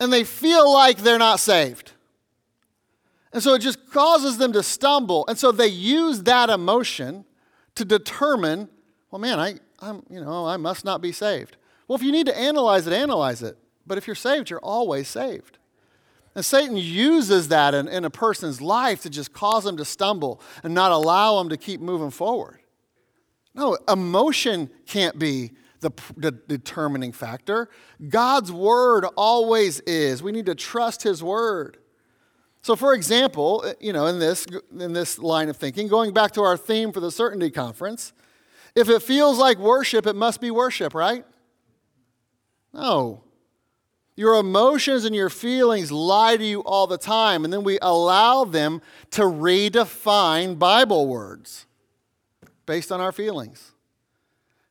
and 0.00 0.12
they 0.12 0.24
feel 0.24 0.72
like 0.72 0.98
they're 0.98 1.18
not 1.18 1.38
saved. 1.38 1.92
And 3.32 3.42
so 3.42 3.54
it 3.54 3.60
just 3.60 3.90
causes 3.90 4.38
them 4.38 4.52
to 4.52 4.62
stumble. 4.62 5.24
And 5.26 5.38
so 5.38 5.52
they 5.52 5.68
use 5.68 6.22
that 6.24 6.50
emotion 6.50 7.24
to 7.74 7.84
determine, 7.84 8.68
well, 9.10 9.20
man, 9.20 9.38
I, 9.38 9.54
I'm, 9.80 10.02
you 10.10 10.20
know, 10.20 10.46
I 10.46 10.56
must 10.56 10.84
not 10.84 11.00
be 11.00 11.12
saved. 11.12 11.56
Well, 11.88 11.96
if 11.96 12.02
you 12.02 12.12
need 12.12 12.26
to 12.26 12.38
analyze 12.38 12.86
it, 12.86 12.92
analyze 12.92 13.42
it. 13.42 13.56
But 13.86 13.98
if 13.98 14.06
you're 14.06 14.16
saved, 14.16 14.50
you're 14.50 14.60
always 14.60 15.08
saved. 15.08 15.58
And 16.34 16.44
Satan 16.44 16.76
uses 16.76 17.48
that 17.48 17.74
in, 17.74 17.88
in 17.88 18.04
a 18.04 18.10
person's 18.10 18.60
life 18.60 19.02
to 19.02 19.10
just 19.10 19.32
cause 19.32 19.64
them 19.64 19.76
to 19.76 19.84
stumble 19.84 20.40
and 20.62 20.74
not 20.74 20.90
allow 20.90 21.38
them 21.38 21.50
to 21.50 21.56
keep 21.56 21.80
moving 21.80 22.10
forward. 22.10 22.61
No, 23.54 23.76
emotion 23.88 24.70
can't 24.86 25.18
be 25.18 25.52
the, 25.80 25.90
the, 26.16 26.30
determining 26.30 27.12
factor. 27.12 27.68
God's 28.08 28.50
word 28.50 29.04
always 29.16 29.80
is. 29.80 30.22
We 30.22 30.32
need 30.32 30.46
to 30.46 30.54
trust 30.54 31.02
his 31.02 31.22
word. 31.22 31.76
So, 32.62 32.76
for 32.76 32.94
example, 32.94 33.62
uh, 33.66 33.74
you 33.80 33.92
know, 33.92 34.06
in 34.06 34.18
this, 34.18 34.46
in 34.78 34.92
this 34.92 35.18
line 35.18 35.48
of 35.48 35.56
thinking, 35.56 35.88
going 35.88 36.14
back 36.14 36.32
to 36.32 36.42
our 36.42 36.56
theme 36.56 36.92
for 36.92 37.00
the 37.00 37.10
Certainty 37.10 37.50
Conference, 37.50 38.12
if 38.74 38.88
it 38.88 39.02
feels 39.02 39.38
like 39.38 39.58
worship, 39.58 40.06
it 40.06 40.16
must 40.16 40.40
be 40.40 40.50
worship, 40.50 40.94
right? 40.94 41.26
No. 42.72 43.24
Your 44.14 44.36
emotions 44.36 45.04
and 45.04 45.14
your 45.14 45.28
feelings 45.28 45.90
lie 45.90 46.36
to 46.36 46.44
you 46.44 46.60
all 46.60 46.86
the 46.86 46.98
time, 46.98 47.44
and 47.44 47.52
then 47.52 47.64
we 47.64 47.78
allow 47.82 48.44
them 48.44 48.80
to 49.10 49.22
redefine 49.22 50.58
Bible 50.58 51.08
words 51.08 51.66
based 52.72 52.90
on 52.90 53.02
our 53.02 53.12
feelings. 53.12 53.72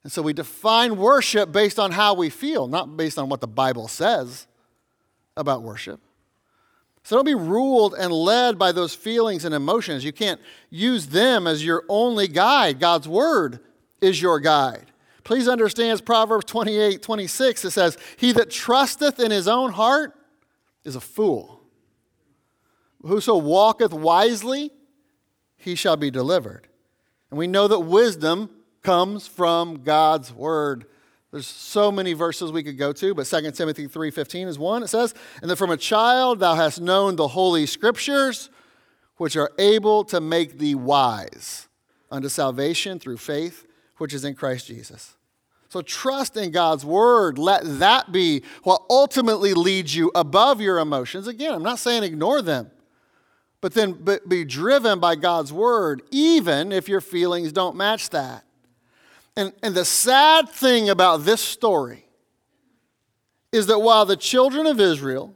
And 0.01 0.11
so 0.11 0.23
we 0.23 0.33
define 0.33 0.97
worship 0.97 1.51
based 1.51 1.77
on 1.77 1.91
how 1.91 2.15
we 2.15 2.31
feel, 2.31 2.65
not 2.65 2.97
based 2.97 3.19
on 3.19 3.29
what 3.29 3.41
the 3.41 3.47
Bible 3.47 3.87
says 3.87 4.47
about 5.37 5.61
worship. 5.61 5.99
So 7.03 7.15
don't 7.15 7.25
be 7.25 7.35
ruled 7.35 7.93
and 7.93 8.11
led 8.11 8.57
by 8.57 8.71
those 8.71 8.95
feelings 8.95 9.45
and 9.45 9.53
emotions. 9.53 10.03
You 10.03 10.13
can't 10.13 10.41
use 10.71 11.05
them 11.05 11.45
as 11.45 11.63
your 11.63 11.83
only 11.89 12.27
guide. 12.27 12.79
God's 12.79 13.07
word 13.07 13.59
is 14.01 14.19
your 14.19 14.39
guide. 14.39 14.87
Please 15.23 15.47
understand 15.47 16.03
Proverbs 16.03 16.45
28 16.45 17.03
26. 17.03 17.65
It 17.65 17.69
says, 17.69 17.99
He 18.17 18.31
that 18.31 18.49
trusteth 18.49 19.19
in 19.19 19.29
his 19.29 19.47
own 19.47 19.73
heart 19.73 20.15
is 20.83 20.95
a 20.95 21.01
fool. 21.01 21.61
Whoso 23.03 23.37
walketh 23.37 23.93
wisely, 23.93 24.71
he 25.55 25.75
shall 25.75 25.97
be 25.97 26.09
delivered. 26.09 26.67
And 27.31 27.37
we 27.37 27.47
know 27.47 27.67
that 27.67 27.79
wisdom 27.79 28.49
comes 28.83 29.25
from 29.25 29.83
God's 29.83 30.33
word. 30.33 30.85
There's 31.31 31.47
so 31.47 31.91
many 31.91 32.11
verses 32.11 32.51
we 32.51 32.61
could 32.61 32.77
go 32.77 32.91
to, 32.91 33.15
but 33.15 33.25
2 33.25 33.55
Timothy 33.55 33.87
3:15 33.87 34.47
is 34.49 34.59
one. 34.59 34.83
It 34.83 34.89
says, 34.89 35.13
"And 35.41 35.49
that 35.49 35.55
from 35.55 35.71
a 35.71 35.77
child 35.77 36.39
thou 36.39 36.55
hast 36.55 36.81
known 36.81 37.15
the 37.15 37.29
holy 37.29 37.65
scriptures, 37.65 38.49
which 39.15 39.37
are 39.37 39.51
able 39.57 40.03
to 40.05 40.19
make 40.19 40.59
thee 40.59 40.75
wise 40.75 41.69
unto 42.11 42.27
salvation 42.27 42.99
through 42.99 43.17
faith 43.17 43.65
which 43.97 44.13
is 44.13 44.25
in 44.25 44.35
Christ 44.35 44.67
Jesus." 44.67 45.15
So 45.69 45.81
trust 45.81 46.35
in 46.35 46.51
God's 46.51 46.83
word. 46.83 47.37
Let 47.37 47.61
that 47.79 48.11
be 48.11 48.43
what 48.63 48.81
ultimately 48.89 49.53
leads 49.53 49.95
you 49.95 50.11
above 50.13 50.59
your 50.59 50.79
emotions. 50.79 51.27
Again, 51.27 51.53
I'm 51.53 51.63
not 51.63 51.79
saying 51.79 52.03
ignore 52.03 52.41
them, 52.41 52.71
but 53.61 53.73
then 53.73 54.03
be 54.27 54.43
driven 54.43 54.99
by 54.99 55.15
God's 55.15 55.53
word, 55.53 56.01
even 56.09 56.71
if 56.71 56.89
your 56.89 57.01
feelings 57.01 57.51
don't 57.51 57.75
match 57.75 58.09
that. 58.09 58.43
And, 59.37 59.53
and 59.63 59.75
the 59.75 59.85
sad 59.85 60.49
thing 60.49 60.89
about 60.89 61.23
this 61.23 61.41
story 61.41 62.05
is 63.51 63.67
that 63.67 63.79
while 63.79 64.05
the 64.05 64.17
children 64.17 64.65
of 64.65 64.79
Israel 64.79 65.35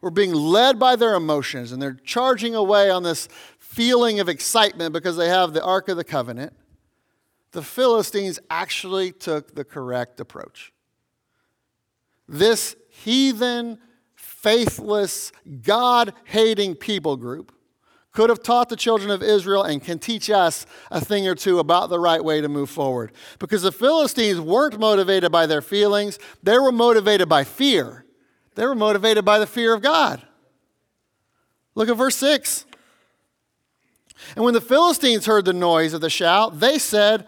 were 0.00 0.10
being 0.10 0.32
led 0.32 0.78
by 0.78 0.96
their 0.96 1.14
emotions 1.14 1.72
and 1.72 1.82
they're 1.82 1.98
charging 2.04 2.54
away 2.54 2.90
on 2.90 3.02
this 3.02 3.28
feeling 3.58 4.20
of 4.20 4.28
excitement 4.28 4.92
because 4.92 5.16
they 5.16 5.28
have 5.28 5.52
the 5.52 5.62
Ark 5.62 5.88
of 5.88 5.96
the 5.96 6.04
Covenant, 6.04 6.52
the 7.52 7.62
Philistines 7.62 8.38
actually 8.50 9.12
took 9.12 9.54
the 9.54 9.64
correct 9.64 10.20
approach. 10.20 10.72
This 12.28 12.76
heathen, 12.88 13.78
faithless, 14.42 15.32
God 15.62 16.12
hating 16.24 16.76
people 16.76 17.16
group 17.16 17.52
could 18.12 18.30
have 18.30 18.42
taught 18.42 18.68
the 18.68 18.76
children 18.76 19.10
of 19.10 19.22
Israel 19.22 19.62
and 19.62 19.80
can 19.80 19.98
teach 19.98 20.28
us 20.28 20.66
a 20.90 21.00
thing 21.00 21.28
or 21.28 21.36
two 21.36 21.60
about 21.60 21.88
the 21.88 22.00
right 22.00 22.24
way 22.24 22.40
to 22.40 22.48
move 22.48 22.68
forward. 22.68 23.12
Because 23.38 23.62
the 23.62 23.70
Philistines 23.70 24.40
weren't 24.40 24.78
motivated 24.78 25.30
by 25.30 25.46
their 25.46 25.62
feelings, 25.62 26.18
they 26.42 26.58
were 26.58 26.72
motivated 26.72 27.28
by 27.28 27.44
fear. 27.44 28.04
They 28.56 28.66
were 28.66 28.74
motivated 28.74 29.24
by 29.24 29.38
the 29.38 29.46
fear 29.46 29.72
of 29.72 29.82
God. 29.82 30.22
Look 31.76 31.88
at 31.88 31.96
verse 31.96 32.16
6. 32.16 32.66
And 34.34 34.44
when 34.44 34.54
the 34.54 34.60
Philistines 34.60 35.26
heard 35.26 35.44
the 35.44 35.52
noise 35.52 35.94
of 35.94 36.00
the 36.00 36.10
shout, 36.10 36.58
they 36.58 36.78
said, 36.78 37.24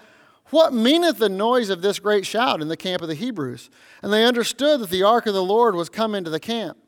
What 0.46 0.72
meaneth 0.72 1.18
the 1.18 1.28
noise 1.28 1.70
of 1.70 1.82
this 1.82 2.00
great 2.00 2.26
shout 2.26 2.60
in 2.60 2.66
the 2.66 2.76
camp 2.76 3.00
of 3.00 3.06
the 3.06 3.14
Hebrews? 3.14 3.70
And 4.02 4.12
they 4.12 4.24
understood 4.24 4.80
that 4.80 4.90
the 4.90 5.04
ark 5.04 5.26
of 5.26 5.34
the 5.34 5.44
Lord 5.44 5.76
was 5.76 5.88
come 5.88 6.16
into 6.16 6.30
the 6.30 6.40
camp. 6.40 6.78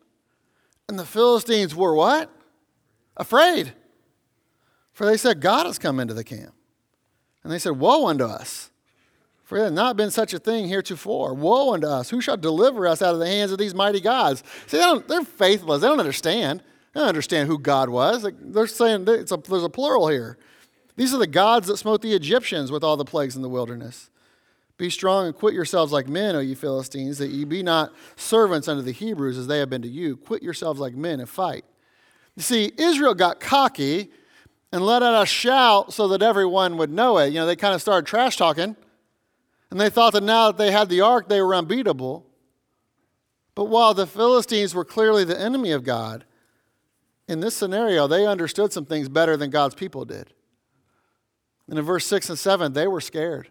And 0.89 0.99
the 0.99 1.07
Philistines 1.07 1.75
were 1.75 1.95
what? 1.95 2.31
Afraid. 3.17 3.73
For 4.93 5.07
they 5.07 5.17
said, 5.17 5.41
God 5.41 5.67
has 5.67 5.79
come 5.79 6.01
into 6.01 6.15
the 6.15 6.25
camp. 6.25 6.55
And 7.43 7.53
they 7.53 7.59
said, 7.59 7.79
Woe 7.79 8.07
unto 8.07 8.25
us! 8.25 8.71
For 9.45 9.57
there 9.59 9.65
hath 9.65 9.75
not 9.75 9.97
been 9.97 10.11
such 10.11 10.33
a 10.33 10.39
thing 10.39 10.69
heretofore. 10.69 11.35
Woe 11.35 11.75
unto 11.75 11.87
us! 11.87 12.11
Who 12.11 12.21
shall 12.21 12.37
deliver 12.37 12.87
us 12.87 13.03
out 13.03 13.15
of 13.15 13.21
the 13.21 13.27
hands 13.27 13.53
of 13.53 13.59
these 13.59 13.75
mighty 13.75 14.01
gods? 14.01 14.43
See, 14.67 14.79
they 14.79 14.85
are 14.85 15.25
faithless. 15.25 15.83
They 15.83 15.89
don't 15.89 15.99
understand. 15.99 16.63
They 16.93 17.01
don't 17.01 17.09
understand 17.09 17.49
who 17.49 17.59
God 17.59 17.89
was. 17.89 18.27
They're 18.41 18.67
saying 18.67 19.03
a, 19.03 19.25
there's 19.25 19.65
a 19.65 19.69
plural 19.69 20.09
here. 20.09 20.39
These 20.97 21.15
are 21.15 21.19
the 21.19 21.27
gods 21.27 21.67
that 21.67 21.79
smote 21.79 22.03
the 22.03 22.15
Egyptians 22.15 22.71
with 22.71 22.85
all 22.85 22.97
the 22.97 23.05
plagues 23.05 23.35
in 23.35 23.43
the 23.43 23.49
wilderness. 23.49 24.11
Be 24.79 24.91
strong 24.91 25.27
and 25.27 25.35
quit 25.35 25.55
yourselves 25.55 25.93
like 25.93 26.09
men, 26.09 26.35
O 26.35 26.41
ye 26.41 26.55
Philistines, 26.55 27.19
that 27.19 27.29
ye 27.29 27.45
be 27.45 27.63
not 27.63 27.93
servants 28.17 28.69
unto 28.69 28.83
the 28.83 28.93
Hebrews 28.93 29.39
as 29.39 29.47
they 29.47 29.59
have 29.59 29.71
been 29.71 29.83
to 29.83 29.89
you. 29.89 30.17
Quit 30.17 30.43
yourselves 30.43 30.81
like 30.81 30.95
men 30.95 31.21
and 31.21 31.29
fight. 31.29 31.65
You 32.37 32.43
see, 32.43 32.73
Israel 32.77 33.15
got 33.15 33.41
cocky 33.41 34.11
and 34.73 34.85
let 34.85 35.03
out 35.03 35.23
a 35.23 35.27
shout 35.27 35.93
so 35.93 36.09
that 36.09 36.23
everyone 36.23 36.79
would 36.79 36.91
know 36.91 37.19
it. 37.19 37.29
You 37.29 37.41
know, 37.41 37.47
they 37.47 37.57
kind 37.57 37.75
of 37.75 37.83
started 37.83 38.07
trash 38.07 38.37
talking, 38.37 38.75
and 39.71 39.81
they 39.81 39.91
thought 39.91 40.15
that 40.15 40.23
now 40.23 40.47
that 40.47 40.57
they 40.57 40.73
had 40.73 40.89
the 40.89 41.03
ark, 41.03 41.29
they 41.29 41.43
were 41.43 41.55
unbeatable. 41.55 42.27
But 43.55 43.67
while 43.67 43.93
the 43.93 44.07
Philistines 44.07 44.75
were 44.75 44.85
clearly 44.85 45.25
the 45.25 45.39
enemy 45.39 45.73
of 45.73 45.85
God, 45.85 46.25
in 47.29 47.41
this 47.41 47.55
scenario, 47.55 48.07
they 48.07 48.27
understood 48.27 48.73
some 48.73 48.87
things 48.87 49.09
better 49.09 49.37
than 49.37 49.51
God's 49.51 49.75
people 49.75 50.05
did. 50.05 50.33
And 51.69 51.79
in 51.79 51.85
verse 51.85 52.07
6 52.07 52.31
and 52.31 52.39
7, 52.39 52.73
they 52.73 52.87
were 52.87 53.01
scared. 53.01 53.49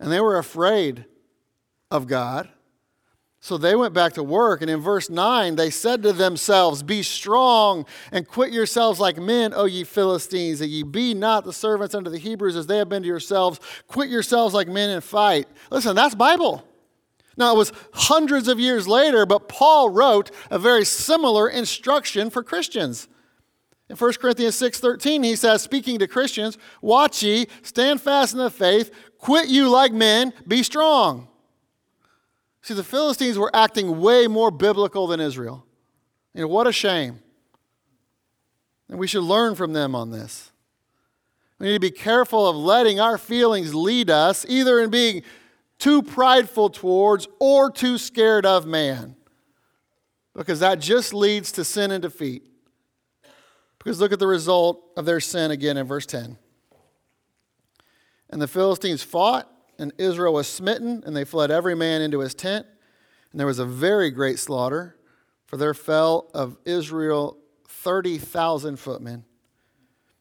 And 0.00 0.10
they 0.10 0.20
were 0.20 0.38
afraid 0.38 1.04
of 1.90 2.08
God. 2.08 2.48
So 3.42 3.56
they 3.56 3.74
went 3.74 3.94
back 3.94 4.14
to 4.14 4.22
work, 4.22 4.60
and 4.60 4.70
in 4.70 4.80
verse 4.80 5.08
9, 5.08 5.56
they 5.56 5.70
said 5.70 6.02
to 6.02 6.12
themselves, 6.12 6.82
Be 6.82 7.02
strong 7.02 7.86
and 8.12 8.28
quit 8.28 8.52
yourselves 8.52 9.00
like 9.00 9.16
men, 9.16 9.54
O 9.54 9.64
ye 9.64 9.82
Philistines, 9.82 10.58
that 10.58 10.66
ye 10.68 10.82
be 10.82 11.14
not 11.14 11.44
the 11.44 11.52
servants 11.52 11.94
unto 11.94 12.10
the 12.10 12.18
Hebrews 12.18 12.54
as 12.54 12.66
they 12.66 12.76
have 12.76 12.90
been 12.90 13.02
to 13.02 13.08
yourselves. 13.08 13.58
Quit 13.86 14.10
yourselves 14.10 14.52
like 14.52 14.68
men 14.68 14.90
and 14.90 15.02
fight. 15.02 15.48
Listen, 15.70 15.96
that's 15.96 16.14
Bible. 16.14 16.64
Now, 17.38 17.54
it 17.54 17.56
was 17.56 17.72
hundreds 17.94 18.46
of 18.46 18.60
years 18.60 18.86
later, 18.86 19.24
but 19.24 19.48
Paul 19.48 19.88
wrote 19.88 20.30
a 20.50 20.58
very 20.58 20.84
similar 20.84 21.48
instruction 21.48 22.28
for 22.28 22.42
Christians. 22.42 23.08
In 23.88 23.96
1 23.96 24.12
Corinthians 24.20 24.54
6:13, 24.54 25.24
he 25.24 25.34
says, 25.34 25.62
speaking 25.62 25.98
to 25.98 26.06
Christians, 26.06 26.58
watch 26.82 27.22
ye, 27.22 27.46
stand 27.62 28.02
fast 28.02 28.34
in 28.34 28.38
the 28.38 28.50
faith, 28.50 28.92
quit 29.20 29.48
you 29.48 29.68
like 29.68 29.92
men, 29.92 30.32
be 30.46 30.62
strong. 30.62 31.28
See, 32.62 32.74
the 32.74 32.84
Philistines 32.84 33.38
were 33.38 33.54
acting 33.54 34.00
way 34.00 34.26
more 34.26 34.50
biblical 34.50 35.06
than 35.06 35.20
Israel. 35.20 35.64
You 36.34 36.42
know, 36.42 36.48
what 36.48 36.66
a 36.66 36.72
shame. 36.72 37.20
And 38.88 38.98
we 38.98 39.06
should 39.06 39.22
learn 39.22 39.54
from 39.54 39.72
them 39.72 39.94
on 39.94 40.10
this. 40.10 40.50
We 41.58 41.68
need 41.68 41.74
to 41.74 41.80
be 41.80 41.90
careful 41.90 42.48
of 42.48 42.56
letting 42.56 43.00
our 43.00 43.18
feelings 43.18 43.74
lead 43.74 44.10
us, 44.10 44.46
either 44.48 44.80
in 44.80 44.90
being 44.90 45.22
too 45.78 46.02
prideful 46.02 46.70
towards 46.70 47.28
or 47.38 47.70
too 47.70 47.98
scared 47.98 48.46
of 48.46 48.66
man, 48.66 49.16
because 50.34 50.60
that 50.60 50.78
just 50.78 51.14
leads 51.14 51.52
to 51.52 51.64
sin 51.64 51.90
and 51.90 52.02
defeat. 52.02 52.42
Because 53.78 54.00
look 54.00 54.12
at 54.12 54.18
the 54.18 54.26
result 54.26 54.82
of 54.96 55.06
their 55.06 55.20
sin 55.20 55.50
again 55.50 55.76
in 55.76 55.86
verse 55.86 56.06
10. 56.06 56.36
And 58.30 58.40
the 58.40 58.48
Philistines 58.48 59.02
fought 59.02 59.50
and 59.80 59.92
Israel 59.96 60.34
was 60.34 60.46
smitten, 60.46 61.02
and 61.06 61.16
they 61.16 61.24
fled 61.24 61.50
every 61.50 61.74
man 61.74 62.02
into 62.02 62.20
his 62.20 62.34
tent. 62.34 62.66
And 63.32 63.40
there 63.40 63.46
was 63.46 63.58
a 63.58 63.64
very 63.64 64.10
great 64.10 64.38
slaughter, 64.38 64.96
for 65.46 65.56
there 65.56 65.72
fell 65.72 66.30
of 66.34 66.58
Israel 66.66 67.38
30,000 67.66 68.78
footmen. 68.78 69.24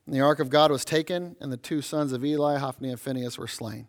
And 0.05 0.16
the 0.16 0.22
ark 0.22 0.39
of 0.39 0.49
God 0.49 0.72
was 0.72 0.86
taken, 0.86 1.36
and 1.41 1.51
the 1.51 1.57
two 1.57 1.82
sons 1.82 2.14
of 2.14 2.24
Eli, 2.24 2.57
Hophni 2.57 2.89
and 2.89 2.99
Phinehas, 2.99 3.38
were 3.38 3.47
slain. 3.47 3.88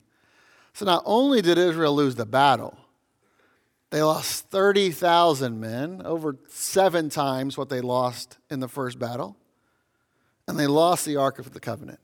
So 0.74 0.84
not 0.84 1.04
only 1.06 1.40
did 1.40 1.56
Israel 1.56 1.94
lose 1.94 2.16
the 2.16 2.26
battle, 2.26 2.76
they 3.90 4.02
lost 4.02 4.48
30,000 4.50 5.60
men, 5.60 6.02
over 6.04 6.36
seven 6.48 7.10
times 7.10 7.56
what 7.56 7.68
they 7.68 7.80
lost 7.80 8.38
in 8.50 8.58
the 8.58 8.68
first 8.68 8.98
battle. 8.98 9.36
And 10.48 10.58
they 10.58 10.66
lost 10.66 11.06
the 11.06 11.16
Ark 11.16 11.38
of 11.38 11.52
the 11.52 11.60
Covenant. 11.60 12.00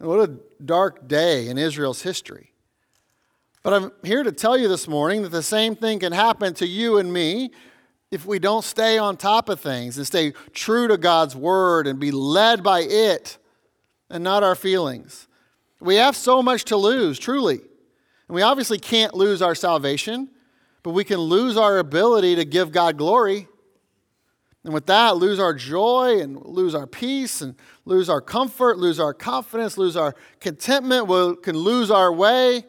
What 0.00 0.30
a 0.30 0.32
dark 0.64 1.08
day 1.08 1.48
in 1.48 1.58
Israel's 1.58 2.00
history. 2.00 2.52
But 3.62 3.74
I'm 3.74 3.92
here 4.02 4.22
to 4.22 4.32
tell 4.32 4.56
you 4.56 4.66
this 4.66 4.88
morning 4.88 5.20
that 5.22 5.28
the 5.28 5.42
same 5.42 5.76
thing 5.76 5.98
can 5.98 6.12
happen 6.12 6.54
to 6.54 6.66
you 6.66 6.96
and 6.96 7.12
me 7.12 7.50
if 8.10 8.24
we 8.24 8.38
don't 8.38 8.64
stay 8.64 8.96
on 8.96 9.18
top 9.18 9.50
of 9.50 9.60
things 9.60 9.98
and 9.98 10.06
stay 10.06 10.32
true 10.54 10.88
to 10.88 10.96
God's 10.96 11.36
word 11.36 11.86
and 11.86 12.00
be 12.00 12.10
led 12.10 12.62
by 12.62 12.80
it 12.80 13.36
and 14.08 14.24
not 14.24 14.42
our 14.42 14.54
feelings. 14.54 15.28
We 15.80 15.96
have 15.96 16.16
so 16.16 16.42
much 16.42 16.64
to 16.66 16.78
lose, 16.78 17.18
truly. 17.18 17.60
And 18.26 18.34
we 18.34 18.40
obviously 18.40 18.78
can't 18.78 19.12
lose 19.12 19.42
our 19.42 19.54
salvation, 19.54 20.30
but 20.82 20.92
we 20.92 21.04
can 21.04 21.18
lose 21.18 21.58
our 21.58 21.76
ability 21.76 22.36
to 22.36 22.46
give 22.46 22.72
God 22.72 22.96
glory. 22.96 23.48
And 24.62 24.74
with 24.74 24.86
that, 24.86 25.16
lose 25.16 25.38
our 25.38 25.54
joy 25.54 26.20
and 26.20 26.36
lose 26.44 26.74
our 26.74 26.86
peace 26.86 27.40
and 27.40 27.54
lose 27.86 28.10
our 28.10 28.20
comfort, 28.20 28.78
lose 28.78 29.00
our 29.00 29.14
confidence, 29.14 29.78
lose 29.78 29.96
our 29.96 30.14
contentment. 30.38 31.06
We 31.06 31.36
can 31.36 31.56
lose 31.56 31.90
our 31.90 32.12
way. 32.12 32.66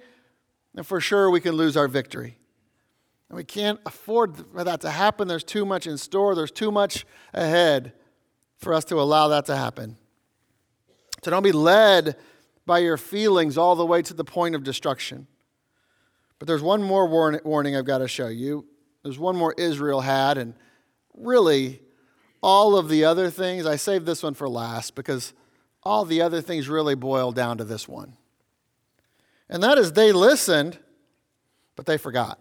And 0.76 0.88
for 0.88 1.02
sure, 1.02 1.30
we 1.30 1.42
can 1.42 1.56
lose 1.56 1.76
our 1.76 1.90
victory. 1.90 2.38
And 3.28 3.36
we 3.36 3.44
can't 3.44 3.80
afford 3.86 4.38
for 4.38 4.64
that 4.64 4.82
to 4.82 4.90
happen. 4.90 5.28
There's 5.28 5.44
too 5.44 5.66
much 5.66 5.86
in 5.86 5.98
store, 5.98 6.34
there's 6.34 6.52
too 6.52 6.72
much 6.72 7.06
ahead 7.34 7.94
for 8.58 8.74
us 8.74 8.86
to 8.86 9.02
allow 9.02 9.28
that 9.30 9.46
to 9.48 9.58
happen. 9.58 9.98
So 11.24 11.32
don't 11.32 11.44
be 11.44 11.52
led 11.52 12.16
by 12.66 12.80
your 12.80 12.98
feelings 12.98 13.58
all 13.58 13.76
the 13.76 13.86
way 13.86 14.02
to 14.02 14.14
the 14.14 14.24
point 14.24 14.56
of 14.56 14.64
destruction. 14.64 15.28
But 16.40 16.48
there's 16.48 16.62
one 16.62 16.82
more 16.82 17.06
warning 17.08 17.76
I've 17.76 17.86
got 17.86 18.00
to 18.00 18.08
show 18.08 18.28
you. 18.28 18.66
There's 19.04 19.20
one 19.20 19.36
more 19.36 19.54
Israel 19.58 20.02
had, 20.02 20.38
and 20.38 20.54
really, 21.16 21.82
all 22.42 22.78
of 22.78 22.90
the 22.90 23.06
other 23.06 23.30
things, 23.30 23.66
I 23.66 23.76
saved 23.76 24.06
this 24.06 24.24
one 24.24 24.34
for 24.34 24.50
last 24.50 24.96
because 24.96 25.34
all 25.84 26.06
the 26.06 26.22
other 26.22 26.42
things 26.42 26.70
really 26.70 26.96
boil 26.96 27.32
down 27.32 27.58
to 27.58 27.64
this 27.64 27.88
one. 27.88 28.18
And 29.50 29.62
that 29.64 29.78
is 29.78 29.94
they 29.94 30.12
listened, 30.12 30.80
but 31.76 31.86
they 31.86 31.98
forgot. 31.98 32.40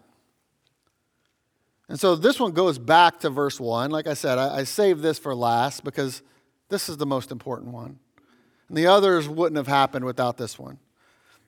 And 1.89 1.99
so 1.99 2.15
this 2.15 2.39
one 2.39 2.53
goes 2.53 2.79
back 2.79 3.19
to 3.19 3.29
verse 3.29 3.59
1. 3.59 3.91
Like 3.91 4.07
I 4.07 4.13
said, 4.13 4.37
I, 4.37 4.59
I 4.59 4.63
saved 4.63 5.01
this 5.01 5.19
for 5.19 5.35
last 5.35 5.83
because 5.83 6.21
this 6.69 6.87
is 6.87 6.95
the 6.95 7.05
most 7.05 7.31
important 7.31 7.73
one. 7.73 7.99
And 8.69 8.77
the 8.77 8.87
others 8.87 9.27
wouldn't 9.27 9.57
have 9.57 9.67
happened 9.67 10.05
without 10.05 10.37
this 10.37 10.57
one. 10.57 10.79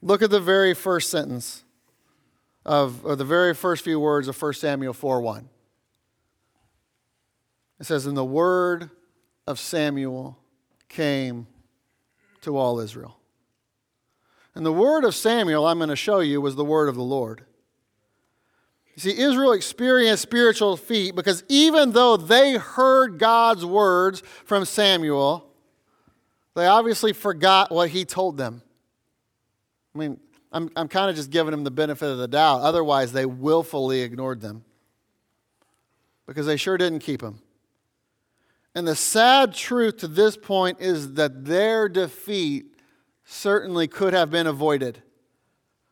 Look 0.01 0.21
at 0.21 0.29
the 0.29 0.41
very 0.41 0.73
first 0.73 1.09
sentence 1.09 1.63
of, 2.65 3.05
or 3.05 3.15
the 3.15 3.23
very 3.23 3.53
first 3.53 3.85
few 3.85 4.01
words 4.01 4.27
of 4.27 4.41
1 4.41 4.53
Samuel 4.55 4.91
4 4.91 5.21
1. 5.21 5.49
It 7.79 7.85
says, 7.85 8.05
And 8.05 8.17
the 8.17 8.25
word 8.25 8.89
of 9.47 9.59
Samuel 9.59 10.37
came 10.89 11.47
to 12.41 12.57
all 12.57 12.79
Israel. 12.79 13.17
And 14.55 14.65
the 14.65 14.71
word 14.73 15.03
of 15.03 15.15
Samuel, 15.15 15.65
I'm 15.65 15.77
going 15.77 15.89
to 15.89 15.95
show 15.95 16.19
you, 16.19 16.39
was 16.39 16.55
the 16.55 16.65
word 16.65 16.87
of 16.87 16.95
the 16.95 17.03
Lord. 17.03 17.45
You 18.95 19.01
see, 19.01 19.17
Israel 19.17 19.53
experienced 19.53 20.21
spiritual 20.21 20.75
defeat 20.75 21.15
because 21.15 21.43
even 21.49 21.91
though 21.91 22.15
they 22.15 22.57
heard 22.57 23.17
God's 23.17 23.65
words 23.65 24.21
from 24.45 24.65
Samuel, 24.65 25.49
they 26.55 26.67
obviously 26.67 27.13
forgot 27.13 27.71
what 27.71 27.89
he 27.89 28.05
told 28.05 28.37
them. 28.37 28.61
I 29.95 29.97
mean, 29.97 30.19
I'm, 30.51 30.69
I'm 30.75 30.87
kind 30.87 31.09
of 31.09 31.15
just 31.15 31.31
giving 31.31 31.49
them 31.49 31.63
the 31.63 31.71
benefit 31.71 32.07
of 32.07 32.19
the 32.19 32.27
doubt. 32.27 32.61
Otherwise, 32.61 33.11
they 33.11 33.25
willfully 33.25 34.01
ignored 34.01 34.41
them 34.41 34.63
because 36.27 36.45
they 36.45 36.57
sure 36.57 36.77
didn't 36.77 36.99
keep 36.99 37.21
them. 37.21 37.41
And 38.75 38.87
the 38.87 38.95
sad 38.95 39.53
truth 39.53 39.97
to 39.97 40.07
this 40.07 40.35
point 40.35 40.77
is 40.79 41.13
that 41.13 41.45
their 41.45 41.87
defeat 41.87 42.65
certainly 43.23 43.87
could 43.87 44.13
have 44.13 44.31
been 44.31 44.47
avoided 44.47 45.01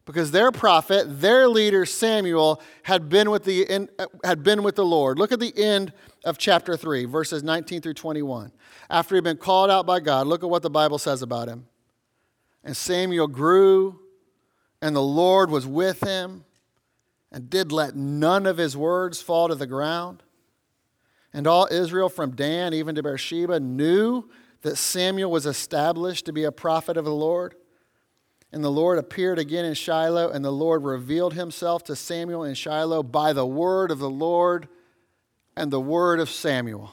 because 0.05 0.31
their 0.31 0.51
prophet, 0.51 1.21
their 1.21 1.47
leader 1.47 1.85
Samuel, 1.85 2.61
had 2.83 3.07
been 3.07 3.29
with 3.29 3.43
the, 3.43 3.87
had 4.23 4.43
been 4.43 4.63
with 4.63 4.75
the 4.75 4.85
Lord. 4.85 5.19
Look 5.19 5.31
at 5.31 5.39
the 5.39 5.53
end 5.55 5.93
of 6.25 6.37
chapter 6.37 6.75
3, 6.75 7.05
verses 7.05 7.43
19 7.43 7.81
through 7.81 7.93
21. 7.93 8.51
After 8.89 9.15
he'd 9.15 9.23
been 9.23 9.37
called 9.37 9.69
out 9.69 9.85
by 9.85 9.99
God, 9.99 10.27
look 10.27 10.43
at 10.43 10.49
what 10.49 10.63
the 10.63 10.69
Bible 10.69 10.97
says 10.97 11.21
about 11.21 11.47
him. 11.47 11.67
And 12.63 12.75
Samuel 12.75 13.27
grew, 13.27 13.99
and 14.81 14.95
the 14.95 15.01
Lord 15.01 15.49
was 15.49 15.65
with 15.65 16.01
him, 16.01 16.45
and 17.31 17.49
did 17.49 17.71
let 17.71 17.95
none 17.95 18.45
of 18.45 18.57
his 18.57 18.75
words 18.75 19.21
fall 19.21 19.47
to 19.47 19.55
the 19.55 19.67
ground. 19.67 20.23
And 21.33 21.47
all 21.47 21.67
Israel 21.71 22.09
from 22.09 22.35
Dan 22.35 22.73
even 22.73 22.95
to 22.95 23.03
Beersheba 23.03 23.59
knew 23.59 24.29
that 24.61 24.77
Samuel 24.77 25.31
was 25.31 25.45
established 25.45 26.25
to 26.25 26.33
be 26.33 26.43
a 26.43 26.51
prophet 26.51 26.97
of 26.97 27.05
the 27.05 27.13
Lord. 27.13 27.55
And 28.51 28.63
the 28.63 28.71
Lord 28.71 28.99
appeared 28.99 29.39
again 29.39 29.63
in 29.63 29.73
Shiloh, 29.73 30.29
and 30.29 30.43
the 30.43 30.51
Lord 30.51 30.83
revealed 30.83 31.33
himself 31.33 31.83
to 31.85 31.95
Samuel 31.95 32.43
in 32.43 32.53
Shiloh 32.53 33.01
by 33.01 33.31
the 33.31 33.45
word 33.45 33.91
of 33.91 33.99
the 33.99 34.09
Lord, 34.09 34.67
and 35.55 35.71
the 35.71 35.79
word 35.79 36.19
of 36.19 36.29
Samuel 36.29 36.91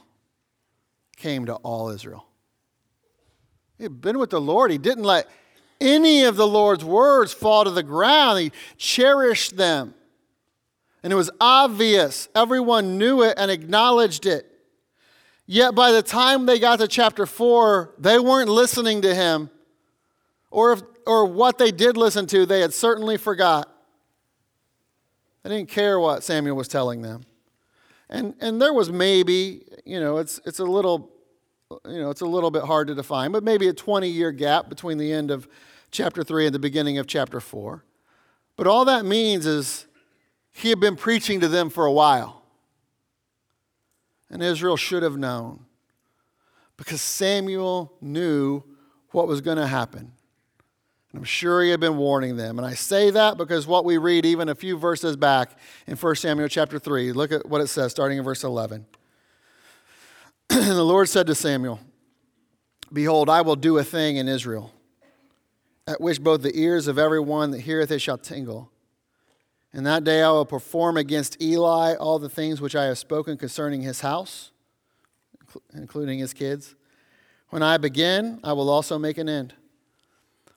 came 1.16 1.46
to 1.46 1.54
all 1.56 1.88
Israel. 1.88 2.26
He 3.76 3.82
had 3.82 4.00
been 4.00 4.18
with 4.18 4.30
the 4.30 4.40
Lord. 4.40 4.70
He 4.70 4.78
didn't 4.78 5.04
let 5.04 5.28
any 5.80 6.24
of 6.24 6.36
the 6.36 6.46
Lord's 6.46 6.84
words 6.84 7.32
fall 7.32 7.64
to 7.64 7.70
the 7.70 7.82
ground, 7.82 8.40
he 8.40 8.52
cherished 8.76 9.56
them. 9.56 9.94
And 11.08 11.14
it 11.14 11.16
was 11.16 11.30
obvious. 11.40 12.28
Everyone 12.34 12.98
knew 12.98 13.22
it 13.22 13.38
and 13.38 13.50
acknowledged 13.50 14.26
it. 14.26 14.44
Yet 15.46 15.74
by 15.74 15.90
the 15.90 16.02
time 16.02 16.44
they 16.44 16.58
got 16.58 16.80
to 16.80 16.86
chapter 16.86 17.24
4, 17.24 17.94
they 17.98 18.18
weren't 18.18 18.50
listening 18.50 19.00
to 19.00 19.14
him 19.14 19.48
or, 20.50 20.72
if, 20.72 20.82
or 21.06 21.24
what 21.24 21.56
they 21.56 21.70
did 21.70 21.96
listen 21.96 22.26
to, 22.26 22.44
they 22.44 22.60
had 22.60 22.74
certainly 22.74 23.16
forgot. 23.16 23.74
They 25.44 25.48
didn't 25.48 25.70
care 25.70 25.98
what 25.98 26.22
Samuel 26.24 26.56
was 26.56 26.68
telling 26.68 27.00
them. 27.00 27.22
And, 28.10 28.34
and 28.38 28.60
there 28.60 28.74
was 28.74 28.92
maybe, 28.92 29.62
you 29.86 30.00
know, 30.00 30.18
it's, 30.18 30.42
it's 30.44 30.58
a 30.58 30.64
little, 30.66 31.10
you 31.86 32.02
know, 32.02 32.10
it's 32.10 32.20
a 32.20 32.26
little 32.26 32.50
bit 32.50 32.64
hard 32.64 32.86
to 32.88 32.94
define, 32.94 33.32
but 33.32 33.42
maybe 33.42 33.66
a 33.68 33.72
20 33.72 34.10
year 34.10 34.30
gap 34.30 34.68
between 34.68 34.98
the 34.98 35.10
end 35.10 35.30
of 35.30 35.48
chapter 35.90 36.22
3 36.22 36.44
and 36.44 36.54
the 36.54 36.58
beginning 36.58 36.98
of 36.98 37.06
chapter 37.06 37.40
4. 37.40 37.82
But 38.56 38.66
all 38.66 38.84
that 38.84 39.06
means 39.06 39.46
is 39.46 39.86
he 40.58 40.70
had 40.70 40.80
been 40.80 40.96
preaching 40.96 41.38
to 41.38 41.46
them 41.46 41.70
for 41.70 41.86
a 41.86 41.92
while. 41.92 42.42
And 44.28 44.42
Israel 44.42 44.76
should 44.76 45.04
have 45.04 45.16
known 45.16 45.66
because 46.76 47.00
Samuel 47.00 47.92
knew 48.00 48.64
what 49.12 49.28
was 49.28 49.40
going 49.40 49.56
to 49.58 49.68
happen. 49.68 50.12
And 51.12 51.18
I'm 51.18 51.24
sure 51.24 51.62
he 51.62 51.70
had 51.70 51.78
been 51.78 51.96
warning 51.96 52.36
them. 52.36 52.58
And 52.58 52.66
I 52.66 52.74
say 52.74 53.10
that 53.10 53.36
because 53.36 53.68
what 53.68 53.84
we 53.84 53.98
read 53.98 54.26
even 54.26 54.48
a 54.48 54.54
few 54.56 54.76
verses 54.76 55.16
back 55.16 55.56
in 55.86 55.96
1 55.96 56.14
Samuel 56.16 56.48
chapter 56.48 56.80
3, 56.80 57.12
look 57.12 57.30
at 57.30 57.48
what 57.48 57.60
it 57.60 57.68
says 57.68 57.92
starting 57.92 58.18
in 58.18 58.24
verse 58.24 58.42
11. 58.42 58.84
and 60.50 60.62
the 60.66 60.82
Lord 60.82 61.08
said 61.08 61.28
to 61.28 61.36
Samuel, 61.36 61.78
Behold, 62.92 63.30
I 63.30 63.42
will 63.42 63.56
do 63.56 63.78
a 63.78 63.84
thing 63.84 64.16
in 64.16 64.26
Israel, 64.26 64.72
at 65.86 66.00
which 66.00 66.20
both 66.20 66.42
the 66.42 66.58
ears 66.58 66.88
of 66.88 66.98
every 66.98 67.20
one 67.20 67.52
that 67.52 67.60
heareth 67.60 67.92
it 67.92 68.00
shall 68.00 68.18
tingle. 68.18 68.72
And 69.72 69.84
that 69.86 70.04
day 70.04 70.22
I 70.22 70.30
will 70.30 70.46
perform 70.46 70.96
against 70.96 71.40
Eli 71.42 71.94
all 71.94 72.18
the 72.18 72.28
things 72.28 72.60
which 72.60 72.74
I 72.74 72.84
have 72.84 72.98
spoken 72.98 73.36
concerning 73.36 73.82
his 73.82 74.00
house, 74.00 74.50
including 75.74 76.18
his 76.18 76.32
kids. 76.32 76.74
When 77.50 77.62
I 77.62 77.76
begin, 77.76 78.40
I 78.42 78.52
will 78.54 78.70
also 78.70 78.98
make 78.98 79.18
an 79.18 79.28
end. 79.28 79.54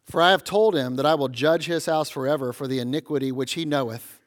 For 0.06 0.22
I 0.22 0.32
have 0.32 0.44
told 0.44 0.76
him 0.76 0.96
that 0.96 1.06
I 1.06 1.16
will 1.16 1.30
judge 1.30 1.66
his 1.66 1.86
house 1.86 2.10
forever 2.10 2.52
for 2.52 2.68
the 2.68 2.80
iniquity 2.80 3.32
which 3.32 3.54
he 3.54 3.66
knoweth, 3.66 4.20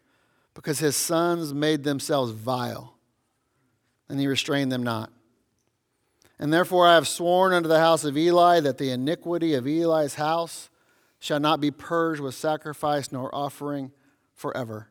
because 0.54 0.78
his 0.78 0.96
sons 0.96 1.52
made 1.52 1.84
themselves 1.84 2.32
vile, 2.32 2.94
and 4.08 4.20
he 4.20 4.26
restrained 4.26 4.70
them 4.70 4.82
not. 4.82 5.10
And 6.38 6.52
therefore 6.52 6.86
I 6.86 6.94
have 6.94 7.08
sworn 7.08 7.52
unto 7.52 7.68
the 7.68 7.80
house 7.80 8.04
of 8.04 8.16
Eli 8.16 8.60
that 8.60 8.78
the 8.78 8.90
iniquity 8.90 9.54
of 9.54 9.66
Eli's 9.66 10.14
house 10.14 10.68
shall 11.18 11.40
not 11.40 11.60
be 11.60 11.70
purged 11.70 12.20
with 12.20 12.34
sacrifice 12.34 13.12
nor 13.12 13.34
offering 13.34 13.92
forever. 14.34 14.88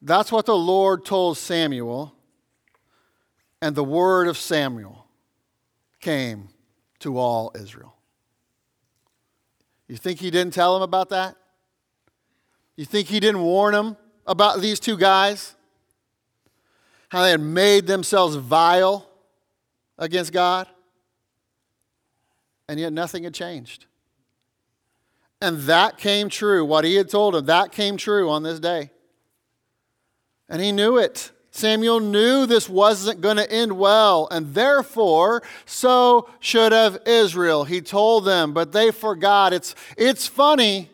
That's 0.00 0.32
what 0.32 0.46
the 0.46 0.56
Lord 0.56 1.04
told 1.04 1.38
Samuel, 1.38 2.14
and 3.60 3.76
the 3.76 3.84
word 3.84 4.26
of 4.26 4.36
Samuel 4.36 5.06
came 6.00 6.48
to 6.98 7.18
all 7.18 7.52
Israel. 7.54 7.94
You 9.86 9.96
think 9.96 10.18
he 10.18 10.30
didn't 10.30 10.54
tell 10.54 10.76
him 10.76 10.82
about 10.82 11.10
that? 11.10 11.36
You 12.76 12.84
think 12.84 13.08
he 13.08 13.20
didn't 13.20 13.42
warn 13.42 13.74
him 13.74 13.96
about 14.26 14.60
these 14.60 14.80
two 14.80 14.96
guys? 14.96 15.54
How 17.10 17.22
they 17.22 17.30
had 17.30 17.40
made 17.40 17.86
themselves 17.86 18.36
vile 18.36 19.08
against 19.98 20.32
God? 20.32 20.66
And 22.68 22.80
yet 22.80 22.92
nothing 22.92 23.24
had 23.24 23.34
changed. 23.34 23.86
And 25.42 25.62
that 25.62 25.98
came 25.98 26.28
true. 26.28 26.64
What 26.64 26.84
he 26.84 26.94
had 26.94 27.10
told 27.10 27.34
him, 27.34 27.46
that 27.46 27.72
came 27.72 27.96
true 27.96 28.30
on 28.30 28.44
this 28.44 28.60
day. 28.60 28.90
And 30.48 30.62
he 30.62 30.70
knew 30.70 30.98
it. 30.98 31.32
Samuel 31.50 31.98
knew 31.98 32.46
this 32.46 32.68
wasn't 32.68 33.20
going 33.20 33.38
to 33.38 33.52
end 33.52 33.72
well, 33.72 34.28
and 34.30 34.54
therefore, 34.54 35.42
so 35.66 36.30
should 36.38 36.70
have 36.70 36.96
Israel. 37.06 37.64
He 37.64 37.80
told 37.80 38.24
them, 38.24 38.52
but 38.54 38.70
they 38.70 38.92
forgot. 38.92 39.52
It's, 39.52 39.74
it's 39.98 40.28
funny. 40.28 40.88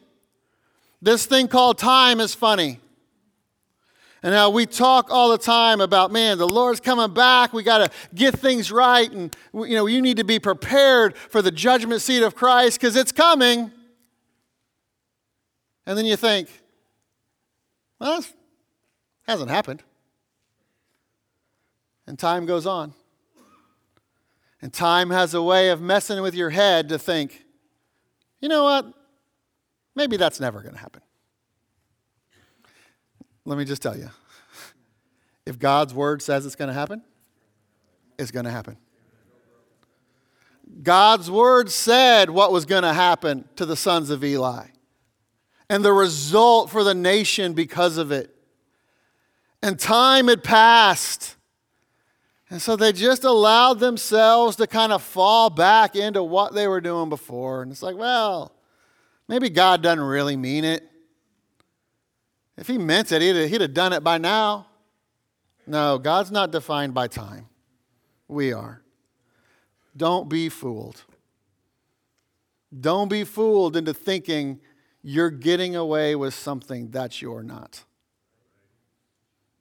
This 1.03 1.27
thing 1.27 1.47
called 1.47 1.77
time 1.77 2.19
is 2.19 2.35
funny. 2.35 2.81
And 4.23 4.35
how 4.35 4.49
we 4.49 4.65
talk 4.65 5.11
all 5.11 5.29
the 5.29 5.39
time 5.39 5.83
about, 5.83 6.11
man, 6.11 6.39
the 6.39 6.49
Lord's 6.49 6.81
coming 6.81 7.13
back. 7.13 7.53
We 7.53 7.63
got 7.63 7.79
to 7.79 7.91
get 8.15 8.35
things 8.35 8.73
right. 8.73 9.13
And, 9.13 9.37
you 9.53 9.77
know, 9.77 9.87
you 9.87 10.01
need 10.01 10.17
to 10.17 10.25
be 10.25 10.39
prepared 10.39 11.17
for 11.17 11.43
the 11.43 11.53
judgment 11.53 12.01
seat 12.01 12.23
of 12.23 12.35
Christ 12.35 12.81
because 12.81 12.97
it's 12.97 13.13
coming. 13.13 13.73
And 15.89 15.97
then 15.97 16.05
you 16.05 16.17
think, 16.17 16.51
well, 17.99 18.17
this 18.17 18.35
hasn't 19.27 19.51
happened. 19.51 19.83
And 22.07 22.19
time 22.19 22.45
goes 22.45 22.67
on. 22.67 22.93
And 24.61 24.71
time 24.71 25.09
has 25.09 25.33
a 25.33 25.43
way 25.43 25.71
of 25.71 25.81
messing 25.81 26.21
with 26.21 26.35
your 26.35 26.51
head 26.51 26.91
to 26.91 26.99
think, 26.99 27.43
you 28.39 28.51
know 28.51 28.65
what? 28.65 28.93
Maybe 29.95 30.19
that's 30.19 30.39
never 30.39 30.61
going 30.61 30.75
to 30.75 30.81
happen. 30.81 31.01
Let 33.47 33.57
me 33.57 33.65
just 33.65 33.81
tell 33.81 33.97
you 33.97 34.11
if 35.47 35.59
God's 35.59 35.95
word 35.95 36.21
says 36.21 36.45
it's 36.45 36.55
going 36.55 36.69
to 36.69 36.75
happen, 36.75 37.03
it's 38.19 38.31
going 38.31 38.45
to 38.45 38.51
happen. 38.51 38.77
God's 40.83 41.31
word 41.31 41.71
said 41.71 42.29
what 42.29 42.53
was 42.53 42.67
going 42.67 42.83
to 42.83 42.93
happen 42.93 43.49
to 43.57 43.65
the 43.65 43.75
sons 43.75 44.11
of 44.11 44.23
Eli 44.23 44.67
and 45.71 45.85
the 45.85 45.93
result 45.93 46.71
for 46.71 46.83
the 46.83 46.95
nation 46.95 47.53
because 47.53 47.99
of 47.99 48.11
it. 48.11 48.35
And 49.63 49.79
time 49.79 50.29
had 50.29 50.43
passed. 50.45 51.37
And 52.51 52.63
so 52.63 52.77
they 52.77 52.93
just 52.93 53.25
allowed 53.25 53.79
themselves 53.79 54.57
to 54.57 54.67
kind 54.67 54.93
of 54.93 55.03
fall 55.03 55.51
back 55.51 55.97
into 55.97 56.23
what 56.23 56.55
they 56.55 56.67
were 56.67 56.81
doing 56.81 57.09
before. 57.09 57.63
And 57.63 57.71
it's 57.71 57.83
like, 57.83 57.97
well, 57.97 58.53
maybe 59.27 59.51
God 59.51 59.83
doesn't 59.83 60.01
really 60.01 60.37
mean 60.37 60.65
it. 60.65 60.89
If 62.57 62.67
he 62.67 62.79
meant 62.79 63.13
it, 63.13 63.21
he'd 63.21 63.37
have, 63.37 63.51
he'd 63.51 63.61
have 63.61 63.75
done 63.75 63.93
it 63.93 64.03
by 64.03 64.19
now. 64.19 64.67
No, 65.67 65.99
God's 65.99 66.31
not 66.31 66.51
defined 66.51 66.95
by 66.95 67.09
time. 67.09 67.47
We 68.27 68.53
are. 68.53 68.83
Don't 69.97 70.29
be 70.29 70.49
fooled. 70.49 71.05
Don't 72.81 73.09
be 73.09 73.25
fooled 73.25 73.77
into 73.77 73.93
thinking 73.93 74.61
you're 75.03 75.31
getting 75.31 75.77
away 75.77 76.15
with 76.15 76.35
something 76.35 76.91
that 76.91 77.23
you're 77.23 77.43
not. 77.43 77.85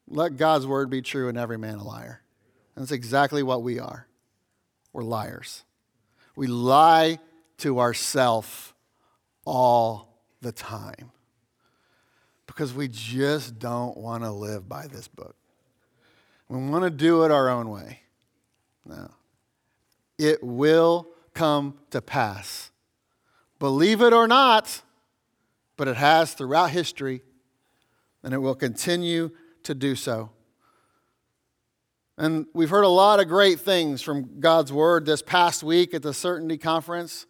Let 0.07 0.37
God's 0.37 0.65
word 0.65 0.89
be 0.89 1.01
true 1.01 1.29
and 1.29 1.37
every 1.37 1.57
man 1.57 1.79
a 1.79 1.83
liar. 1.83 2.21
And 2.75 2.83
that's 2.83 2.91
exactly 2.91 3.43
what 3.43 3.61
we 3.61 3.79
are. 3.79 4.07
We're 4.93 5.03
liars. 5.03 5.63
We 6.35 6.47
lie 6.47 7.19
to 7.59 7.79
ourselves 7.79 8.73
all 9.45 10.21
the 10.41 10.51
time 10.51 11.11
because 12.45 12.73
we 12.73 12.87
just 12.87 13.59
don't 13.59 13.97
want 13.97 14.23
to 14.23 14.31
live 14.31 14.67
by 14.67 14.87
this 14.87 15.07
book. 15.07 15.35
We 16.49 16.57
want 16.57 16.83
to 16.83 16.89
do 16.89 17.23
it 17.23 17.31
our 17.31 17.49
own 17.49 17.69
way. 17.69 17.99
No. 18.85 19.11
It 20.17 20.43
will 20.43 21.07
come 21.33 21.77
to 21.91 22.01
pass. 22.01 22.71
Believe 23.59 24.01
it 24.01 24.13
or 24.13 24.27
not, 24.27 24.81
but 25.77 25.87
it 25.87 25.95
has 25.95 26.33
throughout 26.33 26.71
history, 26.71 27.21
and 28.23 28.33
it 28.33 28.39
will 28.39 28.55
continue 28.55 29.31
to 29.63 29.73
do 29.73 29.95
so. 29.95 30.31
And 32.17 32.47
we've 32.53 32.69
heard 32.69 32.83
a 32.83 32.89
lot 32.89 33.19
of 33.19 33.27
great 33.27 33.59
things 33.59 34.01
from 34.01 34.39
God's 34.39 34.73
Word 34.73 35.05
this 35.05 35.21
past 35.21 35.61
week 35.61 35.93
at 35.93 36.01
the 36.01 36.13
Certainty 36.13 36.57
Conference. 36.57 37.27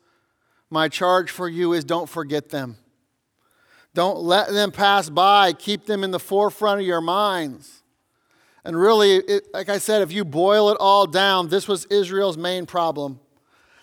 My 0.70 0.88
charge 0.88 1.30
for 1.30 1.50
you 1.50 1.74
is 1.74 1.84
don't 1.84 2.10
forget 2.10 2.50
them. 2.50 2.78
Don't 3.94 4.20
let 4.20 4.52
them 4.52 4.72
pass 4.72 5.10
by. 5.10 5.52
Keep 5.54 5.88
them 5.88 6.04
in 6.04 6.12
the 6.12 6.20
forefront 6.20 6.80
of 6.80 6.88
your 6.88 7.02
minds. 7.02 7.84
And 8.64 8.80
really, 8.80 9.16
it, 9.16 9.48
like 9.54 9.70
I 9.70 9.78
said, 9.78 10.02
if 10.02 10.12
you 10.12 10.24
boil 10.24 10.70
it 10.70 10.78
all 10.80 11.06
down, 11.06 11.50
this 11.50 11.68
was 11.68 11.86
Israel's 11.86 12.38
main 12.38 12.66
problem. 12.66 13.20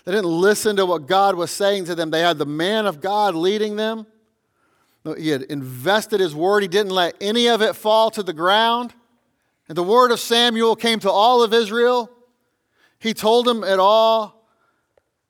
They 0.04 0.12
didn't 0.12 0.30
listen 0.30 0.76
to 0.76 0.86
what 0.86 1.06
God 1.06 1.34
was 1.34 1.50
saying 1.50 1.86
to 1.86 1.94
them. 1.94 2.10
They 2.10 2.20
had 2.20 2.38
the 2.38 2.46
man 2.46 2.86
of 2.86 3.00
God 3.00 3.34
leading 3.34 3.76
them. 3.76 4.06
He 5.18 5.28
had 5.28 5.42
invested 5.42 6.20
his 6.20 6.34
word, 6.34 6.62
he 6.62 6.68
didn't 6.68 6.92
let 6.92 7.14
any 7.20 7.48
of 7.48 7.60
it 7.60 7.76
fall 7.76 8.10
to 8.12 8.22
the 8.22 8.32
ground. 8.32 8.94
And 9.68 9.76
the 9.76 9.82
word 9.82 10.10
of 10.10 10.20
Samuel 10.20 10.76
came 10.76 10.98
to 11.00 11.10
all 11.10 11.42
of 11.42 11.52
Israel. 11.52 12.10
He 12.98 13.12
told 13.12 13.46
them 13.46 13.64
it 13.64 13.78
all, 13.78 14.46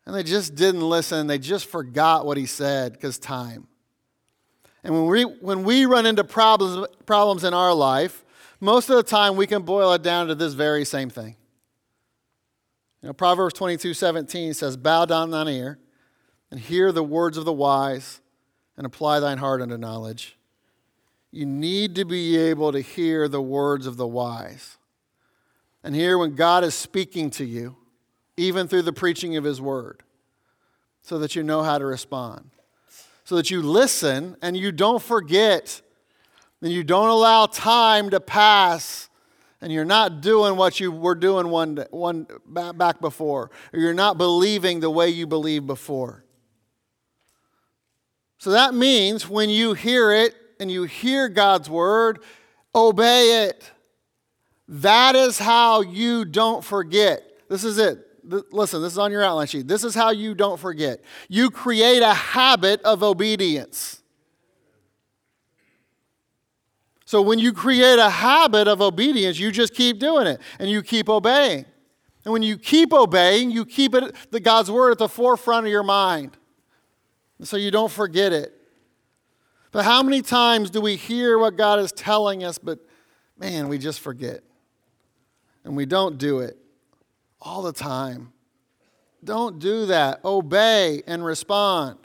and 0.07 0.15
they 0.15 0.23
just 0.23 0.55
didn't 0.55 0.83
listen. 0.83 1.27
They 1.27 1.39
just 1.39 1.67
forgot 1.67 2.25
what 2.25 2.37
he 2.37 2.47
said 2.47 2.93
because 2.93 3.19
time. 3.19 3.67
And 4.85 4.95
when 4.95 5.07
we, 5.07 5.23
when 5.23 5.65
we 5.65 5.87
run 5.87 6.07
into 6.07 6.25
problems, 6.25 6.87
problems 7.07 7.43
in 7.43 7.55
our 7.55 7.73
life, 7.75 8.25
most 8.61 8.91
of 8.91 8.97
the 8.97 9.03
time 9.03 9.35
we 9.35 9.47
can 9.47 9.63
boil 9.63 9.93
it 9.93 10.03
down 10.03 10.29
to 10.29 10.35
this 10.35 10.55
very 10.55 10.85
same 10.85 11.11
thing. 11.11 11.37
You 13.03 13.09
know, 13.09 13.13
Proverbs 13.13 13.55
22 13.55 13.95
17 13.95 14.55
says, 14.55 14.77
Bow 14.77 15.05
down 15.05 15.31
thine 15.31 15.49
ear 15.49 15.79
and 16.51 16.61
hear 16.61 16.93
the 16.93 17.03
words 17.03 17.37
of 17.37 17.45
the 17.45 17.53
wise 17.53 18.21
and 18.77 18.87
apply 18.87 19.21
thine 19.21 19.39
heart 19.39 19.63
unto 19.63 19.77
knowledge. 19.77 20.37
You 21.31 21.47
need 21.47 21.95
to 21.97 22.05
be 22.05 22.37
able 22.37 22.73
to 22.73 22.81
hear 22.81 23.29
the 23.29 23.43
words 23.43 23.87
of 23.87 23.97
the 23.97 24.07
wise. 24.07 24.77
And 25.83 25.95
hear 25.95 26.17
when 26.17 26.35
God 26.35 26.65
is 26.65 26.75
speaking 26.75 27.31
to 27.31 27.45
you, 27.45 27.77
even 28.37 28.69
through 28.69 28.83
the 28.83 28.93
preaching 28.93 29.37
of 29.37 29.45
his 29.45 29.61
word, 29.61 30.03
so 31.03 31.19
that 31.19 31.37
you 31.37 31.43
know 31.43 31.63
how 31.63 31.79
to 31.79 31.85
respond 31.85 32.51
so 33.25 33.37
that 33.37 33.51
you 33.51 33.63
listen 33.63 34.37
and 34.43 34.57
you 34.57 34.71
don't 34.71 35.03
forget 35.03 35.81
and 36.63 36.71
you 36.71 36.85
don't 36.85 37.09
allow 37.09 37.47
time 37.47 38.11
to 38.11 38.21
pass 38.21 39.09
and 39.61 39.73
you're 39.73 39.85
not 39.85 40.21
doing 40.21 40.57
what 40.57 40.79
you 40.79 40.93
were 40.93 41.15
doing 41.15 41.49
one, 41.49 41.85
one 41.91 42.27
back 42.47 43.01
before 43.01 43.51
or 43.73 43.81
you're 43.81 43.95
not 43.95 44.19
believing 44.19 44.81
the 44.81 44.91
way 44.91 45.09
you 45.09 45.27
believed 45.27 45.67
before 45.67 46.24
so 48.45 48.51
that 48.51 48.75
means 48.75 49.29
when 49.29 49.49
you 49.49 49.73
hear 49.75 50.13
it 50.13 50.35
and 50.61 50.71
you 50.71 50.85
hear 50.85 51.29
god's 51.29 51.71
word 51.71 52.21
obey 52.75 53.47
it 53.47 53.71
that 54.69 55.17
is 55.17 55.39
how 55.39 55.81
you 55.81 56.25
don't 56.25 56.65
forget 56.65 57.23
this 57.49 57.65
is 57.65 57.79
it 57.79 58.05
listen, 58.27 58.83
this 58.83 58.93
is 58.93 58.99
on 58.99 59.13
your 59.13 59.23
outline 59.23 59.47
sheet. 59.47 59.69
This 59.69 59.85
is 59.85 59.95
how 59.95 60.11
you 60.11 60.35
don't 60.35 60.59
forget. 60.59 61.01
You 61.29 61.51
create 61.51 62.03
a 62.03 62.15
habit 62.15 62.81
of 62.83 63.03
obedience. 63.03 64.03
So 67.05 67.21
when 67.21 67.39
you 67.39 67.53
create 67.53 67.99
a 67.99 68.09
habit 68.09 68.67
of 68.67 68.81
obedience, 68.81 69.39
you 69.39 69.53
just 69.53 69.75
keep 69.75 69.99
doing 69.99 70.27
it 70.27 70.41
and 70.59 70.71
you 70.71 70.83
keep 70.83 71.09
obeying. 71.09 71.67
And 72.25 72.33
when 72.33 72.43
you 72.43 72.57
keep 72.57 72.93
obeying, 72.93 73.51
you 73.51 73.67
keep 73.67 73.95
it 73.95 74.15
the 74.31 74.41
God's 74.41 74.71
word 74.71 74.93
at 74.93 74.99
the 74.99 75.09
forefront 75.09 75.67
of 75.67 75.71
your 75.71 75.83
mind. 75.83 76.37
So 77.43 77.57
you 77.57 77.71
don't 77.71 77.91
forget 77.91 78.33
it. 78.33 78.53
But 79.73 79.85
how 79.85 80.03
many 80.03 80.23
times 80.23 80.71
do 80.71 80.81
we 80.81 80.97
hear 80.97 81.39
what 81.39 81.57
God 81.57 81.81
is 81.81 81.91
telling 81.91 82.45
us, 82.45 82.59
but 82.59 82.79
man, 83.37 83.69
we 83.69 83.77
just 83.77 84.01
forget. 84.01 84.41
And 85.65 85.77
we 85.77 85.85
don't 85.85 86.17
do 86.17 86.41
it 86.41 86.57
all 87.41 87.63
the 87.63 87.73
time. 87.73 88.33
Don't 89.25 89.59
do 89.59 89.87
that. 89.87 90.25
Obey 90.25 91.03
and 91.07 91.25
respond. 91.25 91.99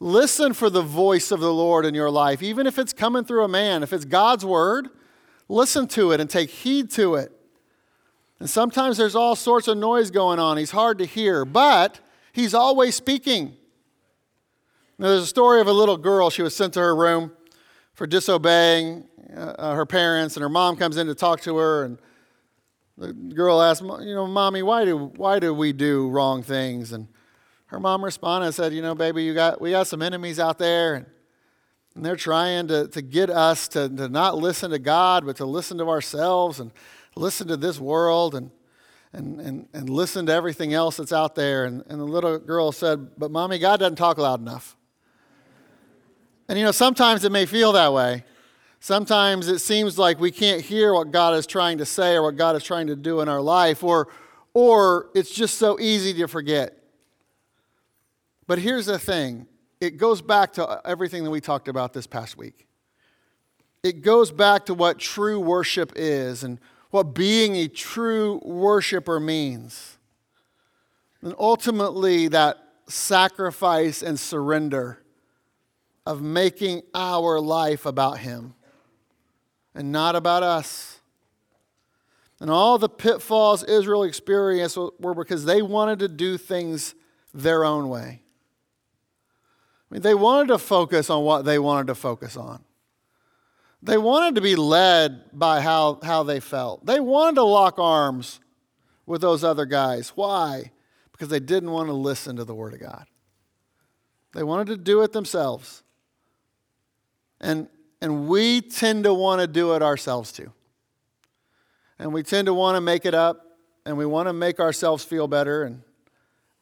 Listen 0.00 0.52
for 0.52 0.68
the 0.68 0.82
voice 0.82 1.30
of 1.30 1.40
the 1.40 1.52
Lord 1.52 1.86
in 1.86 1.94
your 1.94 2.10
life, 2.10 2.42
even 2.42 2.66
if 2.66 2.78
it's 2.78 2.92
coming 2.92 3.24
through 3.24 3.44
a 3.44 3.48
man. 3.48 3.82
If 3.82 3.92
it's 3.92 4.04
God's 4.04 4.44
word, 4.44 4.88
listen 5.48 5.86
to 5.88 6.12
it 6.12 6.20
and 6.20 6.28
take 6.28 6.50
heed 6.50 6.90
to 6.92 7.14
it. 7.14 7.32
And 8.38 8.50
sometimes 8.50 8.98
there's 8.98 9.16
all 9.16 9.34
sorts 9.34 9.66
of 9.68 9.78
noise 9.78 10.10
going 10.10 10.38
on. 10.38 10.58
He's 10.58 10.72
hard 10.72 10.98
to 10.98 11.06
hear, 11.06 11.46
but 11.46 12.00
he's 12.32 12.52
always 12.52 12.94
speaking. 12.94 13.56
Now, 14.98 15.08
there's 15.08 15.24
a 15.24 15.26
story 15.26 15.60
of 15.60 15.66
a 15.66 15.72
little 15.72 15.98
girl. 15.98 16.30
She 16.30 16.42
was 16.42 16.56
sent 16.56 16.74
to 16.74 16.80
her 16.80 16.96
room 16.96 17.32
for 17.92 18.06
disobeying 18.06 19.08
uh, 19.34 19.74
her 19.74 19.86
parents, 19.86 20.36
and 20.36 20.42
her 20.42 20.48
mom 20.48 20.76
comes 20.76 20.96
in 20.96 21.06
to 21.06 21.14
talk 21.14 21.40
to 21.42 21.56
her, 21.56 21.84
and 21.84 21.98
the 22.96 23.12
girl 23.12 23.60
asked, 23.60 23.82
you 23.82 24.14
know, 24.14 24.26
mommy, 24.26 24.62
why 24.62 24.84
do, 24.86 24.96
why 25.16 25.38
do 25.38 25.52
we 25.52 25.72
do 25.72 26.08
wrong 26.08 26.42
things? 26.42 26.92
And 26.92 27.08
her 27.66 27.78
mom 27.78 28.02
responded 28.02 28.46
and 28.46 28.54
said, 28.54 28.72
you 28.72 28.80
know, 28.80 28.94
baby, 28.94 29.22
you 29.24 29.34
got, 29.34 29.60
we 29.60 29.72
got 29.72 29.86
some 29.86 30.00
enemies 30.00 30.40
out 30.40 30.58
there, 30.58 30.94
and, 30.94 31.06
and 31.94 32.04
they're 32.04 32.16
trying 32.16 32.68
to, 32.68 32.88
to 32.88 33.02
get 33.02 33.28
us 33.28 33.68
to, 33.68 33.88
to 33.88 34.08
not 34.08 34.36
listen 34.36 34.70
to 34.70 34.78
God, 34.78 35.26
but 35.26 35.36
to 35.36 35.44
listen 35.44 35.76
to 35.78 35.88
ourselves 35.88 36.60
and 36.60 36.70
listen 37.16 37.48
to 37.48 37.56
this 37.56 37.80
world 37.80 38.34
and, 38.34 38.50
and, 39.12 39.40
and, 39.40 39.68
and 39.72 39.90
listen 39.90 40.26
to 40.26 40.32
everything 40.32 40.74
else 40.74 40.98
that's 40.98 41.12
out 41.12 41.34
there. 41.34 41.64
And, 41.64 41.82
and 41.88 41.98
the 42.00 42.04
little 42.04 42.38
girl 42.38 42.72
said, 42.72 43.18
but 43.18 43.30
mommy, 43.30 43.58
God 43.58 43.80
doesn't 43.80 43.96
talk 43.96 44.18
loud 44.18 44.40
enough. 44.40 44.75
And 46.48 46.58
you 46.58 46.64
know, 46.64 46.72
sometimes 46.72 47.24
it 47.24 47.32
may 47.32 47.46
feel 47.46 47.72
that 47.72 47.92
way. 47.92 48.24
Sometimes 48.80 49.48
it 49.48 49.58
seems 49.58 49.98
like 49.98 50.20
we 50.20 50.30
can't 50.30 50.60
hear 50.60 50.94
what 50.94 51.10
God 51.10 51.34
is 51.34 51.46
trying 51.46 51.78
to 51.78 51.86
say 51.86 52.14
or 52.14 52.22
what 52.22 52.36
God 52.36 52.54
is 52.56 52.62
trying 52.62 52.86
to 52.86 52.96
do 52.96 53.20
in 53.20 53.28
our 53.28 53.40
life, 53.40 53.82
or, 53.82 54.08
or 54.54 55.08
it's 55.14 55.34
just 55.34 55.58
so 55.58 55.80
easy 55.80 56.14
to 56.14 56.28
forget. 56.28 56.76
But 58.46 58.58
here's 58.58 58.86
the 58.86 58.98
thing 58.98 59.46
it 59.80 59.96
goes 59.96 60.22
back 60.22 60.52
to 60.54 60.80
everything 60.84 61.24
that 61.24 61.30
we 61.30 61.40
talked 61.40 61.68
about 61.68 61.92
this 61.92 62.06
past 62.06 62.36
week. 62.36 62.66
It 63.82 64.02
goes 64.02 64.30
back 64.30 64.66
to 64.66 64.74
what 64.74 64.98
true 64.98 65.40
worship 65.40 65.92
is 65.96 66.44
and 66.44 66.58
what 66.90 67.14
being 67.14 67.56
a 67.56 67.68
true 67.68 68.40
worshiper 68.44 69.20
means. 69.20 69.98
And 71.22 71.34
ultimately, 71.38 72.28
that 72.28 72.58
sacrifice 72.88 74.02
and 74.02 74.18
surrender 74.18 75.02
of 76.06 76.22
making 76.22 76.82
our 76.94 77.40
life 77.40 77.84
about 77.84 78.18
Him 78.18 78.54
and 79.74 79.92
not 79.92 80.14
about 80.14 80.42
us. 80.42 81.00
And 82.40 82.50
all 82.50 82.78
the 82.78 82.88
pitfalls 82.88 83.64
Israel 83.64 84.04
experienced 84.04 84.78
were 84.98 85.14
because 85.14 85.44
they 85.44 85.62
wanted 85.62 85.98
to 85.98 86.08
do 86.08 86.38
things 86.38 86.94
their 87.34 87.64
own 87.64 87.88
way. 87.88 88.22
I 89.90 89.94
mean, 89.94 90.02
they 90.02 90.14
wanted 90.14 90.48
to 90.48 90.58
focus 90.58 91.10
on 91.10 91.24
what 91.24 91.44
they 91.44 91.58
wanted 91.58 91.88
to 91.88 91.94
focus 91.94 92.36
on. 92.36 92.62
They 93.82 93.98
wanted 93.98 94.34
to 94.34 94.40
be 94.40 94.56
led 94.56 95.30
by 95.32 95.60
how, 95.60 96.00
how 96.02 96.22
they 96.22 96.40
felt. 96.40 96.84
They 96.86 96.98
wanted 96.98 97.36
to 97.36 97.44
lock 97.44 97.78
arms 97.78 98.40
with 99.06 99.20
those 99.20 99.44
other 99.44 99.64
guys. 99.64 100.10
Why? 100.10 100.72
Because 101.12 101.28
they 101.28 101.40
didn't 101.40 101.70
want 101.70 101.88
to 101.88 101.92
listen 101.92 102.36
to 102.36 102.44
the 102.44 102.54
Word 102.54 102.74
of 102.74 102.80
God. 102.80 103.06
They 104.34 104.42
wanted 104.42 104.66
to 104.68 104.76
do 104.76 105.02
it 105.02 105.12
themselves. 105.12 105.82
And, 107.40 107.68
and 108.00 108.28
we 108.28 108.60
tend 108.60 109.04
to 109.04 109.14
want 109.14 109.40
to 109.40 109.46
do 109.46 109.74
it 109.74 109.82
ourselves 109.82 110.32
too. 110.32 110.52
And 111.98 112.12
we 112.12 112.22
tend 112.22 112.46
to 112.46 112.54
want 112.54 112.76
to 112.76 112.80
make 112.80 113.06
it 113.06 113.14
up 113.14 113.58
and 113.84 113.96
we 113.96 114.06
want 114.06 114.28
to 114.28 114.32
make 114.32 114.60
ourselves 114.60 115.04
feel 115.04 115.28
better. 115.28 115.64
And, 115.64 115.82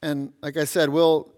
and 0.03 0.33
like 0.43 0.57
I 0.57 0.64
said, 0.64 0.89
we'll, 0.89 1.33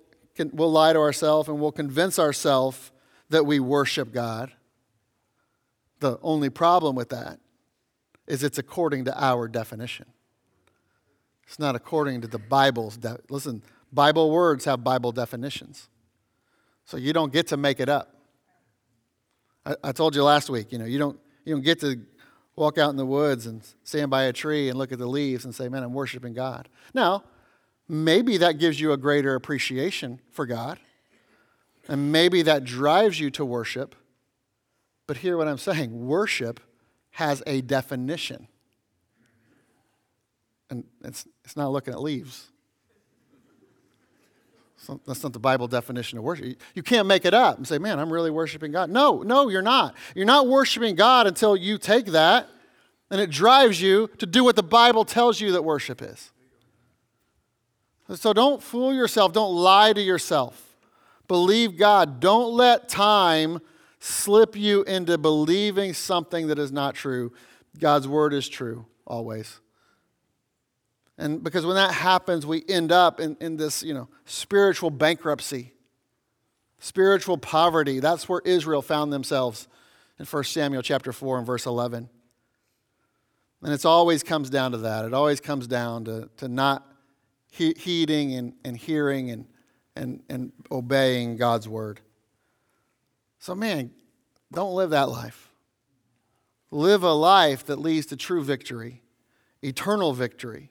we'll 0.52 0.72
lie 0.72 0.92
to 0.92 0.98
ourselves 0.98 1.48
and 1.48 1.60
we'll 1.60 1.72
convince 1.72 2.18
ourselves 2.18 2.90
that 3.30 3.46
we 3.46 3.60
worship 3.60 4.12
God. 4.12 4.52
The 6.00 6.18
only 6.22 6.50
problem 6.50 6.94
with 6.94 7.08
that 7.10 7.38
is 8.26 8.42
it's 8.42 8.58
according 8.58 9.04
to 9.06 9.22
our 9.22 9.48
definition. 9.48 10.06
It's 11.46 11.58
not 11.58 11.76
according 11.76 12.22
to 12.22 12.28
the 12.28 12.38
Bible's. 12.38 12.96
De- 12.96 13.20
Listen, 13.30 13.62
Bible 13.92 14.30
words 14.30 14.64
have 14.64 14.82
Bible 14.82 15.12
definitions. 15.12 15.88
So 16.84 16.96
you 16.96 17.12
don't 17.12 17.32
get 17.32 17.46
to 17.48 17.56
make 17.56 17.80
it 17.80 17.88
up. 17.88 18.15
I, 19.66 19.74
I 19.84 19.92
told 19.92 20.14
you 20.14 20.22
last 20.22 20.48
week, 20.48 20.72
you 20.72 20.78
know, 20.78 20.84
you 20.84 20.98
don't, 20.98 21.18
you 21.44 21.54
don't 21.54 21.64
get 21.64 21.80
to 21.80 22.00
walk 22.54 22.78
out 22.78 22.90
in 22.90 22.96
the 22.96 23.04
woods 23.04 23.46
and 23.46 23.62
stand 23.84 24.10
by 24.10 24.24
a 24.24 24.32
tree 24.32 24.68
and 24.68 24.78
look 24.78 24.92
at 24.92 24.98
the 24.98 25.06
leaves 25.06 25.44
and 25.44 25.54
say, 25.54 25.68
man, 25.68 25.82
I'm 25.82 25.92
worshiping 25.92 26.32
God. 26.32 26.68
Now, 26.94 27.24
maybe 27.88 28.38
that 28.38 28.58
gives 28.58 28.80
you 28.80 28.92
a 28.92 28.96
greater 28.96 29.34
appreciation 29.34 30.20
for 30.30 30.46
God. 30.46 30.78
And 31.88 32.10
maybe 32.10 32.42
that 32.42 32.64
drives 32.64 33.20
you 33.20 33.30
to 33.32 33.44
worship. 33.44 33.94
But 35.06 35.18
hear 35.18 35.36
what 35.36 35.48
I'm 35.48 35.58
saying 35.58 36.06
worship 36.06 36.60
has 37.10 37.42
a 37.46 37.60
definition. 37.60 38.48
And 40.68 40.84
it's, 41.04 41.26
it's 41.44 41.56
not 41.56 41.70
looking 41.70 41.94
at 41.94 42.00
leaves. 42.00 42.50
That's 45.06 45.22
not 45.22 45.32
the 45.32 45.38
Bible 45.38 45.68
definition 45.68 46.18
of 46.18 46.24
worship. 46.24 46.60
You 46.74 46.82
can't 46.82 47.06
make 47.06 47.24
it 47.24 47.34
up 47.34 47.56
and 47.58 47.66
say, 47.66 47.78
man, 47.78 47.98
I'm 47.98 48.12
really 48.12 48.30
worshiping 48.30 48.72
God. 48.72 48.90
No, 48.90 49.22
no, 49.22 49.48
you're 49.48 49.62
not. 49.62 49.94
You're 50.14 50.26
not 50.26 50.46
worshiping 50.46 50.94
God 50.94 51.26
until 51.26 51.56
you 51.56 51.78
take 51.78 52.06
that 52.06 52.48
and 53.10 53.20
it 53.20 53.30
drives 53.30 53.80
you 53.80 54.08
to 54.18 54.26
do 54.26 54.44
what 54.44 54.56
the 54.56 54.62
Bible 54.62 55.04
tells 55.04 55.40
you 55.40 55.52
that 55.52 55.62
worship 55.62 56.02
is. 56.02 56.32
So 58.14 58.32
don't 58.32 58.62
fool 58.62 58.94
yourself. 58.94 59.32
Don't 59.32 59.54
lie 59.54 59.92
to 59.92 60.00
yourself. 60.00 60.76
Believe 61.28 61.76
God. 61.76 62.20
Don't 62.20 62.52
let 62.52 62.88
time 62.88 63.60
slip 63.98 64.54
you 64.56 64.82
into 64.84 65.18
believing 65.18 65.92
something 65.92 66.46
that 66.48 66.58
is 66.58 66.70
not 66.70 66.94
true. 66.94 67.32
God's 67.78 68.06
word 68.06 68.32
is 68.32 68.48
true 68.48 68.86
always. 69.06 69.60
And 71.18 71.42
because 71.42 71.64
when 71.64 71.76
that 71.76 71.92
happens, 71.92 72.44
we 72.44 72.62
end 72.68 72.92
up 72.92 73.20
in, 73.20 73.36
in 73.40 73.56
this, 73.56 73.82
you 73.82 73.94
know, 73.94 74.08
spiritual 74.26 74.90
bankruptcy, 74.90 75.72
spiritual 76.78 77.38
poverty. 77.38 78.00
That's 78.00 78.28
where 78.28 78.42
Israel 78.44 78.82
found 78.82 79.12
themselves 79.12 79.66
in 80.18 80.26
1 80.26 80.44
Samuel 80.44 80.82
chapter 80.82 81.12
4 81.12 81.38
and 81.38 81.46
verse 81.46 81.64
11. 81.64 82.10
And 83.62 83.72
it 83.72 83.84
always 83.86 84.22
comes 84.22 84.50
down 84.50 84.72
to 84.72 84.78
that. 84.78 85.06
It 85.06 85.14
always 85.14 85.40
comes 85.40 85.66
down 85.66 86.04
to, 86.04 86.28
to 86.36 86.48
not 86.48 86.86
he- 87.50 87.74
heeding 87.78 88.34
and, 88.34 88.52
and 88.64 88.76
hearing 88.76 89.30
and, 89.30 89.46
and, 89.94 90.22
and 90.28 90.52
obeying 90.70 91.36
God's 91.36 91.66
word. 91.66 92.00
So, 93.38 93.54
man, 93.54 93.90
don't 94.52 94.74
live 94.74 94.90
that 94.90 95.08
life. 95.08 95.50
Live 96.70 97.02
a 97.02 97.12
life 97.12 97.64
that 97.66 97.78
leads 97.78 98.06
to 98.06 98.16
true 98.16 98.44
victory, 98.44 99.02
eternal 99.62 100.12
victory 100.12 100.70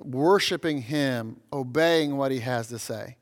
worshiping 0.00 0.82
Him, 0.82 1.40
obeying 1.52 2.16
what 2.16 2.30
He 2.30 2.40
has 2.40 2.68
to 2.68 2.78
say, 2.78 3.16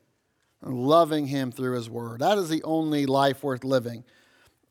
and 0.61 0.73
loving 0.73 1.27
Him 1.27 1.51
through 1.51 1.75
His 1.75 1.89
Word. 1.89 2.21
That 2.21 2.37
is 2.37 2.49
the 2.49 2.63
only 2.63 3.05
life 3.05 3.43
worth 3.43 3.63
living, 3.63 4.03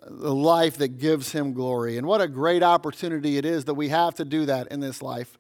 the 0.01 0.35
life 0.35 0.77
that 0.79 0.99
gives 0.99 1.33
Him 1.33 1.53
glory. 1.53 1.97
And 1.97 2.07
what 2.07 2.21
a 2.21 2.29
great 2.29 2.63
opportunity 2.63 3.39
it 3.39 3.45
is 3.45 3.65
that 3.65 3.75
we 3.75 3.89
have 3.89 4.15
to 4.17 4.25
do 4.25 4.47
that 4.47 4.69
in 4.69 4.81
this 4.81 5.03
life. 5.03 5.39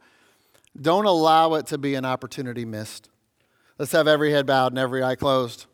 Don't 0.80 1.06
allow 1.06 1.54
it 1.54 1.66
to 1.68 1.78
be 1.78 1.94
an 1.94 2.04
opportunity 2.04 2.64
missed. 2.64 3.08
Let's 3.78 3.92
have 3.92 4.08
every 4.08 4.32
head 4.32 4.46
bowed 4.46 4.72
and 4.72 4.78
every 4.78 5.02
eye 5.02 5.16
closed. 5.16 5.66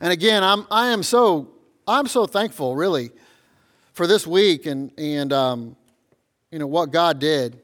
And 0.00 0.12
again, 0.12 0.42
I'm, 0.42 0.66
I 0.70 0.88
am 0.88 1.02
so, 1.02 1.48
I'm 1.86 2.06
so 2.06 2.26
thankful, 2.26 2.76
really, 2.76 3.10
for 3.92 4.06
this 4.06 4.26
week 4.26 4.66
and, 4.66 4.92
and 4.98 5.32
um, 5.32 5.76
you 6.50 6.58
know, 6.58 6.66
what 6.66 6.90
God 6.90 7.18
did. 7.18 7.60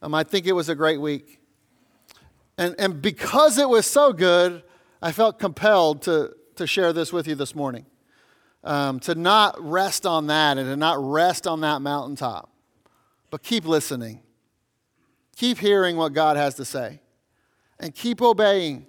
Um, 0.00 0.14
I 0.14 0.22
think 0.22 0.46
it 0.46 0.52
was 0.52 0.68
a 0.68 0.74
great 0.74 1.00
week. 1.00 1.40
And, 2.56 2.74
and 2.78 3.00
because 3.00 3.58
it 3.58 3.68
was 3.68 3.86
so 3.86 4.12
good, 4.12 4.62
I 5.00 5.12
felt 5.12 5.38
compelled 5.38 6.02
to, 6.02 6.34
to 6.56 6.66
share 6.66 6.92
this 6.92 7.12
with 7.12 7.26
you 7.26 7.34
this 7.34 7.54
morning. 7.54 7.86
Um, 8.64 8.98
to 9.00 9.14
not 9.14 9.56
rest 9.60 10.04
on 10.04 10.26
that 10.26 10.58
and 10.58 10.66
to 10.68 10.76
not 10.76 10.96
rest 10.98 11.46
on 11.46 11.60
that 11.60 11.80
mountaintop, 11.80 12.50
but 13.30 13.42
keep 13.42 13.64
listening. 13.64 14.20
Keep 15.36 15.58
hearing 15.58 15.96
what 15.96 16.12
God 16.12 16.36
has 16.36 16.54
to 16.56 16.64
say 16.64 17.00
and 17.78 17.94
keep 17.94 18.20
obeying. 18.20 18.86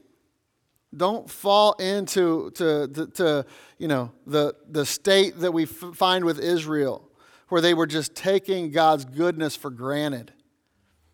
Don't 0.95 1.29
fall 1.29 1.73
into 1.73 2.49
to, 2.55 2.87
to, 2.87 3.07
to, 3.07 3.45
you 3.77 3.87
know, 3.87 4.11
the, 4.25 4.55
the 4.67 4.87
state 4.87 5.39
that 5.39 5.51
we 5.51 5.63
f- 5.63 5.93
find 5.93 6.25
with 6.25 6.39
Israel, 6.39 7.07
where 7.49 7.61
they 7.61 7.75
were 7.75 7.85
just 7.85 8.15
taking 8.15 8.71
God's 8.71 9.05
goodness 9.05 9.55
for 9.55 9.69
granted 9.69 10.33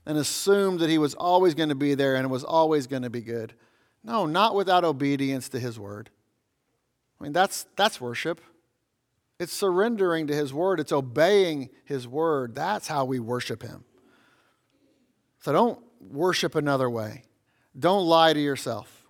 and 0.06 0.18
assumed 0.18 0.80
that 0.80 0.90
he 0.90 0.98
was 0.98 1.14
always 1.16 1.54
going 1.54 1.70
to 1.70 1.76
be 1.76 1.96
there 1.96 2.16
and 2.16 2.30
was 2.30 2.44
always 2.44 2.88
going 2.88 3.02
to 3.02 3.10
be 3.10 3.22
good. 3.22 3.54
No, 4.04 4.26
not 4.26 4.56
without 4.56 4.84
obedience 4.84 5.50
to 5.50 5.60
his 5.60 5.80
word. 5.80 6.10
I 7.20 7.24
mean, 7.24 7.34
that's, 7.34 7.66
that's 7.76 8.00
worship. 8.00 8.40
It's 9.40 9.54
surrendering 9.54 10.28
to 10.28 10.36
his 10.36 10.54
word, 10.54 10.80
it's 10.80 10.92
obeying 10.92 11.70
his 11.84 12.08
word. 12.08 12.56
That's 12.56 12.88
how 12.88 13.06
we 13.06 13.20
worship 13.20 13.64
him. 13.64 13.84
So 15.42 15.52
don't 15.52 15.80
worship 16.00 16.56
another 16.56 16.90
way. 16.90 17.24
Don't 17.78 18.06
lie 18.06 18.34
to 18.34 18.40
yourself. 18.40 19.06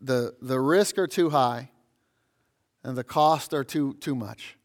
The, 0.00 0.34
the 0.40 0.60
risks 0.60 0.98
are 0.98 1.06
too 1.06 1.30
high 1.30 1.70
and 2.84 2.96
the 2.96 3.04
costs 3.04 3.52
are 3.52 3.64
too, 3.64 3.94
too 3.94 4.14
much. 4.14 4.56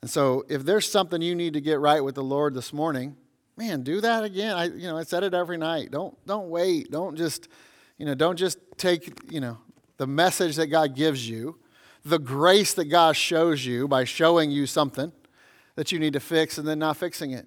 And 0.00 0.10
so, 0.10 0.44
if 0.50 0.64
there's 0.64 0.90
something 0.90 1.22
you 1.22 1.34
need 1.34 1.54
to 1.54 1.62
get 1.62 1.80
right 1.80 2.04
with 2.04 2.14
the 2.14 2.22
Lord 2.22 2.52
this 2.52 2.74
morning, 2.74 3.16
man, 3.56 3.82
do 3.82 4.00
that 4.00 4.24
again. 4.24 4.56
I, 4.56 4.64
you 4.64 4.88
know, 4.88 4.96
I 4.96 5.04
said 5.04 5.22
it 5.22 5.34
every 5.34 5.56
night. 5.56 5.90
Don't, 5.90 6.14
don't 6.26 6.48
wait. 6.48 6.90
Don't 6.90 7.16
just, 7.16 7.48
you 7.98 8.06
know, 8.06 8.14
don't 8.14 8.36
just 8.36 8.58
take, 8.76 9.32
you 9.32 9.40
know, 9.40 9.58
the 9.96 10.06
message 10.06 10.56
that 10.56 10.66
God 10.66 10.94
gives 10.94 11.28
you, 11.28 11.58
the 12.04 12.18
grace 12.18 12.74
that 12.74 12.86
God 12.86 13.16
shows 13.16 13.64
you 13.64 13.86
by 13.88 14.04
showing 14.04 14.50
you 14.50 14.66
something 14.66 15.12
that 15.76 15.92
you 15.92 15.98
need 15.98 16.12
to 16.12 16.20
fix 16.20 16.58
and 16.58 16.66
then 16.66 16.78
not 16.78 16.96
fixing 16.96 17.30
it. 17.30 17.46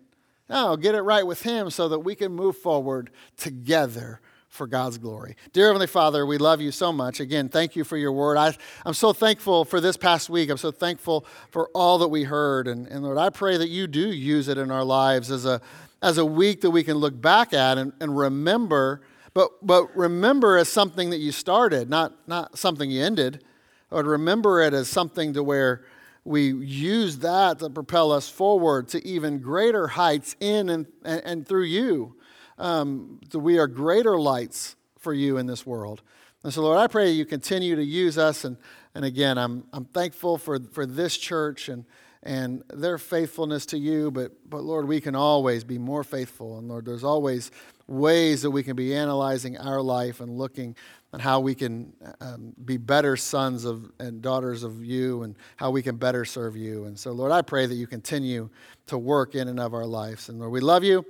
No, 0.49 0.77
get 0.77 0.95
it 0.95 1.01
right 1.01 1.27
with 1.27 1.41
Him 1.41 1.69
so 1.69 1.89
that 1.89 1.99
we 1.99 2.15
can 2.15 2.31
move 2.31 2.57
forward 2.57 3.09
together 3.35 4.21
for 4.47 4.65
God's 4.65 4.97
glory. 4.97 5.35
Dear 5.51 5.67
Heavenly 5.67 5.87
Father, 5.87 6.25
we 6.25 6.37
love 6.37 6.61
you 6.61 6.71
so 6.71 6.93
much. 6.93 7.19
Again, 7.19 7.49
thank 7.49 7.75
you 7.75 7.83
for 7.83 7.97
your 7.97 8.13
word. 8.13 8.37
I, 8.37 8.55
I'm 8.85 8.93
so 8.93 9.11
thankful 9.11 9.65
for 9.65 9.81
this 9.81 9.97
past 9.97 10.29
week. 10.29 10.49
I'm 10.49 10.57
so 10.57 10.71
thankful 10.71 11.25
for 11.51 11.69
all 11.73 11.97
that 11.99 12.07
we 12.07 12.23
heard. 12.23 12.67
And, 12.67 12.87
and 12.87 13.03
Lord, 13.03 13.17
I 13.17 13.29
pray 13.29 13.57
that 13.57 13.67
you 13.67 13.87
do 13.87 14.09
use 14.11 14.47
it 14.47 14.57
in 14.57 14.71
our 14.71 14.85
lives 14.85 15.31
as 15.31 15.45
a, 15.45 15.61
as 16.01 16.17
a 16.17 16.25
week 16.25 16.61
that 16.61 16.71
we 16.71 16.83
can 16.83 16.97
look 16.97 17.19
back 17.19 17.53
at 17.53 17.77
and, 17.77 17.93
and 17.99 18.17
remember, 18.17 19.01
but, 19.33 19.65
but 19.65 19.95
remember 19.95 20.57
as 20.57 20.69
something 20.69 21.09
that 21.09 21.17
you 21.17 21.31
started, 21.31 21.89
not, 21.89 22.13
not 22.27 22.57
something 22.57 22.89
you 22.91 23.03
ended, 23.03 23.43
or 23.89 24.03
remember 24.03 24.61
it 24.61 24.73
as 24.73 24.87
something 24.87 25.33
to 25.33 25.43
where 25.43 25.85
we 26.23 26.53
use 26.53 27.19
that 27.19 27.59
to 27.59 27.69
propel 27.69 28.11
us 28.11 28.29
forward 28.29 28.89
to 28.89 29.05
even 29.07 29.39
greater 29.39 29.87
heights 29.87 30.35
in 30.39 30.69
and, 30.69 30.85
and, 31.05 31.21
and 31.23 31.47
through 31.47 31.63
you. 31.63 32.15
Um, 32.57 33.19
so 33.31 33.39
we 33.39 33.57
are 33.59 33.67
greater 33.67 34.19
lights 34.19 34.75
for 34.99 35.13
you 35.13 35.37
in 35.37 35.45
this 35.45 35.65
world. 35.65 36.01
And 36.43 36.53
so, 36.53 36.61
Lord, 36.61 36.77
I 36.77 36.87
pray 36.87 37.11
you 37.11 37.25
continue 37.25 37.75
to 37.75 37.83
use 37.83 38.17
us. 38.17 38.43
And, 38.43 38.57
and 38.93 39.05
again, 39.05 39.37
I'm, 39.37 39.65
I'm 39.71 39.85
thankful 39.85 40.37
for, 40.37 40.59
for 40.71 40.85
this 40.85 41.17
church 41.17 41.69
and, 41.69 41.85
and 42.23 42.63
their 42.73 42.97
faithfulness 42.97 43.65
to 43.67 43.77
you. 43.77 44.11
But, 44.11 44.31
but 44.49 44.63
Lord, 44.63 44.87
we 44.87 45.01
can 45.01 45.15
always 45.15 45.63
be 45.63 45.77
more 45.77 46.03
faithful. 46.03 46.57
And 46.57 46.67
Lord, 46.67 46.85
there's 46.85 47.03
always 47.03 47.51
ways 47.87 48.41
that 48.41 48.51
we 48.51 48.63
can 48.63 48.75
be 48.75 48.93
analyzing 48.93 49.57
our 49.57 49.81
life 49.81 50.19
and 50.19 50.37
looking 50.37 50.75
on 51.13 51.21
how 51.21 51.39
we 51.39 51.55
can 51.55 51.93
um, 52.19 52.53
be 52.65 52.75
better 52.77 53.15
sons 53.15 53.63
of, 53.63 53.89
and 53.99 54.21
daughters 54.21 54.63
of 54.63 54.83
you 54.83 55.23
and 55.23 55.35
how 55.55 55.71
we 55.71 55.81
can 55.81 55.95
better 55.95 56.25
serve 56.25 56.57
you. 56.57 56.85
And 56.85 56.99
so, 56.99 57.11
Lord, 57.11 57.31
I 57.31 57.41
pray 57.41 57.65
that 57.65 57.75
you 57.75 57.87
continue 57.87 58.49
to 58.87 58.97
work 58.97 59.35
in 59.35 59.47
and 59.47 59.59
of 59.59 59.73
our 59.73 59.85
lives. 59.85 60.27
And 60.27 60.39
Lord, 60.39 60.51
we 60.51 60.59
love 60.59 60.83
you. 60.83 61.05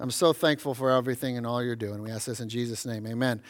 I'm 0.00 0.10
so 0.10 0.32
thankful 0.32 0.74
for 0.74 0.90
everything 0.90 1.36
and 1.36 1.46
all 1.46 1.62
you're 1.62 1.76
doing. 1.76 2.02
We 2.02 2.10
ask 2.10 2.26
this 2.26 2.40
in 2.40 2.48
Jesus' 2.48 2.84
name. 2.84 3.06
Amen. 3.06 3.40